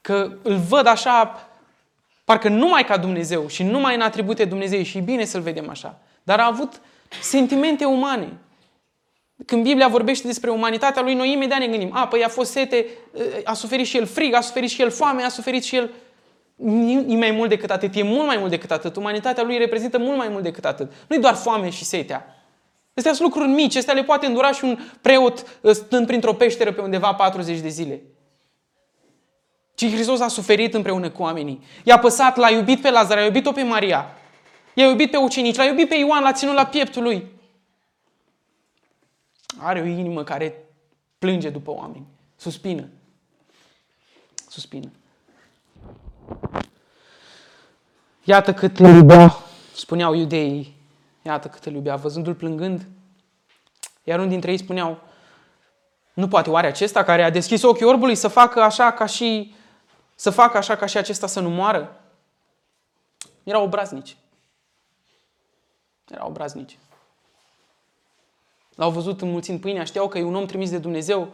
că 0.00 0.36
îl 0.42 0.56
văd 0.56 0.86
așa, 0.86 1.48
parcă 2.24 2.48
numai 2.48 2.84
ca 2.84 2.96
Dumnezeu 2.96 3.46
și 3.46 3.62
numai 3.62 3.94
în 3.94 4.00
atribute 4.00 4.44
Dumnezeu 4.44 4.82
și 4.82 4.98
e 4.98 5.00
bine 5.00 5.24
să-l 5.24 5.40
vedem 5.40 5.68
așa. 5.68 5.98
Dar 6.22 6.40
a 6.40 6.46
avut 6.46 6.80
sentimente 7.22 7.84
umane. 7.84 8.38
Când 9.46 9.62
Biblia 9.62 9.88
vorbește 9.88 10.26
despre 10.26 10.50
umanitatea 10.50 11.02
lui, 11.02 11.14
noi 11.14 11.32
imediat 11.32 11.58
ne 11.58 11.66
gândim, 11.66 11.90
a, 11.92 12.08
păi 12.08 12.24
a 12.24 12.28
fost 12.28 12.50
sete, 12.50 12.86
a 13.44 13.52
suferit 13.52 13.86
și 13.86 13.96
el 13.96 14.06
frig, 14.06 14.34
a 14.34 14.40
suferit 14.40 14.70
și 14.70 14.82
el 14.82 14.90
foame, 14.90 15.22
a 15.22 15.28
suferit 15.28 15.64
și 15.64 15.76
el... 15.76 15.90
E 17.08 17.16
mai 17.16 17.30
mult 17.30 17.48
decât 17.48 17.70
atât, 17.70 17.94
e 17.94 18.02
mult 18.02 18.26
mai 18.26 18.36
mult 18.36 18.50
decât 18.50 18.70
atât. 18.70 18.96
Umanitatea 18.96 19.42
lui 19.42 19.58
reprezintă 19.58 19.98
mult 19.98 20.16
mai 20.16 20.28
mult 20.28 20.42
decât 20.42 20.64
atât. 20.64 20.92
Nu 21.08 21.16
e 21.16 21.18
doar 21.18 21.34
foame 21.34 21.70
și 21.70 21.84
setea. 21.84 22.36
Astea 22.94 23.12
sunt 23.12 23.28
lucruri 23.28 23.48
mici, 23.48 23.76
astea 23.76 23.94
le 23.94 24.02
poate 24.02 24.26
îndura 24.26 24.52
și 24.52 24.64
un 24.64 24.78
preot 25.00 25.60
ă, 25.64 25.72
stând 25.72 26.06
printr-o 26.06 26.34
peșteră 26.34 26.72
pe 26.72 26.80
undeva 26.80 27.14
40 27.14 27.58
de 27.58 27.68
zile. 27.68 28.02
Ci 29.74 29.90
Hristos 29.90 30.20
a 30.20 30.28
suferit 30.28 30.74
împreună 30.74 31.10
cu 31.10 31.22
oamenii. 31.22 31.62
I-a 31.84 31.98
păsat, 31.98 32.36
l-a 32.36 32.50
iubit 32.50 32.80
pe 32.80 32.90
Lazar, 32.90 33.18
a 33.18 33.24
iubit-o 33.24 33.52
pe 33.52 33.62
Maria. 33.62 34.06
I-a 34.74 34.86
iubit 34.86 35.10
pe 35.10 35.16
ucenici, 35.16 35.56
l-a 35.56 35.64
iubit 35.64 35.88
pe 35.88 35.94
Ioan, 35.94 36.22
l-a 36.22 36.32
ținut 36.32 36.54
la 36.54 36.66
pieptul 36.66 37.02
lui. 37.02 37.39
Are 39.62 39.80
o 39.80 39.84
inimă 39.84 40.24
care 40.24 40.64
plânge 41.18 41.50
după 41.50 41.70
oameni. 41.70 42.06
Suspină. 42.36 42.88
Suspină. 44.48 44.90
Iată 48.24 48.54
cât 48.54 48.78
îl 48.78 48.94
iubea, 48.94 49.36
spuneau 49.74 50.14
iudeii, 50.14 50.76
iată 51.22 51.48
cât 51.48 51.64
îl 51.64 51.72
iubea, 51.72 51.96
văzându-l 51.96 52.34
plângând. 52.34 52.86
Iar 54.04 54.18
unul 54.18 54.30
dintre 54.30 54.50
ei 54.50 54.58
spuneau, 54.58 55.00
nu 56.12 56.28
poate 56.28 56.50
oare 56.50 56.66
acesta 56.66 57.04
care 57.04 57.22
a 57.22 57.30
deschis 57.30 57.62
ochii 57.62 57.86
orbului 57.86 58.14
să 58.14 58.28
facă 58.28 58.60
așa 58.60 58.92
ca 58.92 59.06
și 59.06 59.54
să 60.14 60.30
facă 60.30 60.56
așa 60.56 60.76
ca 60.76 60.86
și 60.86 60.96
acesta 60.96 61.26
să 61.26 61.40
nu 61.40 61.48
moară? 61.48 62.00
Erau 63.42 63.64
obraznici. 63.64 64.16
Erau 66.08 66.28
obraznici. 66.28 66.78
L-au 68.80 68.90
văzut 68.90 69.20
înmulțind 69.20 69.60
pâinea, 69.60 69.84
știau 69.84 70.08
că 70.08 70.18
e 70.18 70.22
un 70.22 70.34
om 70.34 70.46
trimis 70.46 70.70
de 70.70 70.78
Dumnezeu. 70.78 71.28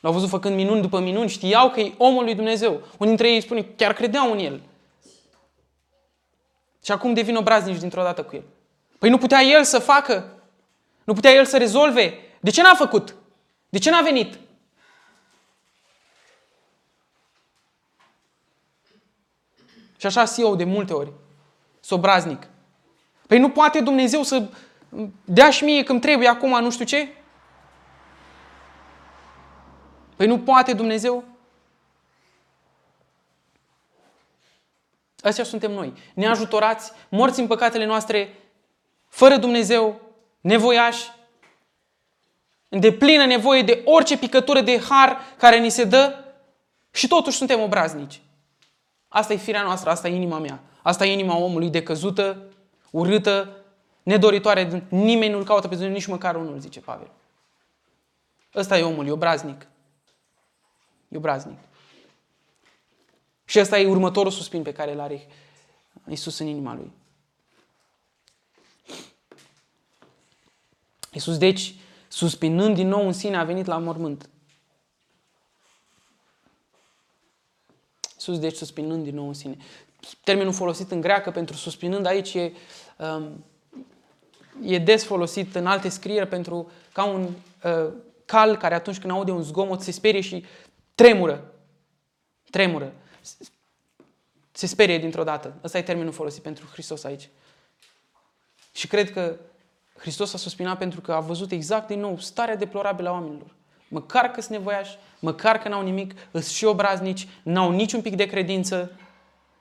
L-au 0.00 0.12
văzut 0.12 0.28
făcând 0.28 0.54
minuni 0.54 0.80
după 0.80 1.00
minuni, 1.00 1.28
știau 1.28 1.70
că 1.70 1.80
e 1.80 1.94
omul 1.98 2.24
lui 2.24 2.34
Dumnezeu. 2.34 2.70
Unii 2.72 3.06
dintre 3.06 3.30
ei 3.30 3.40
spune, 3.40 3.62
chiar 3.62 3.92
credeau 3.92 4.32
în 4.32 4.38
el. 4.38 4.62
Și 6.84 6.92
acum 6.92 7.14
devin 7.14 7.36
obraznici 7.36 7.78
dintr-o 7.78 8.02
dată 8.02 8.22
cu 8.22 8.36
el. 8.36 8.42
Păi 8.98 9.10
nu 9.10 9.18
putea 9.18 9.40
el 9.40 9.64
să 9.64 9.78
facă? 9.78 10.42
Nu 11.04 11.12
putea 11.12 11.30
el 11.30 11.44
să 11.44 11.58
rezolve? 11.58 12.18
De 12.40 12.50
ce 12.50 12.62
n-a 12.62 12.74
făcut? 12.74 13.16
De 13.68 13.78
ce 13.78 13.90
n-a 13.90 14.02
venit? 14.02 14.38
Și 19.96 20.06
așa 20.06 20.24
si 20.24 20.40
eu 20.40 20.56
de 20.56 20.64
multe 20.64 20.92
ori. 20.92 21.12
Sobraznic. 21.80 22.48
Păi 23.30 23.38
nu 23.38 23.50
poate 23.50 23.80
Dumnezeu 23.80 24.22
să 24.22 24.48
dea 25.24 25.50
și 25.50 25.64
mie 25.64 25.82
când 25.82 26.00
trebuie 26.00 26.28
acum 26.28 26.62
nu 26.62 26.70
știu 26.70 26.84
ce? 26.84 27.08
Păi 30.16 30.26
nu 30.26 30.38
poate 30.38 30.72
Dumnezeu? 30.72 31.24
Astea 35.22 35.44
suntem 35.44 35.72
noi. 35.72 35.92
Neajutorați, 36.14 36.92
morți 37.08 37.40
în 37.40 37.46
păcatele 37.46 37.84
noastre, 37.84 38.34
fără 39.08 39.36
Dumnezeu, 39.36 40.00
nevoiași, 40.40 41.10
în 42.68 42.80
deplină 42.80 43.24
nevoie 43.24 43.62
de 43.62 43.82
orice 43.84 44.18
picătură 44.18 44.60
de 44.60 44.80
har 44.80 45.20
care 45.36 45.58
ni 45.58 45.70
se 45.70 45.84
dă 45.84 46.24
și 46.90 47.08
totuși 47.08 47.36
suntem 47.36 47.60
obraznici. 47.60 48.20
Asta 49.08 49.32
e 49.32 49.36
firea 49.36 49.62
noastră, 49.62 49.90
asta 49.90 50.08
e 50.08 50.14
inima 50.14 50.38
mea. 50.38 50.60
Asta 50.82 51.06
e 51.06 51.12
inima 51.12 51.36
omului 51.36 51.70
decăzută, 51.70 52.50
urâtă, 52.90 53.56
nedoritoare. 54.02 54.86
Nimeni 54.88 55.32
nu-L 55.32 55.44
caută 55.44 55.68
pe 55.68 55.74
Dumnezeu, 55.74 55.92
nici 55.92 56.06
măcar 56.06 56.36
unul, 56.36 56.58
zice 56.58 56.80
Pavel. 56.80 57.10
Ăsta 58.54 58.78
e 58.78 58.82
omul, 58.82 59.06
e 59.06 59.10
obraznic. 59.10 59.66
E 61.08 61.16
obraznic. 61.16 61.58
Și 63.44 63.60
ăsta 63.60 63.78
e 63.78 63.86
următorul 63.86 64.30
suspin 64.30 64.62
pe 64.62 64.72
care 64.72 64.92
îl 64.92 65.00
are 65.00 65.26
Iisus 66.08 66.38
în 66.38 66.46
inima 66.46 66.74
lui. 66.74 66.92
Iisus, 71.12 71.38
deci, 71.38 71.74
suspinând 72.08 72.74
din 72.74 72.88
nou 72.88 73.06
în 73.06 73.12
sine, 73.12 73.36
a 73.36 73.44
venit 73.44 73.66
la 73.66 73.78
mormânt. 73.78 74.28
Iisus, 78.14 78.38
deci, 78.38 78.56
suspinând 78.56 79.04
din 79.04 79.14
nou 79.14 79.26
în 79.26 79.34
sine. 79.34 79.56
Termenul 80.24 80.52
folosit 80.52 80.90
în 80.90 81.00
greacă 81.00 81.30
pentru 81.30 81.56
suspinând 81.56 82.06
aici 82.06 82.34
e, 82.34 82.52
um, 82.96 83.44
e 84.62 84.78
des 84.78 85.04
folosit 85.04 85.54
în 85.54 85.66
alte 85.66 85.88
scrieri 85.88 86.28
pentru 86.28 86.70
ca 86.92 87.04
un 87.04 87.28
uh, 87.64 87.92
cal 88.24 88.56
care 88.56 88.74
atunci 88.74 88.98
când 88.98 89.12
aude 89.12 89.30
un 89.30 89.42
zgomot 89.42 89.80
se 89.80 89.90
sperie 89.90 90.20
și 90.20 90.44
tremură. 90.94 91.52
Tremură. 92.50 92.92
Se 94.52 94.66
sperie 94.66 94.98
dintr-o 94.98 95.24
dată. 95.24 95.54
Ăsta 95.64 95.78
e 95.78 95.82
termenul 95.82 96.12
folosit 96.12 96.42
pentru 96.42 96.66
Hristos 96.72 97.04
aici. 97.04 97.28
Și 98.72 98.86
cred 98.86 99.12
că 99.12 99.36
Hristos 99.98 100.34
a 100.34 100.38
suspinat 100.38 100.78
pentru 100.78 101.00
că 101.00 101.12
a 101.12 101.20
văzut 101.20 101.50
exact 101.50 101.86
din 101.86 102.00
nou 102.00 102.18
starea 102.18 102.56
deplorabilă 102.56 103.08
a 103.08 103.12
oamenilor. 103.12 103.54
Măcar 103.88 104.30
că 104.30 104.40
sunt 104.40 104.56
nevoiași, 104.56 104.98
măcar 105.18 105.58
că 105.58 105.68
n-au 105.68 105.82
nimic, 105.82 106.14
sunt 106.32 106.44
și 106.44 106.64
obraznici, 106.64 107.28
n-au 107.42 107.70
niciun 107.70 108.02
pic 108.02 108.16
de 108.16 108.26
credință, 108.26 108.92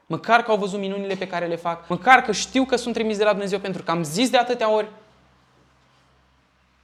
măcar 0.10 0.44
că 0.44 0.52
au 0.52 0.58
văzut 0.58 0.80
minunile 0.80 1.16
pe 1.16 1.28
care 1.28 1.48
le 1.48 1.56
fac, 1.56 1.88
măcar 1.88 2.22
că 2.22 2.32
știu 2.32 2.66
că 2.66 2.76
sunt 2.76 2.94
trimis 2.94 3.18
de 3.18 3.24
la 3.24 3.30
Dumnezeu 3.32 3.60
pentru 3.60 3.84
că 3.84 3.92
am 3.92 4.04
zis 4.04 4.30
de 4.30 4.38
atâtea 4.38 4.72
ori 4.72 4.92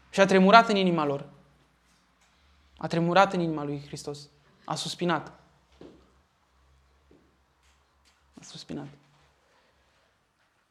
și 0.10 0.20
a 0.20 0.26
tremurat 0.26 0.70
în 0.70 0.76
inima 0.76 1.06
lor. 1.06 1.26
A 2.78 2.88
tremurat 2.88 3.34
în 3.34 3.40
inima 3.40 3.64
lui 3.64 3.84
Hristos. 3.86 4.30
A 4.66 4.76
suspinat. 4.76 5.32
A 8.40 8.42
suspinat. 8.42 8.88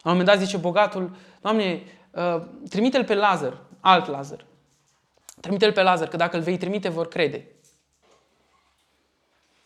La 0.03 0.11
un 0.11 0.17
moment 0.17 0.27
dat 0.27 0.39
zice 0.39 0.57
bogatul, 0.57 1.17
Doamne, 1.41 1.83
uh, 2.11 2.43
trimite-l 2.69 3.05
pe 3.05 3.15
Lazar, 3.15 3.61
alt 3.81 4.07
Lazar, 4.07 4.45
Trimite-l 5.41 5.73
pe 5.73 5.83
Lazar, 5.83 6.09
că 6.09 6.17
dacă 6.17 6.37
îl 6.37 6.43
vei 6.43 6.57
trimite, 6.57 6.89
vor 6.89 7.09
crede. 7.09 7.47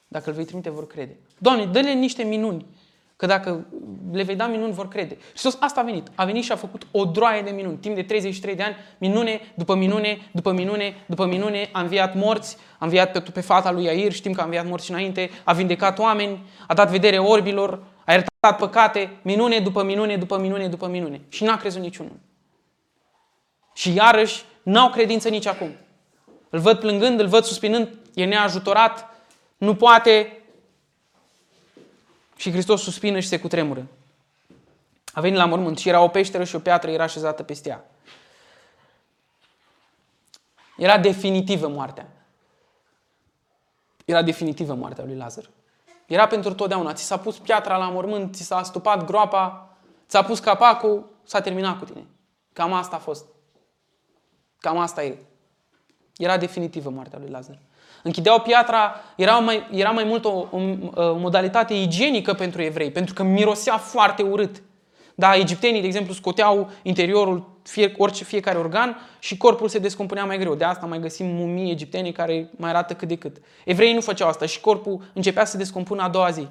Dacă 0.08 0.28
îl 0.28 0.36
vei 0.36 0.44
trimite, 0.44 0.70
vor 0.70 0.86
crede. 0.86 1.18
Doamne, 1.38 1.66
dă-le 1.66 1.92
niște 1.92 2.22
minuni, 2.22 2.66
că 3.18 3.26
dacă 3.26 3.66
le 4.12 4.22
vei 4.22 4.36
da 4.36 4.46
minuni, 4.46 4.72
vor 4.72 4.88
crede. 4.88 5.16
Hristos 5.28 5.56
asta 5.60 5.80
a 5.80 5.84
venit. 5.84 6.08
A 6.14 6.24
venit 6.24 6.44
și 6.44 6.52
a 6.52 6.56
făcut 6.56 6.86
o 6.90 7.04
droaie 7.04 7.42
de 7.42 7.50
minuni. 7.50 7.76
Timp 7.76 7.94
de 7.94 8.02
33 8.02 8.54
de 8.54 8.62
ani, 8.62 8.76
minune 8.98 9.40
după 9.54 9.74
minune, 9.74 10.18
după 10.32 10.52
minune, 10.52 10.96
după 11.06 11.26
minune, 11.26 11.68
a 11.72 11.80
înviat 11.80 12.14
morți, 12.14 12.56
a 12.78 12.84
înviat 12.84 13.12
pe, 13.12 13.20
pe 13.20 13.40
fata 13.40 13.70
lui 13.72 13.88
Air, 13.88 14.12
știm 14.12 14.32
că 14.32 14.40
a 14.40 14.44
înviat 14.44 14.66
morți 14.66 14.90
înainte, 14.90 15.30
a 15.44 15.52
vindecat 15.52 15.98
oameni, 15.98 16.38
a 16.66 16.74
dat 16.74 16.90
vedere 16.90 17.18
orbilor, 17.18 17.82
a 18.04 18.12
iertat 18.12 18.56
păcate, 18.58 19.10
minune 19.22 19.58
după 19.58 19.82
minune, 19.82 20.16
după 20.16 20.38
minune, 20.38 20.68
după 20.68 20.86
minune. 20.86 21.20
Și 21.28 21.44
n-a 21.44 21.56
crezut 21.56 21.80
niciunul. 21.80 22.16
Și 23.74 23.94
iarăși 23.94 24.44
n-au 24.62 24.90
credință 24.90 25.28
nici 25.28 25.46
acum. 25.46 25.76
Îl 26.50 26.58
văd 26.58 26.78
plângând, 26.78 27.20
îl 27.20 27.26
văd 27.26 27.44
suspinând, 27.44 27.88
e 28.14 28.24
neajutorat, 28.24 29.22
nu 29.56 29.74
poate. 29.74 30.37
Și 32.38 32.50
Hristos 32.50 32.82
suspină 32.82 33.20
și 33.20 33.28
se 33.28 33.40
cutremură. 33.40 33.86
A 35.12 35.20
venit 35.20 35.38
la 35.38 35.44
mormânt 35.44 35.78
și 35.78 35.88
era 35.88 36.00
o 36.00 36.08
peșteră 36.08 36.44
și 36.44 36.54
o 36.54 36.58
piatră 36.58 36.90
era 36.90 37.02
așezată 37.02 37.42
peste 37.42 37.68
ea. 37.68 37.84
Era 40.76 40.98
definitivă 40.98 41.68
moartea. 41.68 42.08
Era 44.04 44.22
definitivă 44.22 44.74
moartea 44.74 45.04
lui 45.04 45.16
Lazar. 45.16 45.50
Era 46.06 46.26
pentru 46.26 46.54
totdeauna. 46.54 46.92
Ți 46.92 47.04
s-a 47.04 47.18
pus 47.18 47.38
piatra 47.38 47.76
la 47.76 47.88
mormânt, 47.90 48.34
ți 48.34 48.42
s-a 48.42 48.56
astupat 48.56 49.04
groapa, 49.04 49.76
ți-a 50.08 50.22
pus 50.22 50.38
capacul, 50.38 51.10
s-a 51.24 51.40
terminat 51.40 51.78
cu 51.78 51.84
tine. 51.84 52.06
Cam 52.52 52.72
asta 52.72 52.96
a 52.96 52.98
fost. 52.98 53.26
Cam 54.58 54.78
asta 54.78 55.04
e. 55.04 55.18
Era 56.16 56.36
definitivă 56.36 56.90
moartea 56.90 57.18
lui 57.18 57.28
Lazar. 57.28 57.58
Închideau 58.02 58.40
piatra, 58.40 58.94
era 59.16 59.32
mai, 59.32 59.66
era 59.70 59.90
mai 59.90 60.04
mult 60.04 60.24
o, 60.24 60.28
o, 60.28 60.46
o 60.94 61.16
modalitate 61.16 61.74
igienică 61.74 62.34
pentru 62.34 62.62
evrei, 62.62 62.90
pentru 62.90 63.14
că 63.14 63.22
mirosea 63.22 63.76
foarte 63.76 64.22
urât. 64.22 64.62
Da, 65.14 65.34
egiptenii, 65.36 65.80
de 65.80 65.86
exemplu, 65.86 66.14
scoteau 66.14 66.70
interiorul, 66.82 67.50
fie, 67.62 67.94
orice, 67.96 68.24
fiecare 68.24 68.58
organ 68.58 68.96
și 69.18 69.36
corpul 69.36 69.68
se 69.68 69.78
descompunea 69.78 70.24
mai 70.24 70.38
greu. 70.38 70.54
De 70.54 70.64
asta 70.64 70.86
mai 70.86 71.00
găsim 71.00 71.26
mumii 71.26 71.70
egipteni 71.70 72.12
care 72.12 72.50
mai 72.56 72.70
arată 72.70 72.94
cât 72.94 73.08
de 73.08 73.16
cât. 73.16 73.36
Evreii 73.64 73.94
nu 73.94 74.00
făceau 74.00 74.28
asta 74.28 74.46
și 74.46 74.60
corpul 74.60 75.10
începea 75.12 75.44
să 75.44 75.50
se 75.50 75.56
descompună 75.56 76.02
a 76.02 76.08
doua 76.08 76.30
zi. 76.30 76.48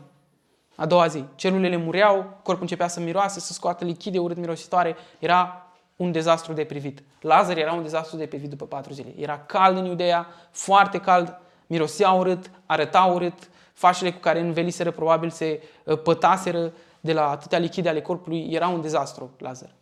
A 0.76 0.86
doua 0.86 1.08
zi. 1.08 1.24
Celulele 1.36 1.78
mureau, 1.78 2.40
corpul 2.44 2.62
începea 2.62 2.88
să 2.88 3.00
miroase, 3.00 3.40
să 3.40 3.54
scoată 3.54 3.86
lichide 3.86 4.20
urât 4.20 4.38
mirositoare. 4.38 4.96
Era 5.20 5.67
un 5.98 6.12
dezastru 6.12 6.54
de 6.54 6.64
privit. 6.64 7.04
Lazar 7.22 7.58
era 7.58 7.74
un 7.74 7.82
dezastru 7.82 8.18
de 8.18 8.26
privit 8.26 8.50
după 8.50 8.66
patru 8.66 8.94
zile. 8.94 9.14
Era 9.18 9.40
cald 9.40 9.78
în 9.78 9.86
Iudeea, 9.86 10.28
foarte 10.52 11.00
cald, 11.00 11.40
mirosea 11.68 12.12
urât, 12.12 12.52
arăta 12.66 13.04
urât, 13.04 13.50
fașele 13.74 14.12
cu 14.12 14.20
care 14.20 14.40
înveliseră 14.40 14.92
probabil 14.92 15.30
se 15.30 15.64
uh, 15.84 16.02
pătaseră 16.02 16.74
de 17.00 17.14
la 17.14 17.30
atâtea 17.30 17.60
lichide 17.60 17.90
ale 17.90 18.02
corpului, 18.02 18.48
era 18.52 18.68
un 18.68 18.82
dezastru, 18.82 19.32
Lazar. 19.38 19.76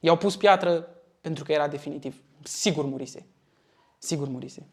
I-au 0.00 0.16
pus 0.16 0.36
piatră 0.36 0.88
pentru 1.20 1.44
că 1.44 1.52
era 1.52 1.68
definitiv. 1.68 2.22
Sigur 2.42 2.84
murise. 2.84 3.26
Sigur 3.98 4.28
murise. 4.28 4.66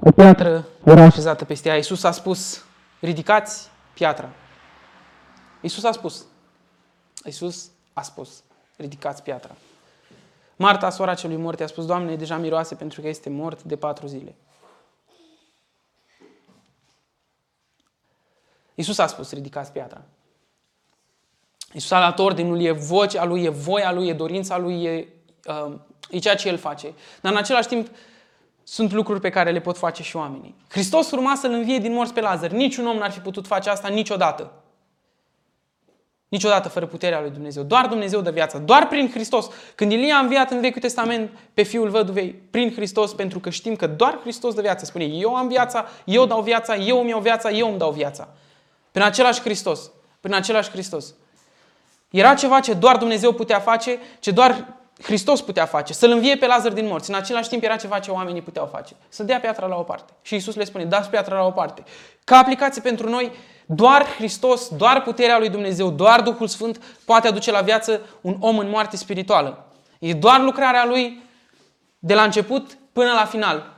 O 0.00 0.10
piatră 0.10 0.66
era 0.84 1.02
așezată 1.02 1.44
peste 1.44 1.68
ea. 1.68 1.76
Iisus 1.76 2.02
a 2.02 2.10
spus, 2.10 2.64
ridicați 3.00 3.68
piatra. 3.94 4.28
Iisus 5.60 5.84
a 5.84 5.92
spus. 5.92 6.24
Iisus 7.24 7.70
a 7.92 8.02
spus, 8.02 8.42
ridicați 8.76 9.22
piatra. 9.22 9.56
Marta, 10.56 10.90
sora 10.90 11.14
celui 11.14 11.36
mort, 11.36 11.58
i-a 11.58 11.66
spus, 11.66 11.86
Doamne, 11.86 12.16
deja 12.16 12.36
miroase 12.36 12.74
pentru 12.74 13.00
că 13.00 13.08
este 13.08 13.30
mort 13.30 13.62
de 13.62 13.76
patru 13.76 14.06
zile. 14.06 14.34
Iisus 18.74 18.98
a 18.98 19.06
spus, 19.06 19.32
ridicați 19.32 19.72
piatra. 19.72 20.02
Iisus 21.72 21.90
a 21.90 22.00
dat 22.00 22.18
ordinul, 22.18 22.60
e 22.60 22.70
vocea 22.70 23.24
lui, 23.24 23.44
e 23.44 23.48
voia 23.48 23.92
lui, 23.92 24.08
e 24.08 24.12
dorința 24.12 24.58
lui, 24.58 24.84
e, 24.84 25.08
uh, 25.46 25.74
e 26.10 26.18
ceea 26.18 26.34
ce 26.34 26.48
El 26.48 26.58
face. 26.58 26.94
Dar 27.20 27.32
în 27.32 27.38
același 27.38 27.68
timp 27.68 27.88
sunt 28.62 28.92
lucruri 28.92 29.20
pe 29.20 29.30
care 29.30 29.50
le 29.50 29.60
pot 29.60 29.78
face 29.78 30.02
și 30.02 30.16
oamenii. 30.16 30.54
Hristos 30.68 31.10
urma 31.10 31.34
să-L 31.34 31.52
învie 31.52 31.78
din 31.78 31.92
morți 31.92 32.12
pe 32.12 32.20
Lazar. 32.20 32.50
Niciun 32.50 32.86
om 32.86 32.96
n-ar 32.96 33.10
fi 33.10 33.18
putut 33.18 33.46
face 33.46 33.70
asta 33.70 33.88
niciodată. 33.88 34.52
Niciodată 36.28 36.68
fără 36.68 36.86
puterea 36.86 37.20
lui 37.20 37.30
Dumnezeu. 37.30 37.62
Doar 37.62 37.86
Dumnezeu 37.86 38.20
dă 38.20 38.30
viața. 38.30 38.58
Doar 38.58 38.88
prin 38.88 39.10
Hristos. 39.10 39.50
Când 39.74 39.92
Ilie 39.92 40.12
a 40.12 40.18
înviat 40.18 40.50
în 40.50 40.60
Vechiul 40.60 40.80
Testament 40.80 41.30
pe 41.54 41.62
fiul 41.62 41.88
văduvei, 41.88 42.42
prin 42.50 42.72
Hristos, 42.74 43.12
pentru 43.12 43.40
că 43.40 43.50
știm 43.50 43.76
că 43.76 43.86
doar 43.86 44.18
Hristos 44.20 44.54
dă 44.54 44.60
viață. 44.60 44.84
Spune, 44.84 45.04
eu 45.04 45.34
am 45.34 45.48
viața, 45.48 45.86
eu 46.04 46.26
dau 46.26 46.42
viața, 46.42 46.76
eu 46.76 47.00
îmi 47.00 47.08
iau 47.08 47.20
viața, 47.20 47.50
eu 47.50 47.68
îmi 47.68 47.78
dau 47.78 47.90
viața. 47.90 48.28
Prin 48.90 49.04
același 49.04 49.40
Hristos. 49.40 49.90
Prin 50.20 50.34
același 50.34 50.70
Hristos. 50.70 51.14
Era 52.10 52.34
ceva 52.34 52.60
ce 52.60 52.72
doar 52.72 52.96
Dumnezeu 52.96 53.32
putea 53.32 53.58
face, 53.58 53.98
ce 54.20 54.30
doar 54.30 54.76
Hristos 55.02 55.40
putea 55.40 55.66
face, 55.66 55.92
să-l 55.92 56.10
învie 56.10 56.36
pe 56.36 56.46
Lazar 56.46 56.72
din 56.72 56.86
morți. 56.86 57.10
În 57.10 57.16
același 57.16 57.48
timp 57.48 57.62
era 57.62 57.76
ceva 57.76 57.98
ce 57.98 58.10
oamenii 58.10 58.42
puteau 58.42 58.66
face. 58.66 58.94
Să 59.08 59.22
dea 59.22 59.40
piatra 59.40 59.66
la 59.66 59.76
o 59.76 59.82
parte. 59.82 60.12
Și 60.22 60.34
Isus 60.34 60.54
le 60.54 60.64
spune, 60.64 60.84
dați 60.84 61.10
piatra 61.10 61.36
la 61.36 61.46
o 61.46 61.50
parte. 61.50 61.82
Ca 62.24 62.36
aplicație 62.36 62.82
pentru 62.82 63.08
noi, 63.08 63.32
doar 63.70 64.04
Hristos, 64.04 64.68
doar 64.68 65.02
puterea 65.02 65.38
lui 65.38 65.48
Dumnezeu, 65.48 65.90
doar 65.90 66.20
Duhul 66.20 66.46
Sfânt 66.46 66.80
poate 67.04 67.28
aduce 67.28 67.50
la 67.50 67.60
viață 67.60 68.00
un 68.20 68.36
om 68.40 68.58
în 68.58 68.68
moarte 68.68 68.96
spirituală. 68.96 69.66
E 69.98 70.14
doar 70.14 70.40
lucrarea 70.40 70.84
lui 70.84 71.22
de 71.98 72.14
la 72.14 72.22
început 72.22 72.78
până 72.92 73.12
la 73.12 73.24
final. 73.24 73.76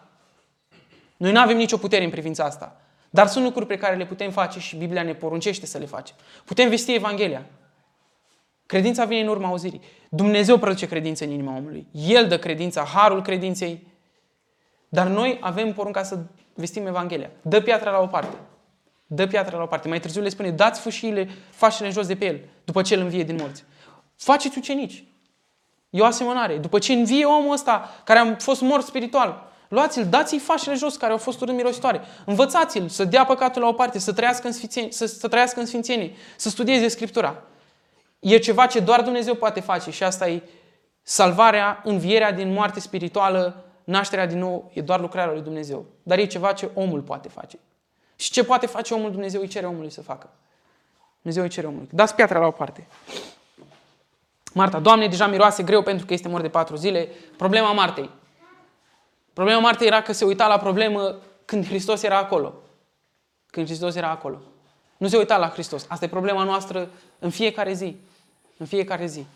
Noi 1.17 1.33
nu 1.33 1.41
avem 1.41 1.57
nicio 1.57 1.77
putere 1.77 2.05
în 2.05 2.11
privința 2.11 2.45
asta. 2.45 2.77
Dar 3.11 3.27
sunt 3.27 3.45
lucruri 3.45 3.67
pe 3.67 3.77
care 3.77 3.97
le 3.97 4.07
putem 4.07 4.31
face 4.31 4.59
și 4.59 4.77
Biblia 4.77 5.03
ne 5.03 5.15
poruncește 5.15 5.67
să 5.67 5.79
le 5.79 5.87
facem. 5.87 6.17
Putem 6.45 6.69
vesti 6.69 6.95
Evanghelia. 6.95 7.47
Credința 8.67 9.05
vine 9.05 9.21
în 9.21 9.29
urma 9.29 9.49
auzirii. 9.49 9.81
Dumnezeu 10.09 10.59
produce 10.59 10.87
credință 10.87 11.25
în 11.25 11.31
inima 11.31 11.57
omului. 11.57 11.87
El 11.93 12.29
dă 12.29 12.39
credința, 12.39 12.85
harul 12.85 13.23
credinței. 13.23 13.87
Dar 14.89 15.07
noi 15.07 15.39
avem 15.41 15.73
porunca 15.73 16.03
să 16.03 16.19
vestim 16.55 16.87
Evanghelia. 16.87 17.31
Dă 17.43 17.61
piatra 17.61 17.91
la 17.91 17.99
o 17.99 18.07
parte. 18.07 18.37
Dă 19.13 19.27
piatra 19.27 19.57
la 19.57 19.63
o 19.63 19.67
parte. 19.67 19.89
Mai 19.89 20.01
târziu 20.01 20.23
le 20.23 20.29
spune, 20.29 20.51
dați 20.51 20.81
fâșiile, 20.81 21.29
fașele 21.51 21.87
în 21.87 21.93
jos 21.93 22.07
de 22.07 22.17
pe 22.17 22.25
el, 22.25 22.41
după 22.65 22.83
ce 22.83 22.95
îl 22.95 23.01
învie 23.01 23.23
din 23.23 23.37
morți. 23.41 23.65
Faceți 24.17 24.59
ucenici. 24.59 25.05
E 25.91 26.01
o 26.01 26.05
asemănare. 26.05 26.57
După 26.57 26.79
ce 26.79 26.93
învie 26.93 27.25
omul 27.25 27.53
ăsta, 27.53 27.91
care 28.05 28.19
a 28.19 28.37
fost 28.39 28.61
mort 28.61 28.87
spiritual, 28.87 29.53
luați-l, 29.69 30.07
dați-i 30.11 30.39
fașele 30.39 30.75
jos 30.75 30.97
care 30.97 31.13
au 31.13 31.19
fost 31.19 31.41
urât 31.41 31.55
mirositoare. 31.55 32.01
Învățați-l 32.25 32.89
să 32.89 33.05
dea 33.05 33.25
păcatul 33.25 33.63
la 33.63 33.69
o 33.69 33.73
parte, 33.73 33.99
să 33.99 34.13
trăiască 34.13 34.47
în, 34.47 34.53
sfințenie, 34.53 34.93
să, 34.93 35.07
să 35.07 35.29
trăiască 35.29 35.61
în 35.61 35.67
sfințenie, 35.67 36.13
să 36.37 36.49
studieze 36.49 36.89
Scriptura. 36.89 37.43
E 38.19 38.39
ceva 38.39 38.67
ce 38.67 38.81
doar 38.81 39.03
Dumnezeu 39.03 39.35
poate 39.35 39.61
face 39.61 39.91
și 39.91 40.03
asta 40.03 40.29
e 40.29 40.43
salvarea, 41.03 41.81
învierea 41.85 42.33
din 42.33 42.53
moarte 42.53 42.81
spirituală, 42.81 43.65
nașterea 43.85 44.27
din 44.27 44.39
nou, 44.39 44.71
e 44.75 44.81
doar 44.81 45.01
lucrarea 45.01 45.33
lui 45.33 45.43
Dumnezeu. 45.43 45.87
Dar 46.03 46.19
e 46.19 46.25
ceva 46.25 46.53
ce 46.53 46.71
omul 46.75 47.01
poate 47.01 47.29
face. 47.29 47.59
Și 48.21 48.31
ce 48.31 48.45
poate 48.45 48.67
face 48.67 48.95
omul, 48.95 49.11
Dumnezeu 49.11 49.41
îi 49.41 49.49
cere 49.49 49.67
omului 49.67 49.91
să 49.91 50.03
facă. 50.03 50.31
Dumnezeu 51.21 51.43
îi 51.43 51.49
cere 51.49 51.67
omului. 51.67 51.89
Dați 51.93 52.15
piatra 52.15 52.39
la 52.39 52.47
o 52.47 52.51
parte. 52.51 52.87
Marta, 54.53 54.79
Doamne, 54.79 55.07
deja 55.07 55.27
miroase 55.27 55.63
greu 55.63 55.83
pentru 55.83 56.07
că 56.07 56.13
este 56.13 56.29
mort 56.29 56.43
de 56.43 56.49
patru 56.49 56.77
zile. 56.77 57.09
Problema 57.37 57.73
Martei. 57.73 58.11
Problema 59.33 59.61
Martei 59.61 59.87
era 59.87 60.03
că 60.03 60.13
se 60.13 60.25
uita 60.25 60.47
la 60.47 60.59
problemă 60.59 61.17
când 61.45 61.67
Hristos 61.67 62.03
era 62.03 62.19
acolo. 62.19 62.55
Când 63.47 63.67
Hristos 63.67 63.95
era 63.95 64.11
acolo. 64.11 64.41
Nu 64.97 65.09
se 65.09 65.17
uita 65.17 65.37
la 65.37 65.49
Hristos. 65.49 65.87
Asta 65.89 66.05
e 66.05 66.09
problema 66.09 66.45
noastră 66.45 66.89
în 67.19 67.31
fiecare 67.31 67.73
zi. 67.73 67.97
În 68.57 68.67
fiecare 68.67 69.07
zi. 69.07 69.27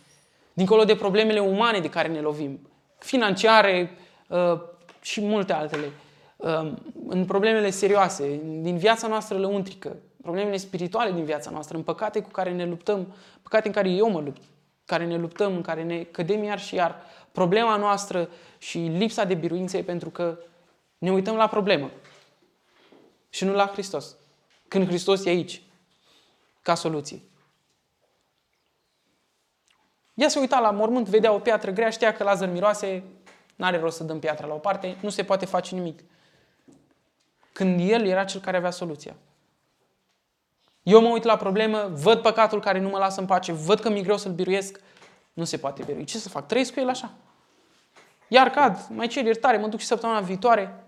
Dincolo 0.52 0.84
de 0.84 0.96
problemele 0.96 1.40
umane 1.40 1.78
de 1.78 1.88
care 1.88 2.08
ne 2.08 2.20
lovim, 2.20 2.68
financiare 2.98 3.98
uh, 4.28 4.60
și 5.00 5.20
multe 5.20 5.52
altele, 5.52 5.86
uh, 5.86 6.03
în 7.06 7.24
problemele 7.26 7.70
serioase, 7.70 8.40
din 8.60 8.76
viața 8.76 9.06
noastră 9.06 9.38
lăuntrică, 9.38 9.96
problemele 10.22 10.56
spirituale 10.56 11.12
din 11.12 11.24
viața 11.24 11.50
noastră, 11.50 11.76
în 11.76 11.82
păcate 11.82 12.20
cu 12.20 12.30
care 12.30 12.52
ne 12.52 12.66
luptăm, 12.66 13.14
păcate 13.42 13.66
în 13.66 13.72
care 13.72 13.88
eu 13.88 14.10
mă 14.10 14.20
lupt, 14.20 14.42
care 14.84 15.06
ne 15.06 15.16
luptăm, 15.16 15.54
în 15.54 15.62
care 15.62 15.82
ne 15.82 16.02
cădem 16.02 16.42
iar 16.42 16.60
și 16.60 16.74
iar. 16.74 17.02
Problema 17.32 17.76
noastră 17.76 18.28
și 18.58 18.78
lipsa 18.78 19.24
de 19.24 19.34
biruință 19.34 19.76
e 19.76 19.82
pentru 19.82 20.10
că 20.10 20.38
ne 20.98 21.12
uităm 21.12 21.36
la 21.36 21.48
problemă 21.48 21.90
și 23.28 23.44
nu 23.44 23.52
la 23.52 23.66
Hristos. 23.66 24.16
Când 24.68 24.86
Hristos 24.86 25.24
e 25.24 25.28
aici, 25.28 25.62
ca 26.62 26.74
soluție. 26.74 27.20
Ea 30.14 30.28
se 30.28 30.38
uita 30.38 30.60
la 30.60 30.70
mormânt, 30.70 31.08
vedea 31.08 31.32
o 31.32 31.38
piatră 31.38 31.70
grea, 31.70 31.90
știa 31.90 32.12
că 32.12 32.22
Lazar 32.22 32.48
miroase, 32.48 33.02
n-are 33.56 33.78
rost 33.78 33.96
să 33.96 34.04
dăm 34.04 34.18
piatra 34.18 34.46
la 34.46 34.54
o 34.54 34.58
parte, 34.58 34.96
nu 35.00 35.08
se 35.08 35.24
poate 35.24 35.46
face 35.46 35.74
nimic. 35.74 36.00
Când 37.54 37.90
el 37.90 38.06
era 38.06 38.24
cel 38.24 38.40
care 38.40 38.56
avea 38.56 38.70
soluția. 38.70 39.16
Eu 40.82 41.00
mă 41.00 41.08
uit 41.08 41.22
la 41.22 41.36
problemă, 41.36 41.90
văd 41.92 42.22
păcatul 42.22 42.60
care 42.60 42.78
nu 42.78 42.88
mă 42.88 42.98
lasă 42.98 43.20
în 43.20 43.26
pace, 43.26 43.52
văd 43.52 43.80
că 43.80 43.90
mi-e 43.90 44.02
greu 44.02 44.16
să-l 44.16 44.32
biruiesc, 44.32 44.80
Nu 45.32 45.44
se 45.44 45.56
poate 45.56 45.82
birui. 45.82 46.04
Ce 46.04 46.18
să 46.18 46.28
fac? 46.28 46.46
Trăiesc 46.46 46.72
cu 46.72 46.80
el 46.80 46.88
așa. 46.88 47.12
Iar 48.28 48.50
cad, 48.50 48.86
mai 48.88 49.06
cer 49.06 49.24
iertare, 49.24 49.56
mă 49.56 49.66
duc 49.66 49.80
și 49.80 49.86
săptămâna 49.86 50.20
viitoare. 50.20 50.84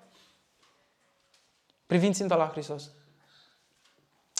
Privind 1.86 2.14
ținta 2.14 2.36
la 2.36 2.48
Hristos. 2.48 2.90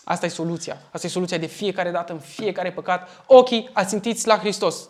Asta 0.05 0.27
e 0.27 0.29
soluția. 0.29 0.81
Asta 0.93 1.07
e 1.07 1.11
soluția 1.11 1.39
de 1.39 1.47
fiecare 1.47 1.91
dată, 1.91 2.13
în 2.13 2.19
fiecare 2.19 2.73
păcat. 2.73 3.25
Ochii 3.27 3.71
ațintiți 3.73 4.27
la 4.27 4.39
Hristos. 4.39 4.89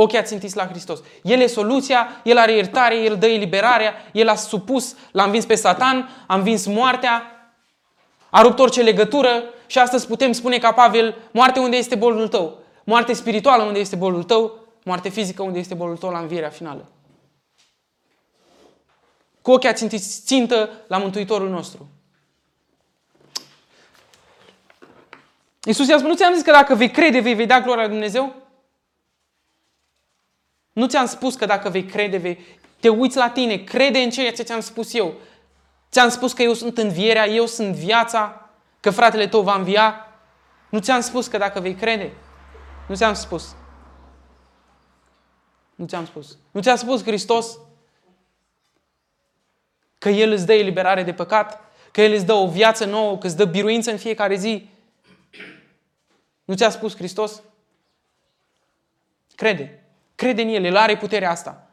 Ochii 0.00 0.18
ațintiți 0.18 0.56
la 0.56 0.66
Hristos. 0.66 1.02
El 1.22 1.40
e 1.40 1.46
soluția, 1.46 2.20
El 2.24 2.38
are 2.38 2.52
iertare, 2.52 2.96
El 2.96 3.16
dă 3.16 3.26
eliberarea, 3.26 3.94
El 4.12 4.28
a 4.28 4.34
supus, 4.34 4.94
l-a 5.12 5.22
învins 5.24 5.44
pe 5.44 5.54
Satan, 5.54 6.08
a 6.26 6.34
învins 6.34 6.66
moartea, 6.66 7.22
a 8.30 8.42
rupt 8.42 8.58
orice 8.58 8.82
legătură 8.82 9.44
și 9.66 9.78
astăzi 9.78 10.06
putem 10.06 10.32
spune 10.32 10.58
ca 10.58 10.72
Pavel, 10.72 11.16
moarte 11.30 11.58
unde 11.58 11.76
este 11.76 11.94
bolul 11.94 12.28
tău, 12.28 12.58
moarte 12.84 13.12
spirituală 13.12 13.62
unde 13.62 13.78
este 13.78 13.96
bolul 13.96 14.22
tău, 14.22 14.58
moarte 14.84 15.08
fizică 15.08 15.42
unde 15.42 15.58
este 15.58 15.74
bolul 15.74 15.96
tău 15.96 16.10
la 16.10 16.18
învierea 16.18 16.48
finală. 16.48 16.88
Cu 19.42 19.50
ochii 19.50 19.68
ațintiți 19.68 20.22
țintă 20.24 20.70
la 20.88 20.98
Mântuitorul 20.98 21.48
nostru. 21.48 21.88
Iisus 25.64 25.88
i-a 25.88 25.98
spus, 25.98 26.08
nu 26.08 26.16
ți-am 26.16 26.34
zis 26.34 26.42
că 26.42 26.50
dacă 26.50 26.74
vei 26.74 26.90
crede, 26.90 27.18
vei 27.18 27.34
vedea 27.34 27.60
gloria 27.60 27.82
lui 27.82 27.92
Dumnezeu? 27.92 28.46
Nu 30.78 30.86
ți-am 30.86 31.06
spus 31.06 31.34
că 31.34 31.46
dacă 31.46 31.68
vei 31.68 31.84
crede, 31.84 32.16
vei... 32.16 32.38
Te 32.80 32.88
uiți 32.88 33.16
la 33.16 33.30
tine, 33.30 33.56
crede 33.56 33.98
în 33.98 34.10
ceea 34.10 34.32
ce 34.32 34.42
ți-am 34.42 34.60
spus 34.60 34.94
eu. 34.94 35.14
Ți-am 35.90 36.08
spus 36.08 36.32
că 36.32 36.42
eu 36.42 36.52
sunt 36.52 36.78
învierea, 36.78 37.28
eu 37.28 37.46
sunt 37.46 37.74
viața, 37.74 38.50
că 38.80 38.90
fratele 38.90 39.28
tău 39.28 39.42
va 39.42 39.54
învia. 39.54 40.06
Nu 40.68 40.78
ți-am 40.78 41.00
spus 41.00 41.26
că 41.26 41.38
dacă 41.38 41.60
vei 41.60 41.74
crede. 41.74 42.12
Nu 42.88 42.94
ți-am 42.94 43.14
spus. 43.14 43.54
Nu 45.74 45.86
ți-am 45.86 46.06
spus. 46.06 46.38
Nu 46.50 46.60
ți-a 46.60 46.76
spus 46.76 47.02
Hristos 47.02 47.58
că 49.98 50.08
El 50.08 50.32
îți 50.32 50.46
dă 50.46 50.52
eliberare 50.52 51.02
de 51.02 51.12
păcat, 51.12 51.60
că 51.92 52.02
El 52.02 52.12
îți 52.12 52.26
dă 52.26 52.32
o 52.32 52.48
viață 52.48 52.84
nouă, 52.84 53.18
că 53.18 53.26
îți 53.26 53.36
dă 53.36 53.44
biruință 53.44 53.90
în 53.90 53.98
fiecare 53.98 54.36
zi. 54.36 54.68
Nu 56.44 56.54
ți-a 56.54 56.70
spus 56.70 56.96
Hristos? 56.96 57.42
Crede. 59.34 59.82
Crede 60.18 60.42
în 60.42 60.48
El, 60.48 60.64
El 60.64 60.76
are 60.76 60.96
puterea 60.96 61.30
asta. 61.30 61.66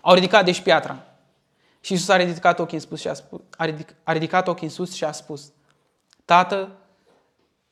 Au 0.00 0.14
ridicat 0.14 0.44
deci 0.44 0.60
piatra. 0.60 1.06
Și 1.80 1.92
Iisus 1.92 2.08
a 2.08 2.16
ridicat 2.16 2.58
ochii 2.58 2.76
în 2.76 2.82
sus 2.82 3.00
și 3.00 3.08
a, 3.08 3.14
spus, 3.14 3.40
a, 3.56 3.64
ridic, 3.64 3.94
a 4.02 4.12
ridicat 4.12 4.48
ochii 4.48 4.66
în 4.66 4.72
sus 4.72 4.94
și 4.94 5.04
a 5.04 5.12
spus, 5.12 5.52
Tată, 6.24 6.76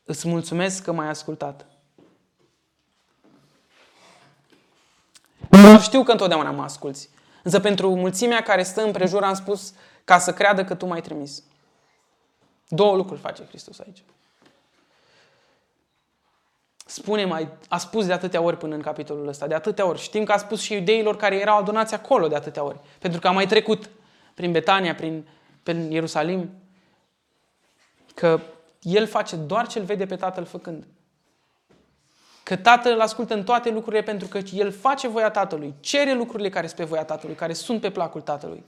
îți 0.03 0.27
mulțumesc 0.27 0.83
că 0.83 0.91
m-ai 0.91 1.07
ascultat. 1.07 1.65
Eu 5.51 5.79
știu 5.79 6.03
că 6.03 6.11
întotdeauna 6.11 6.51
mă 6.51 6.63
asculți. 6.63 7.09
Însă 7.43 7.59
pentru 7.59 7.95
mulțimea 7.95 8.43
care 8.43 8.63
stă 8.63 8.81
împrejur 8.81 9.23
am 9.23 9.33
spus 9.33 9.73
ca 10.03 10.19
să 10.19 10.33
creadă 10.33 10.63
că 10.63 10.75
tu 10.75 10.85
m-ai 10.85 11.01
trimis. 11.01 11.43
Două 12.67 12.95
lucruri 12.95 13.19
face 13.19 13.45
Hristos 13.45 13.79
aici. 13.79 14.03
Spune 16.89 17.25
mai, 17.25 17.47
a 17.67 17.77
spus 17.77 18.05
de 18.05 18.13
atâtea 18.13 18.41
ori 18.41 18.57
până 18.57 18.75
în 18.75 18.81
capitolul 18.81 19.27
ăsta, 19.27 19.47
de 19.47 19.53
atâtea 19.53 19.85
ori. 19.85 19.99
Știm 19.99 20.23
că 20.23 20.31
a 20.31 20.37
spus 20.37 20.61
și 20.61 20.73
iudeilor 20.73 21.15
care 21.15 21.35
erau 21.35 21.57
adunați 21.57 21.93
acolo 21.93 22.27
de 22.27 22.35
atâtea 22.35 22.63
ori. 22.63 22.79
Pentru 22.99 23.19
că 23.19 23.27
a 23.27 23.31
mai 23.31 23.47
trecut 23.47 23.89
prin 24.33 24.51
Betania, 24.51 24.95
prin, 24.95 25.27
prin 25.63 25.91
Ierusalim, 25.91 26.49
că 28.13 28.39
el 28.81 29.07
face 29.07 29.35
doar 29.35 29.67
ce-l 29.67 29.83
vede 29.83 30.05
pe 30.05 30.15
Tatăl 30.15 30.45
făcând. 30.45 30.87
Că 32.43 32.55
Tatăl 32.55 32.91
îl 32.91 33.01
ascultă 33.01 33.33
în 33.33 33.43
toate 33.43 33.69
lucrurile 33.69 34.01
pentru 34.01 34.27
că 34.27 34.39
El 34.53 34.71
face 34.71 35.07
voia 35.07 35.29
Tatălui, 35.29 35.73
cere 35.79 36.13
lucrurile 36.13 36.49
care 36.49 36.65
sunt 36.65 36.79
pe 36.79 36.85
voia 36.85 37.03
Tatălui, 37.03 37.35
care 37.35 37.53
sunt 37.53 37.81
pe 37.81 37.91
placul 37.91 38.21
Tatălui. 38.21 38.63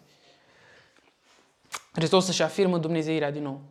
Hristos 1.91 2.25
să-și 2.25 2.41
afirmă 2.41 2.77
Dumnezeirea 2.77 3.31
din 3.31 3.43
nou. 3.43 3.61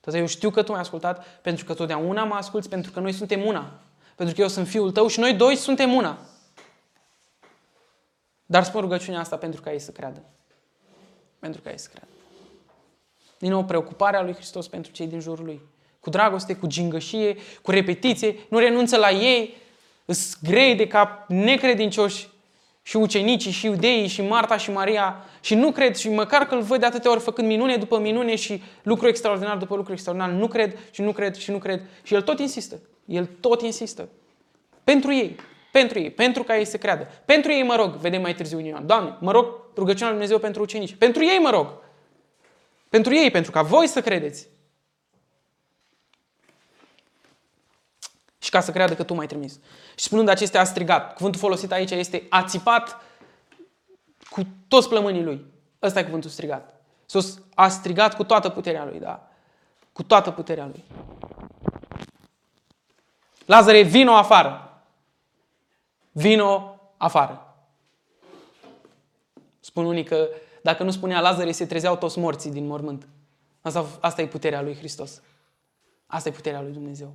Tată, 0.00 0.16
eu 0.16 0.26
știu 0.26 0.50
că 0.50 0.62
Tu 0.62 0.72
m-ai 0.72 0.80
ascultat 0.80 1.40
pentru 1.40 1.64
că 1.64 1.74
totdeauna 1.74 2.24
mă 2.24 2.34
asculți, 2.34 2.68
pentru 2.68 2.90
că 2.90 3.00
noi 3.00 3.12
suntem 3.12 3.46
una. 3.46 3.80
Pentru 4.14 4.34
că 4.34 4.40
eu 4.40 4.48
sunt 4.48 4.68
Fiul 4.68 4.92
Tău 4.92 5.06
și 5.06 5.20
noi 5.20 5.34
doi 5.34 5.56
suntem 5.56 5.92
una. 5.92 6.18
Dar 8.46 8.64
spun 8.64 8.80
rugăciunea 8.80 9.20
asta 9.20 9.36
pentru 9.36 9.60
ca 9.60 9.72
ei 9.72 9.78
să 9.78 9.90
creadă. 9.90 10.22
Pentru 11.38 11.60
ca 11.60 11.70
ei 11.70 11.78
să 11.78 11.88
creadă. 11.92 12.10
Din 13.38 13.50
nou, 13.50 13.64
preocuparea 13.64 14.22
lui 14.22 14.34
Hristos 14.34 14.68
pentru 14.68 14.92
cei 14.92 15.06
din 15.06 15.20
jurul 15.20 15.44
lui. 15.44 15.60
Cu 16.00 16.10
dragoste, 16.10 16.56
cu 16.56 16.66
gingășie, 16.66 17.36
cu 17.62 17.70
repetiție, 17.70 18.36
nu 18.48 18.58
renunță 18.58 18.96
la 18.96 19.10
ei, 19.10 19.56
îs 20.04 20.40
grei 20.42 20.74
de 20.74 20.86
cap 20.86 21.28
necredincioși 21.28 22.28
și 22.82 22.96
ucenicii, 22.96 23.50
și 23.50 23.66
iudeii, 23.66 24.06
și 24.06 24.22
Marta, 24.22 24.56
și 24.56 24.70
Maria, 24.70 25.24
și 25.40 25.54
nu 25.54 25.70
cred, 25.70 25.96
și 25.96 26.08
măcar 26.08 26.46
că 26.46 26.54
îl 26.54 26.62
văd 26.62 26.80
de 26.80 26.86
atâtea 26.86 27.10
ori 27.10 27.20
făcând 27.20 27.48
minune 27.48 27.76
după 27.76 27.98
minune 27.98 28.34
și 28.34 28.62
lucru 28.82 29.08
extraordinar 29.08 29.56
după 29.56 29.76
lucru 29.76 29.92
extraordinar, 29.92 30.34
nu 30.34 30.46
cred, 30.46 30.78
și 30.90 31.02
nu 31.02 31.12
cred, 31.12 31.36
și 31.36 31.50
nu 31.50 31.58
cred. 31.58 31.82
Și 32.02 32.14
el 32.14 32.22
tot 32.22 32.38
insistă. 32.38 32.80
El 33.04 33.28
tot 33.40 33.62
insistă. 33.62 34.08
Pentru 34.84 35.12
ei. 35.12 35.36
Pentru 35.72 35.98
ei. 35.98 36.10
Pentru 36.10 36.42
ca 36.42 36.58
ei 36.58 36.64
să 36.64 36.76
creadă. 36.76 37.08
Pentru 37.24 37.52
ei 37.52 37.62
mă 37.62 37.74
rog, 37.74 37.94
vedem 37.94 38.20
mai 38.20 38.34
târziu 38.34 38.58
în 38.58 38.64
Ioan. 38.64 38.86
Doamne, 38.86 39.16
mă 39.20 39.32
rog 39.32 39.46
rugăciunea 39.76 40.08
lui 40.08 40.18
Dumnezeu 40.18 40.38
pentru 40.38 40.62
ucenici. 40.62 40.94
Pentru 40.94 41.24
ei 41.24 41.38
mă 41.38 41.50
rog. 41.50 41.66
Pentru 42.88 43.14
ei, 43.14 43.30
pentru 43.30 43.50
ca 43.50 43.62
voi 43.62 43.86
să 43.86 44.00
credeți. 44.00 44.48
Și 48.50 48.56
ca 48.56 48.62
să 48.62 48.72
creadă 48.72 48.94
că 48.94 49.02
tu 49.02 49.14
m-ai 49.14 49.26
trimis. 49.26 49.58
Și 49.94 50.04
spunând 50.04 50.28
acestea 50.28 50.60
a 50.60 50.64
strigat. 50.64 51.14
Cuvântul 51.14 51.40
folosit 51.40 51.72
aici 51.72 51.90
este 51.90 52.26
a 52.28 52.44
țipat 52.44 53.00
cu 54.30 54.40
toți 54.68 54.88
plămânii 54.88 55.22
lui. 55.22 55.44
Ăsta 55.82 55.98
e 55.98 56.04
cuvântul 56.04 56.30
strigat. 56.30 56.74
Iisus 57.00 57.40
a 57.54 57.68
strigat 57.68 58.16
cu 58.16 58.24
toată 58.24 58.48
puterea 58.48 58.84
lui, 58.84 58.98
da? 58.98 59.28
Cu 59.92 60.02
toată 60.02 60.30
puterea 60.30 60.66
lui. 60.66 60.84
Lazare, 63.46 63.82
vino 63.82 64.14
afară. 64.14 64.82
Vino 66.12 66.80
afară. 66.96 67.54
Spun 69.60 69.84
unii 69.84 70.04
că 70.04 70.28
dacă 70.62 70.82
nu 70.82 70.90
spunea 70.90 71.20
Lazare, 71.20 71.52
se 71.52 71.66
trezeau 71.66 71.96
toți 71.96 72.18
morții 72.18 72.50
din 72.50 72.66
mormânt. 72.66 73.08
Asta, 73.60 73.86
asta 74.00 74.22
e 74.22 74.26
puterea 74.26 74.62
lui 74.62 74.76
Hristos. 74.76 75.20
Asta 76.06 76.28
e 76.28 76.32
puterea 76.32 76.60
lui 76.60 76.72
Dumnezeu. 76.72 77.14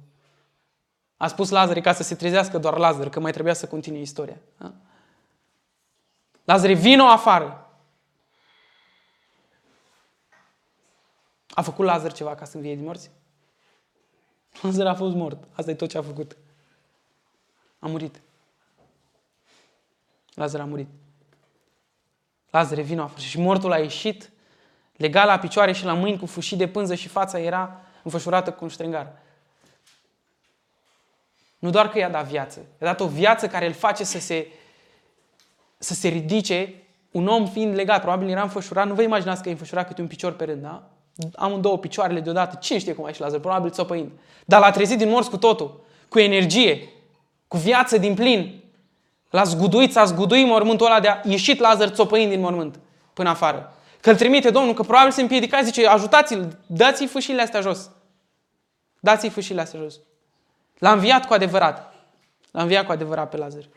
A 1.17 1.27
spus 1.27 1.49
Lazare 1.49 1.81
ca 1.81 1.93
să 1.93 2.03
se 2.03 2.15
trezească 2.15 2.57
doar 2.57 2.77
Lazar, 2.77 3.09
că 3.09 3.19
mai 3.19 3.31
trebuia 3.31 3.53
să 3.53 3.67
continue 3.67 3.99
istoria. 3.99 4.37
Da? 4.57 4.73
Lazare, 6.43 6.73
vino 6.73 7.03
afară! 7.03 7.69
A 11.49 11.61
făcut 11.61 11.85
Lazar 11.85 12.11
ceva 12.11 12.35
ca 12.35 12.45
să 12.45 12.55
învie 12.55 12.75
din 12.75 12.83
morți? 12.83 13.11
Lazar 14.61 14.87
a 14.87 14.95
fost 14.95 15.15
mort. 15.15 15.43
Asta 15.53 15.71
e 15.71 15.75
tot 15.75 15.89
ce 15.89 15.97
a 15.97 16.01
făcut. 16.01 16.37
A 17.79 17.87
murit. 17.87 18.21
Lazar 20.33 20.61
a 20.61 20.65
murit. 20.65 20.87
Lazare, 22.49 22.81
vino 22.81 23.03
afară. 23.03 23.21
Și 23.21 23.39
mortul 23.39 23.71
a 23.71 23.77
ieșit, 23.77 24.31
legat 24.95 25.25
la 25.25 25.39
picioare 25.39 25.71
și 25.71 25.85
la 25.85 25.93
mâini 25.93 26.19
cu 26.19 26.25
fâșii 26.25 26.57
de 26.57 26.67
pânză 26.67 26.95
și 26.95 27.07
fața 27.07 27.39
era 27.39 27.81
înfășurată 28.03 28.51
cu 28.51 28.63
un 28.63 28.69
ștrengar. 28.69 29.23
Nu 31.65 31.71
doar 31.71 31.89
că 31.89 31.97
i-a 31.97 32.09
dat 32.09 32.25
viață, 32.25 32.59
i-a 32.81 32.87
dat 32.87 32.99
o 32.99 33.07
viață 33.07 33.47
care 33.47 33.65
îl 33.65 33.73
face 33.73 34.03
să 34.03 34.19
se, 34.19 34.47
să 35.77 35.93
se 35.93 36.07
ridice, 36.07 36.73
un 37.11 37.27
om 37.27 37.47
fiind 37.47 37.75
legat, 37.75 38.01
probabil 38.01 38.29
era 38.29 38.41
înfășurat, 38.41 38.87
nu 38.87 38.93
vă 38.93 39.01
imaginați 39.01 39.41
că 39.41 39.49
e 39.49 39.51
înfășurat 39.51 39.87
câte 39.87 40.01
un 40.01 40.07
picior 40.07 40.31
pe 40.31 40.43
rând, 40.43 40.61
da? 40.61 40.83
Am 41.35 41.61
două 41.61 41.77
picioarele 41.77 42.19
deodată, 42.19 42.57
cine 42.61 42.77
știe 42.77 42.93
cum 42.93 43.03
a 43.03 43.07
ieșit 43.07 43.21
Lazar, 43.21 43.39
probabil 43.39 43.69
țopăind. 43.71 44.11
Dar 44.45 44.59
l-a 44.59 44.71
trezit 44.71 44.97
din 44.97 45.09
morți 45.09 45.29
cu 45.29 45.37
totul, 45.37 45.83
cu 46.09 46.19
energie, 46.19 46.89
cu 47.47 47.57
viață 47.57 47.97
din 47.97 48.13
plin. 48.13 48.63
L-a 49.29 49.43
zguduit, 49.43 49.91
s-a 49.91 50.05
zguduit 50.05 50.47
mormântul 50.47 50.85
ăla 50.85 50.99
de 50.99 51.07
a 51.07 51.19
ieșit 51.23 51.59
Lazar 51.59 51.89
țopăind 51.89 52.29
din 52.29 52.39
mormânt 52.39 52.79
până 53.13 53.29
afară. 53.29 53.73
Că 54.01 54.09
îl 54.09 54.15
trimite 54.15 54.49
Domnul, 54.49 54.73
că 54.73 54.81
probabil 54.81 55.11
se 55.11 55.21
împiedica, 55.21 55.61
zice, 55.61 55.87
ajutați-l, 55.87 56.57
dați-i 56.65 57.07
fâșile 57.07 57.41
astea 57.41 57.61
jos. 57.61 57.89
Dați-i 58.99 59.29
fâșile 59.29 59.61
astea 59.61 59.79
jos. 59.79 59.99
L-a 60.85 60.91
înviat 60.91 61.25
cu 61.25 61.33
adevărat. 61.33 61.93
L-a 62.51 62.61
înviat 62.61 62.85
cu 62.85 62.91
adevărat 62.91 63.29
pe 63.29 63.37
Lazar. 63.37 63.69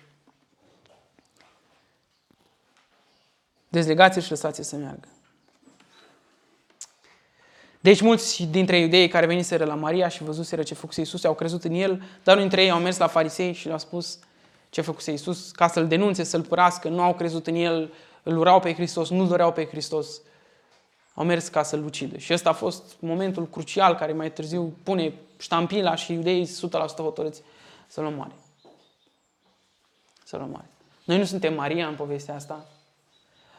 Dezlegați-l 3.69 4.23
și 4.23 4.31
lăsați 4.31 4.63
să 4.63 4.77
meargă. 4.77 5.09
Deci 7.81 8.01
mulți 8.01 8.43
dintre 8.43 8.79
iudeii 8.79 9.09
care 9.09 9.27
veniseră 9.27 9.65
la 9.65 9.75
Maria 9.75 10.09
și 10.09 10.23
văzuseră 10.23 10.63
ce 10.63 10.75
făcuse 10.75 11.01
Iisus 11.01 11.25
au 11.25 11.35
crezut 11.35 11.65
în 11.65 11.73
el, 11.73 12.03
dar 12.25 12.37
unul 12.37 12.49
dintre 12.49 12.63
ei 12.63 12.71
au 12.71 12.81
mers 12.81 12.99
la 12.99 13.07
farisei 13.07 13.53
și 13.53 13.67
le-au 13.67 13.79
spus 13.79 14.19
ce 14.71 14.81
făcuse 14.81 15.11
Iisus 15.11 15.51
ca 15.51 15.69
să-l 15.69 15.89
denunțe, 15.89 16.23
să-l 16.23 16.43
părască, 16.43 16.89
nu 16.89 17.03
au 17.03 17.15
crezut 17.15 17.47
în 17.47 17.55
el, 17.55 17.93
îl 18.23 18.37
urau 18.37 18.61
pe 18.61 18.75
Hristos, 18.75 19.11
nu-l 19.11 19.29
doreau 19.29 19.53
pe 19.53 19.67
Hristos. 19.67 20.21
Au 21.19 21.25
mers 21.25 21.49
ca 21.49 21.63
să-l 21.63 21.85
ucidă. 21.85 22.19
Și 22.19 22.33
ăsta 22.33 22.49
a 22.49 22.53
fost 22.53 22.97
momentul 22.99 23.49
crucial 23.49 23.95
care 23.95 24.13
mai 24.13 24.33
târziu 24.33 24.77
pune 24.83 25.13
ștampila 25.39 25.95
și 25.95 26.13
iudeii 26.13 26.47
100% 26.47 26.51
hotărâți 26.97 27.43
să-l 27.87 28.05
omoare. 28.05 28.33
Să-l 30.25 30.41
omoare. 30.41 30.71
Noi 31.05 31.19
nu 31.19 31.25
suntem 31.25 31.55
Maria 31.55 31.87
în 31.89 31.95
povestea 31.95 32.35
asta. 32.35 32.67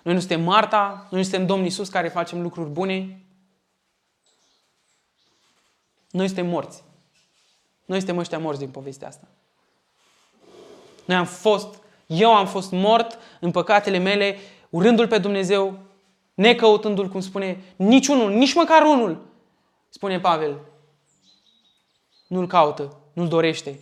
Noi 0.04 0.14
nu 0.14 0.20
suntem 0.20 0.42
Marta, 0.42 1.08
noi 1.10 1.20
nu 1.20 1.22
suntem 1.22 1.46
Domnul 1.46 1.68
Isus 1.68 1.90
care 1.90 2.08
facem 2.08 2.42
lucruri 2.42 2.70
bune. 2.70 3.22
Noi 6.12 6.26
suntem 6.26 6.48
morți. 6.48 6.84
Noi 7.86 7.98
suntem 7.98 8.18
ăștia 8.18 8.40
morți 8.40 8.60
din 8.60 8.70
povestea 8.70 9.08
asta. 9.08 9.28
Noi 11.06 11.18
am 11.18 11.26
fost, 11.26 11.82
eu 12.06 12.36
am 12.36 12.48
fost 12.48 12.72
mort 12.72 13.18
în 13.40 13.52
păcatele 13.52 13.98
mele, 13.98 14.38
urându-L 14.70 15.08
pe 15.08 15.18
Dumnezeu, 15.18 15.88
necăutându-L, 16.40 17.08
cum 17.08 17.20
spune, 17.20 17.64
niciunul, 17.76 18.32
nici 18.32 18.54
măcar 18.54 18.82
unul, 18.82 19.26
spune 19.90 20.20
Pavel. 20.20 20.60
Nu-L 22.28 22.48
caută, 22.48 22.98
nu-L 23.14 23.28
dorește. 23.28 23.80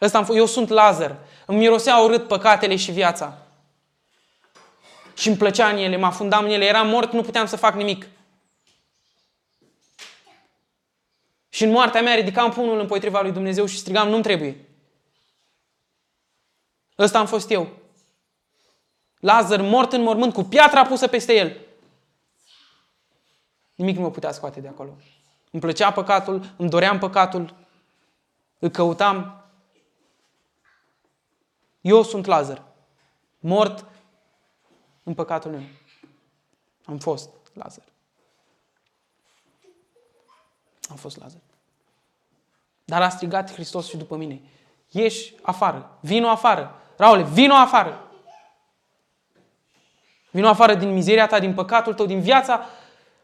Ăsta 0.00 0.18
am, 0.18 0.26
eu 0.34 0.46
sunt 0.46 0.68
Lazar. 0.68 1.18
Îmi 1.46 1.58
mirosea 1.58 1.98
urât 1.98 2.28
păcatele 2.28 2.76
și 2.76 2.92
viața. 2.92 3.38
Și 5.14 5.28
îmi 5.28 5.36
plăcea 5.36 5.68
în 5.68 5.76
ele, 5.76 5.96
mă 5.96 6.06
afundam 6.06 6.44
în 6.44 6.50
ele. 6.50 6.64
Eram 6.64 6.88
mort, 6.88 7.12
nu 7.12 7.22
puteam 7.22 7.46
să 7.46 7.56
fac 7.56 7.74
nimic. 7.74 8.06
Și 11.48 11.64
în 11.64 11.70
moartea 11.70 12.02
mea 12.02 12.14
ridicam 12.14 12.50
pumnul 12.50 12.80
împotriva 12.80 13.20
lui 13.20 13.32
Dumnezeu 13.32 13.66
și 13.66 13.78
strigam, 13.78 14.08
nu-mi 14.08 14.22
trebuie. 14.22 14.68
Ăsta 16.98 17.18
am 17.18 17.26
fost 17.26 17.50
eu. 17.50 17.79
Lazar 19.20 19.60
mort 19.60 19.92
în 19.92 20.02
mormânt 20.02 20.32
cu 20.32 20.42
piatra 20.42 20.86
pusă 20.86 21.06
peste 21.06 21.34
el. 21.34 21.60
Nimic 23.74 23.96
nu 23.96 24.02
mă 24.02 24.10
putea 24.10 24.32
scoate 24.32 24.60
de 24.60 24.68
acolo. 24.68 24.96
Îmi 25.50 25.62
plăcea 25.62 25.92
păcatul, 25.92 26.54
îmi 26.56 26.68
doream 26.68 26.98
păcatul, 26.98 27.54
îl 28.58 28.68
căutam. 28.68 29.44
Eu 31.80 32.02
sunt 32.02 32.26
Lazar, 32.26 32.62
mort 33.38 33.84
în 35.02 35.14
păcatul 35.14 35.50
meu. 35.50 35.62
Am 36.84 36.98
fost 36.98 37.30
Lazar. 37.52 37.84
Am 40.90 40.96
fost 40.96 41.18
Lazar. 41.18 41.40
Dar 42.84 43.02
a 43.02 43.08
strigat 43.08 43.52
Hristos 43.52 43.88
și 43.88 43.96
după 43.96 44.16
mine. 44.16 44.40
Ieși 44.88 45.34
afară, 45.42 45.98
vino 46.00 46.28
afară. 46.28 46.74
Raule, 46.96 47.22
vino 47.22 47.54
afară. 47.54 48.09
Vino 50.30 50.48
afară 50.48 50.74
din 50.74 50.92
mizeria 50.92 51.26
ta, 51.26 51.38
din 51.38 51.54
păcatul 51.54 51.94
tău, 51.94 52.06
din 52.06 52.20
viața 52.20 52.66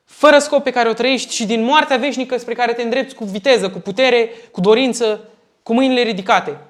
fără 0.05 0.39
scop 0.39 0.63
pe 0.63 0.71
care 0.71 0.89
o 0.89 0.93
trăiești 0.93 1.35
și 1.35 1.47
din 1.47 1.63
moartea 1.63 1.97
veșnică 1.97 2.37
spre 2.37 2.55
care 2.55 2.73
te 2.73 2.83
îndrepți 2.83 3.15
cu 3.15 3.25
viteză, 3.25 3.71
cu 3.71 3.79
putere, 3.79 4.31
cu 4.51 4.61
dorință, 4.61 5.29
cu 5.63 5.75
mâinile 5.75 6.03
ridicate. 6.03 6.61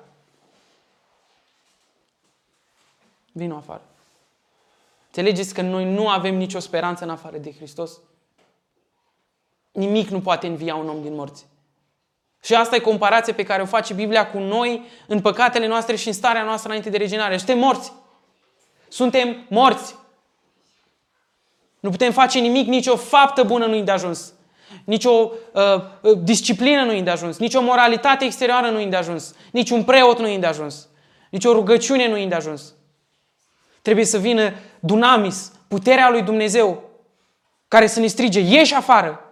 Vino 3.33 3.57
afară. 3.57 3.83
Înțelegeți 5.07 5.55
că 5.55 5.61
noi 5.61 5.85
nu 5.85 6.09
avem 6.09 6.35
nicio 6.35 6.59
speranță 6.59 7.05
în 7.05 7.11
afară 7.11 7.37
de 7.37 7.53
Hristos? 7.53 7.99
Nimic 9.73 10.09
nu 10.09 10.21
poate 10.21 10.47
învia 10.47 10.75
un 10.75 10.89
om 10.89 11.03
din 11.03 11.15
morți. 11.15 11.47
Și 12.43 12.55
asta 12.55 12.77
e 12.77 12.79
comparație 12.79 13.33
pe 13.33 13.43
care 13.43 13.63
o 13.63 13.67
face 13.67 13.95
Biblia 13.95 14.31
cu 14.31 14.39
noi 14.39 14.83
în 15.07 15.21
păcatele 15.21 15.67
noastre 15.67 15.97
și 15.97 16.07
în 16.07 16.13
starea 16.13 16.43
noastră 16.43 16.69
înainte 16.69 16.91
de 16.91 16.97
regenerare. 16.97 17.37
Suntem 17.37 17.59
morți. 17.59 17.93
Suntem 18.89 19.47
morți. 19.49 19.97
Nu 21.87 21.93
putem 21.93 22.13
face 22.13 22.39
nimic, 22.39 22.67
nicio 22.67 22.97
faptă 22.97 23.43
bună 23.43 23.67
nu-i 23.67 23.83
de 23.83 23.91
ajuns. 23.91 24.33
Nicio 24.85 25.11
uh, 25.11 25.63
uh 26.01 26.19
disciplină 26.23 26.85
nu-i 26.85 27.03
de 27.03 27.11
ajuns. 27.11 27.39
Nicio 27.39 27.61
moralitate 27.61 28.25
exterioară 28.25 28.71
nu-i 28.71 28.87
de 28.87 28.97
ajuns. 28.97 29.35
Niciun 29.51 29.85
preot 29.85 30.19
nu-i 30.19 30.39
de 30.39 30.47
ajuns. 30.47 30.89
Nicio 31.31 31.53
rugăciune 31.53 32.09
nu-i 32.09 32.27
de 32.27 32.35
ajuns. 32.35 32.75
Trebuie 33.83 34.05
să 34.05 34.19
vină 34.19 34.55
dunamis, 34.81 35.53
puterea 35.69 36.11
lui 36.11 36.23
Dumnezeu, 36.23 36.83
care 37.69 37.87
să 37.87 38.01
ne 38.01 38.07
strige, 38.07 38.41
ieși 38.41 38.75
afară. 38.75 39.31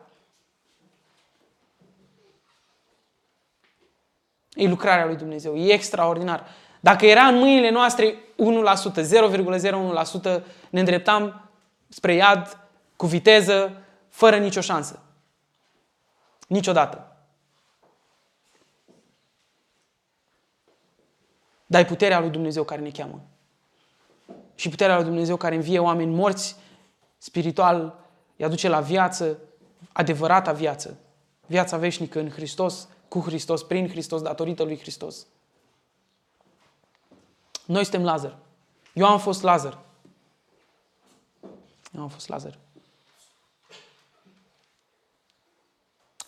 E 4.52 4.68
lucrarea 4.68 5.06
lui 5.06 5.16
Dumnezeu, 5.16 5.56
e 5.56 5.72
extraordinar. 5.72 6.46
Dacă 6.80 7.06
era 7.06 7.22
în 7.22 7.38
mâinile 7.38 7.70
noastre 7.70 8.14
1%, 8.14 8.14
0,01%, 10.36 10.42
ne 10.70 10.78
îndreptam 10.78 11.43
spre 11.94 12.14
iad 12.14 12.58
cu 12.96 13.06
viteză, 13.06 13.82
fără 14.08 14.38
nicio 14.38 14.60
șansă. 14.60 15.02
Niciodată. 16.46 17.16
Dar 21.66 21.80
e 21.80 21.84
puterea 21.84 22.20
lui 22.20 22.30
Dumnezeu 22.30 22.64
care 22.64 22.80
ne 22.80 22.90
cheamă. 22.90 23.20
Și 24.54 24.68
puterea 24.68 24.94
lui 24.94 25.04
Dumnezeu 25.04 25.36
care 25.36 25.54
învie 25.54 25.78
oameni 25.78 26.14
morți 26.14 26.56
spiritual, 27.18 27.98
îi 28.36 28.44
aduce 28.44 28.68
la 28.68 28.80
viață, 28.80 29.38
adevărata 29.92 30.52
viață. 30.52 30.98
Viața 31.46 31.76
veșnică 31.76 32.18
în 32.18 32.30
Hristos, 32.30 32.88
cu 33.08 33.20
Hristos, 33.20 33.62
prin 33.62 33.88
Hristos, 33.88 34.22
datorită 34.22 34.62
lui 34.62 34.78
Hristos. 34.78 35.26
Noi 37.66 37.82
suntem 37.82 38.04
Lazar. 38.04 38.38
Eu 38.92 39.06
am 39.06 39.18
fost 39.18 39.42
Lazar. 39.42 39.83
Eu 41.94 42.02
am 42.02 42.08
fost 42.08 42.28
Lazar. 42.28 42.58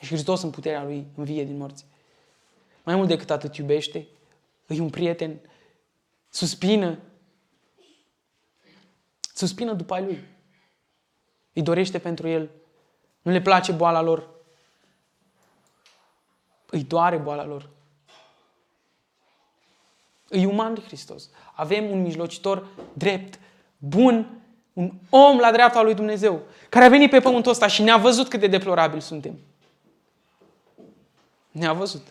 Și 0.00 0.06
Hristos 0.06 0.42
în 0.42 0.50
puterea 0.50 0.84
Lui 0.84 1.06
învie 1.14 1.44
din 1.44 1.56
morți. 1.56 1.86
Mai 2.82 2.94
mult 2.94 3.08
decât 3.08 3.30
atât 3.30 3.56
iubește, 3.56 4.06
îi 4.66 4.78
un 4.78 4.90
prieten, 4.90 5.40
suspină, 6.28 6.98
suspină 9.34 9.72
după 9.72 9.94
ai 9.94 10.04
Lui. 10.04 10.24
Îi 11.52 11.62
dorește 11.62 11.98
pentru 11.98 12.28
El. 12.28 12.50
Nu 13.22 13.30
le 13.30 13.40
place 13.40 13.72
boala 13.72 14.00
lor. 14.00 14.30
Îi 16.66 16.84
doare 16.84 17.16
boala 17.16 17.44
lor. 17.44 17.70
Îi 20.28 20.44
uman 20.44 20.74
de 20.74 20.80
Hristos. 20.80 21.30
Avem 21.54 21.90
un 21.90 22.02
mijlocitor 22.02 22.68
drept, 22.92 23.38
bun, 23.78 24.40
un 24.76 24.92
om 25.10 25.38
la 25.38 25.52
dreapta 25.52 25.82
lui 25.82 25.94
Dumnezeu, 25.94 26.42
care 26.68 26.84
a 26.84 26.88
venit 26.88 27.10
pe 27.10 27.20
pământul 27.20 27.50
ăsta 27.50 27.66
și 27.66 27.82
ne-a 27.82 27.96
văzut 27.96 28.28
cât 28.28 28.40
de 28.40 28.46
deplorabil 28.46 29.00
suntem. 29.00 29.38
Ne-a 31.50 31.72
văzut. 31.72 32.06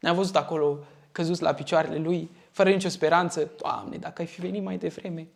Ne-a 0.00 0.12
văzut 0.12 0.36
acolo 0.36 0.78
căzuți 1.12 1.42
la 1.42 1.54
picioarele 1.54 1.98
lui, 1.98 2.30
fără 2.50 2.70
nicio 2.70 2.88
speranță. 2.88 3.50
Doamne, 3.56 3.96
dacă 3.96 4.20
ai 4.20 4.28
fi 4.28 4.40
venit 4.40 4.62
mai 4.62 4.78
devreme. 4.78 5.28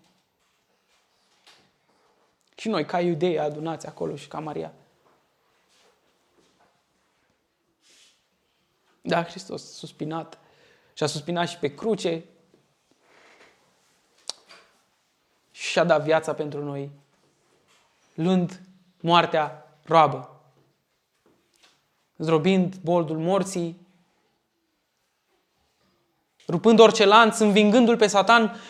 Și 2.57 2.69
noi, 2.69 2.85
ca 2.85 3.01
iudei, 3.01 3.39
adunați 3.39 3.87
acolo 3.87 4.17
și 4.17 4.29
ca 4.29 4.39
Maria. 4.39 4.73
Da, 9.01 9.25
Hristos 9.25 9.73
suspinat. 9.73 10.39
Și 10.95 11.03
a 11.03 11.07
suspinat 11.07 11.49
și 11.49 11.59
pe 11.59 11.75
cruce. 11.75 12.25
Și 15.57 15.79
a 15.79 15.85
dat 15.85 16.03
viața 16.03 16.35
pentru 16.35 16.65
noi, 16.65 16.91
luând 18.15 18.61
moartea 19.01 19.77
roabă. 19.85 20.41
Zdrobind 22.17 22.75
boldul 22.75 23.19
morții, 23.19 23.87
rupând 26.49 26.79
orice 26.79 27.05
lanț, 27.05 27.39
învingându-l 27.39 27.97
pe 27.97 28.07
Satan 28.07 28.61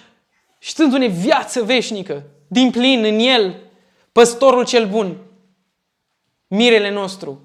și 0.59 0.71
stându-ne 0.71 1.07
viață 1.07 1.63
veșnică, 1.63 2.25
din 2.47 2.71
plin 2.71 3.05
în 3.05 3.19
el, 3.19 3.63
păstorul 4.13 4.65
cel 4.65 4.89
bun, 4.89 5.17
mirele 6.47 6.91
nostru, 6.91 7.41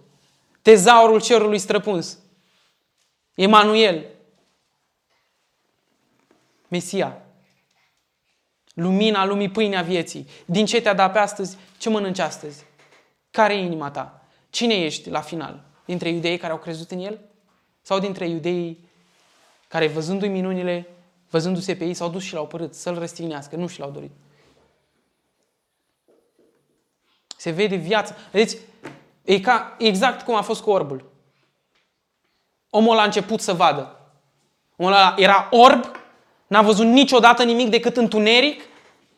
tezaurul 0.62 1.22
cerului 1.22 1.60
străpuns. 1.60 2.18
Emanuel, 3.36 4.06
Mesia, 6.68 7.22
lumina 8.74 9.26
lumii, 9.26 9.50
pâinea 9.50 9.82
vieții. 9.82 10.28
Din 10.46 10.66
ce 10.66 10.82
te-a 10.82 10.94
dat 10.94 11.12
pe 11.12 11.20
astăzi, 11.20 11.58
ce 11.78 11.90
mănânci 11.90 12.20
astăzi? 12.20 12.66
Care 13.32 13.54
e 13.54 13.64
inima 13.64 13.92
ta? 13.92 14.26
Cine 14.50 14.74
ești 14.74 15.10
la 15.10 15.22
final? 15.22 15.64
Dintre 15.86 16.10
iudeii 16.10 16.38
care 16.38 16.52
au 16.52 16.60
crezut 16.60 16.92
în 16.92 17.00
el? 17.00 17.20
Sau 17.82 18.00
dintre 18.00 18.28
iudeii 18.28 18.90
care, 19.68 19.88
văzându-i 19.88 20.28
minunile, 20.28 20.90
văzându-se 21.30 21.76
pe 21.76 21.86
ei, 21.86 21.94
s-au 21.94 22.10
dus 22.10 22.24
și 22.24 22.34
l-au 22.34 22.48
părât 22.48 22.74
să-l 22.74 23.00
răstignească, 23.00 23.56
nu 23.56 23.68
și 23.68 23.80
l-au 23.80 23.92
dorit. 23.92 24.12
Se 27.38 27.52
vede 27.52 27.76
viața. 27.76 28.16
Vedeți, 28.32 28.58
e 29.24 29.40
ca, 29.40 29.76
exact 29.78 30.22
cum 30.22 30.36
a 30.36 30.42
fost 30.42 30.62
cu 30.62 30.70
orbul. 30.70 31.12
Omul 32.70 32.98
a 32.98 33.04
început 33.04 33.42
să 33.42 33.54
vadă. 33.54 34.00
Omul 34.76 34.92
ăla 34.92 35.16
era 35.18 35.48
orb, 35.52 36.01
n-a 36.52 36.62
văzut 36.62 36.86
niciodată 36.86 37.44
nimic 37.44 37.70
decât 37.70 37.98
întuneric, 37.98 38.62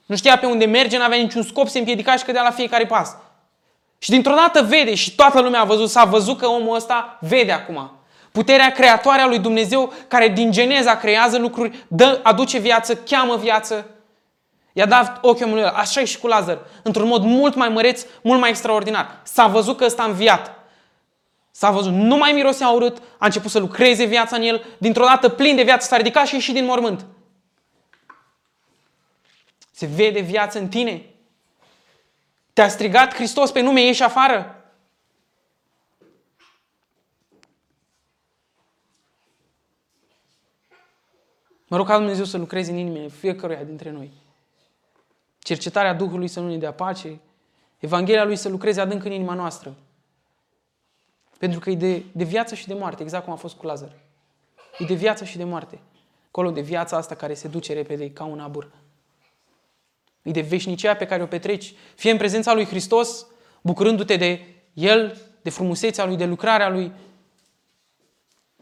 Nu 0.06 0.16
știa 0.16 0.38
pe 0.38 0.46
unde 0.46 0.66
merge, 0.66 0.98
n-avea 0.98 1.18
niciun 1.18 1.44
scop, 1.44 1.68
se 1.68 1.78
împiedica 1.80 2.16
și 2.16 2.24
cădea 2.24 2.42
la 2.42 2.52
fiecare 2.52 2.86
pas. 2.86 3.16
Și 3.98 4.10
dintr-o 4.10 4.34
dată 4.34 4.62
vede 4.62 4.96
și 4.96 5.16
toată 5.16 5.42
lumea 5.42 5.62
a 5.62 5.64
văzut, 5.64 5.90
s-a 5.90 6.04
văzut 6.04 6.38
că 6.38 6.48
omul 6.48 6.76
ăsta 6.76 7.18
vede 7.22 7.52
acum. 7.52 7.92
Puterea 8.32 8.72
creatoare 8.72 9.22
a 9.22 9.28
lui 9.28 9.40
Dumnezeu 9.40 9.94
care 10.08 10.28
din 10.28 10.52
Geneza 10.52 10.98
creează 10.98 11.38
lucruri, 11.38 11.86
dă, 11.88 12.20
aduce 12.24 12.58
viață, 12.58 12.96
cheamă 12.96 13.36
viață. 13.36 13.86
I-a 14.74 14.86
dat 14.86 15.18
ochiul 15.22 15.46
omului 15.46 15.64
ăla. 15.64 15.72
Așa 15.72 16.02
e 16.02 16.06
și 16.06 16.20
cu 16.20 16.28
Lazar. 16.28 16.60
Într-un 16.84 17.08
mod 17.08 17.24
mult 17.24 17.56
mai 17.56 17.70
măreț, 17.70 18.06
mult 18.22 18.40
mai 18.40 18.50
extraordinar. 18.50 19.20
S-a 19.24 19.48
văzut 19.48 19.78
că 19.78 19.86
ăsta 19.86 20.04
a 20.04 20.06
înviat. 20.06 20.60
S-a 21.52 21.72
văzut, 21.72 21.94
nu 21.94 22.18
mai 22.18 22.32
mirosea 22.32 22.70
urât, 22.70 22.98
a 22.98 23.26
început 23.26 23.52
să 23.52 23.60
lucreze 23.60 24.04
viața 24.04 24.36
în 24.36 24.42
el, 24.42 24.66
dintr-o 24.78 25.06
dată 25.06 25.30
plin 25.30 25.56
de 25.56 25.64
viață 25.64 25.88
s-a 25.88 25.98
ridicat 25.98 26.26
și 26.26 26.34
a 26.34 26.38
ieșit 26.38 26.54
din 26.54 26.66
mormânt. 26.66 27.06
Se 29.84 29.90
vede 29.90 30.20
viață 30.20 30.60
în 30.60 30.68
tine. 30.70 31.06
Te-a 32.54 32.68
strigat 32.68 33.14
Hristos 33.14 33.52
pe 33.52 33.62
nume, 33.62 33.82
ieși 33.82 34.04
afară. 34.04 34.64
Mă 41.68 41.78
rog 41.78 41.88
ca 41.88 41.98
Dumnezeu 41.98 42.26
să 42.26 42.38
lucreze 42.38 42.72
în 42.72 42.78
inimile 42.78 43.08
fiecăruia 43.08 43.64
dintre 43.64 43.90
noi. 43.90 44.12
Cercetarea 45.40 45.94
Duhului 45.94 46.28
să 46.28 46.40
nu 46.40 46.48
ne 46.48 46.58
dea 46.58 46.74
pace, 46.74 47.20
Evanghelia 47.80 48.24
Lui 48.24 48.36
să 48.36 48.50
lucreze 48.50 48.82
adânc 48.82 49.04
în 49.04 49.12
inima 49.12 49.34
noastră. 49.34 49.76
Pentru 51.38 51.60
că 51.60 51.70
e 51.70 51.76
de, 51.76 52.04
de 52.12 52.24
viață 52.24 52.56
și 52.56 52.68
de 52.68 52.74
moarte, 52.74 53.04
exact 53.04 53.24
cum 53.24 53.34
a 53.34 53.38
fost 53.38 53.56
cu 53.56 53.66
Lazar. 53.66 53.96
E 54.78 54.86
de 54.86 54.94
viață 54.94 55.24
și 55.24 55.38
de 55.38 55.44
moarte. 55.44 55.80
Acolo 56.28 56.52
de 56.52 56.62
viața 56.62 56.98
asta 56.98 57.16
care 57.16 57.34
se 57.34 57.48
duce 57.48 57.74
repede 57.74 58.12
ca 58.12 58.24
un 58.24 58.40
abur. 58.40 58.72
E 60.24 60.32
de 60.32 60.42
veșnicia 60.42 60.96
pe 60.96 61.06
care 61.06 61.24
o 61.24 61.28
petreci, 61.28 61.74
fie 61.96 62.12
în 62.12 62.18
prezența 62.18 62.54
lui 62.54 62.66
Hristos, 62.66 63.28
bucurându-te 63.62 64.16
de 64.16 64.46
El, 64.74 65.22
de 65.42 65.50
frumusețea 65.50 66.06
Lui, 66.06 66.16
de 66.16 66.26
lucrarea 66.26 66.70
Lui, 66.70 66.92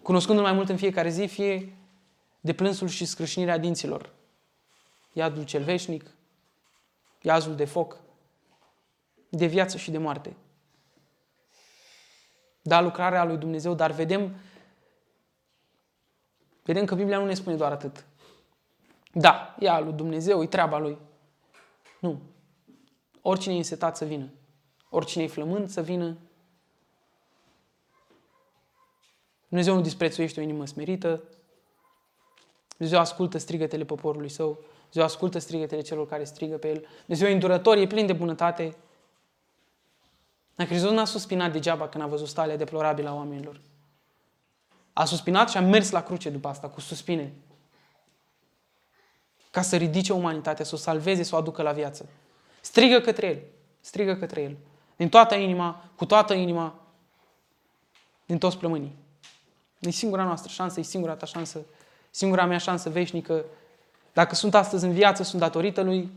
cunoscându-L 0.02 0.44
mai 0.44 0.54
mult 0.54 0.70
în 0.70 0.78
fiecare 0.78 1.10
zi, 1.10 1.26
fie 1.26 1.76
de 2.40 2.54
plânsul 2.54 2.88
și 2.88 3.06
scrâșnirea 3.06 3.58
dinților. 3.58 4.10
Iadul 5.14 5.44
cel 5.44 5.64
veșnic, 5.64 6.06
iazul 7.22 7.56
de 7.56 7.66
foc, 7.66 7.98
de 9.30 9.46
viață 9.46 9.78
și 9.78 9.92
de 9.92 9.98
moarte. 9.98 10.36
Da, 12.62 12.82
lucrarea 12.82 13.24
lui 13.24 13.38
Dumnezeu, 13.38 13.74
dar 13.74 13.92
vedem, 13.92 14.36
vedem 16.64 16.86
că 16.86 16.96
Biblia 16.96 17.18
nu 17.18 17.26
ne 17.26 17.34
spune 17.34 17.56
doar 17.56 17.72
atât. 17.72 18.06
Da, 19.14 19.56
e 19.60 19.70
a 19.70 19.80
lui 19.80 19.94
Dumnezeu, 19.94 20.44
e 20.44 20.46
treaba 20.46 20.78
lui. 20.78 20.98
Nu. 22.02 22.22
Oricine 23.22 23.54
e 23.54 23.58
însetat 23.58 23.98
să 23.98 24.06
vină. 24.06 24.30
Oricine 24.90 25.24
e 25.24 25.28
flământ 25.28 25.70
să 25.70 25.82
vină. 25.82 26.18
Dumnezeu 29.48 29.76
nu 29.76 29.82
disprețuiește 29.82 30.40
o 30.40 30.44
inimă 30.44 30.66
smerită. 30.66 31.24
Dumnezeu 32.78 33.00
ascultă 33.00 33.38
strigătele 33.38 33.86
poporului 33.86 34.30
său. 34.30 34.60
Dumnezeu 34.80 35.04
ascultă 35.04 35.40
strigătele 35.40 35.82
celor 35.82 36.08
care 36.08 36.24
strigă 36.24 36.58
pe 36.58 36.70
El. 36.70 36.86
Dumnezeu 37.06 37.28
e 37.28 37.34
îndurător, 37.34 37.78
e 37.78 37.88
plin 37.88 38.06
de 38.06 38.14
bunătate. 38.14 38.76
Dar 40.56 40.68
Hristos 40.68 40.92
n-a 40.92 41.06
suspinat 41.06 41.52
degeaba 41.52 41.90
când 41.90 42.04
a 42.04 42.08
văzut 42.08 42.28
starea 42.28 42.58
deplorabilă 42.58 43.10
a 43.10 43.16
oamenilor. 43.16 43.62
A 44.94 45.06
suspinat 45.06 45.50
și 45.50 45.58
a 45.58 45.62
mers 45.62 45.90
la 45.90 46.04
cruce 46.04 46.30
după 46.30 46.48
asta, 46.48 46.70
cu 46.70 46.80
suspine. 46.80 47.34
Ca 49.52 49.62
să 49.62 49.76
ridice 49.76 50.14
umanitatea, 50.14 50.66
să 50.66 50.76
o 50.76 50.78
salveze, 50.78 51.24
să 51.24 51.36
o 51.36 51.38
aducă 51.38 51.62
la 51.62 51.72
viață. 51.72 52.10
Strigă 52.62 53.00
către 53.00 53.28
El. 53.28 53.42
Strigă 53.80 54.16
către 54.16 54.42
El. 54.42 54.58
Din 54.96 55.10
toată 55.10 55.36
inima, 55.36 55.84
cu 55.96 56.06
toată 56.06 56.34
inima, 56.34 56.76
din 58.26 58.38
toți 58.38 58.58
plămânii. 58.58 58.96
E 59.80 59.90
singura 59.90 60.24
noastră 60.24 60.52
șansă, 60.52 60.80
e 60.80 60.84
singura 60.84 61.16
ta 61.16 61.26
șansă, 61.26 61.60
singura 62.10 62.46
mea 62.46 62.58
șansă 62.58 62.90
veșnică. 62.90 63.46
Dacă 64.14 64.36
sunt 64.36 64.56
astăzi 64.56 64.86
în 64.86 64.92
viață, 64.92 65.24
sunt 65.24 65.42
datorită 65.42 65.82
Lui. 65.82 66.12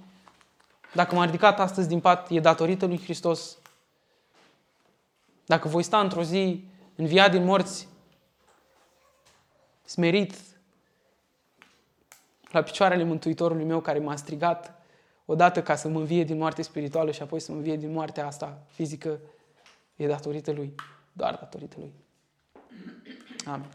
Dacă 0.92 1.14
m-am 1.14 1.24
ridicat 1.24 1.60
astăzi 1.60 1.88
din 1.88 2.00
pat, 2.00 2.30
e 2.30 2.40
datorită 2.40 2.86
Lui 2.86 3.02
Hristos. 3.02 3.56
Dacă 5.46 5.68
voi 5.68 5.82
sta 5.82 6.00
într-o 6.00 6.22
zi 6.22 6.64
înviat 6.96 7.30
din 7.30 7.44
morți, 7.44 7.88
smerit, 9.84 10.34
la 12.54 12.62
picioarele 12.62 13.02
Mântuitorului 13.02 13.64
meu 13.64 13.80
care 13.80 13.98
m-a 13.98 14.16
strigat 14.16 14.82
odată 15.24 15.62
ca 15.62 15.74
să 15.74 15.88
mă 15.88 15.98
învie 15.98 16.24
din 16.24 16.38
moarte 16.38 16.62
spirituală 16.62 17.10
și 17.10 17.22
apoi 17.22 17.40
să 17.40 17.50
mă 17.50 17.56
învie 17.56 17.76
din 17.76 17.92
moartea 17.92 18.26
asta 18.26 18.62
fizică, 18.66 19.20
e 19.96 20.06
datorită 20.06 20.52
Lui. 20.52 20.74
Doar 21.12 21.34
datorită 21.34 21.76
Lui. 21.78 21.92
Amin. 23.46 23.68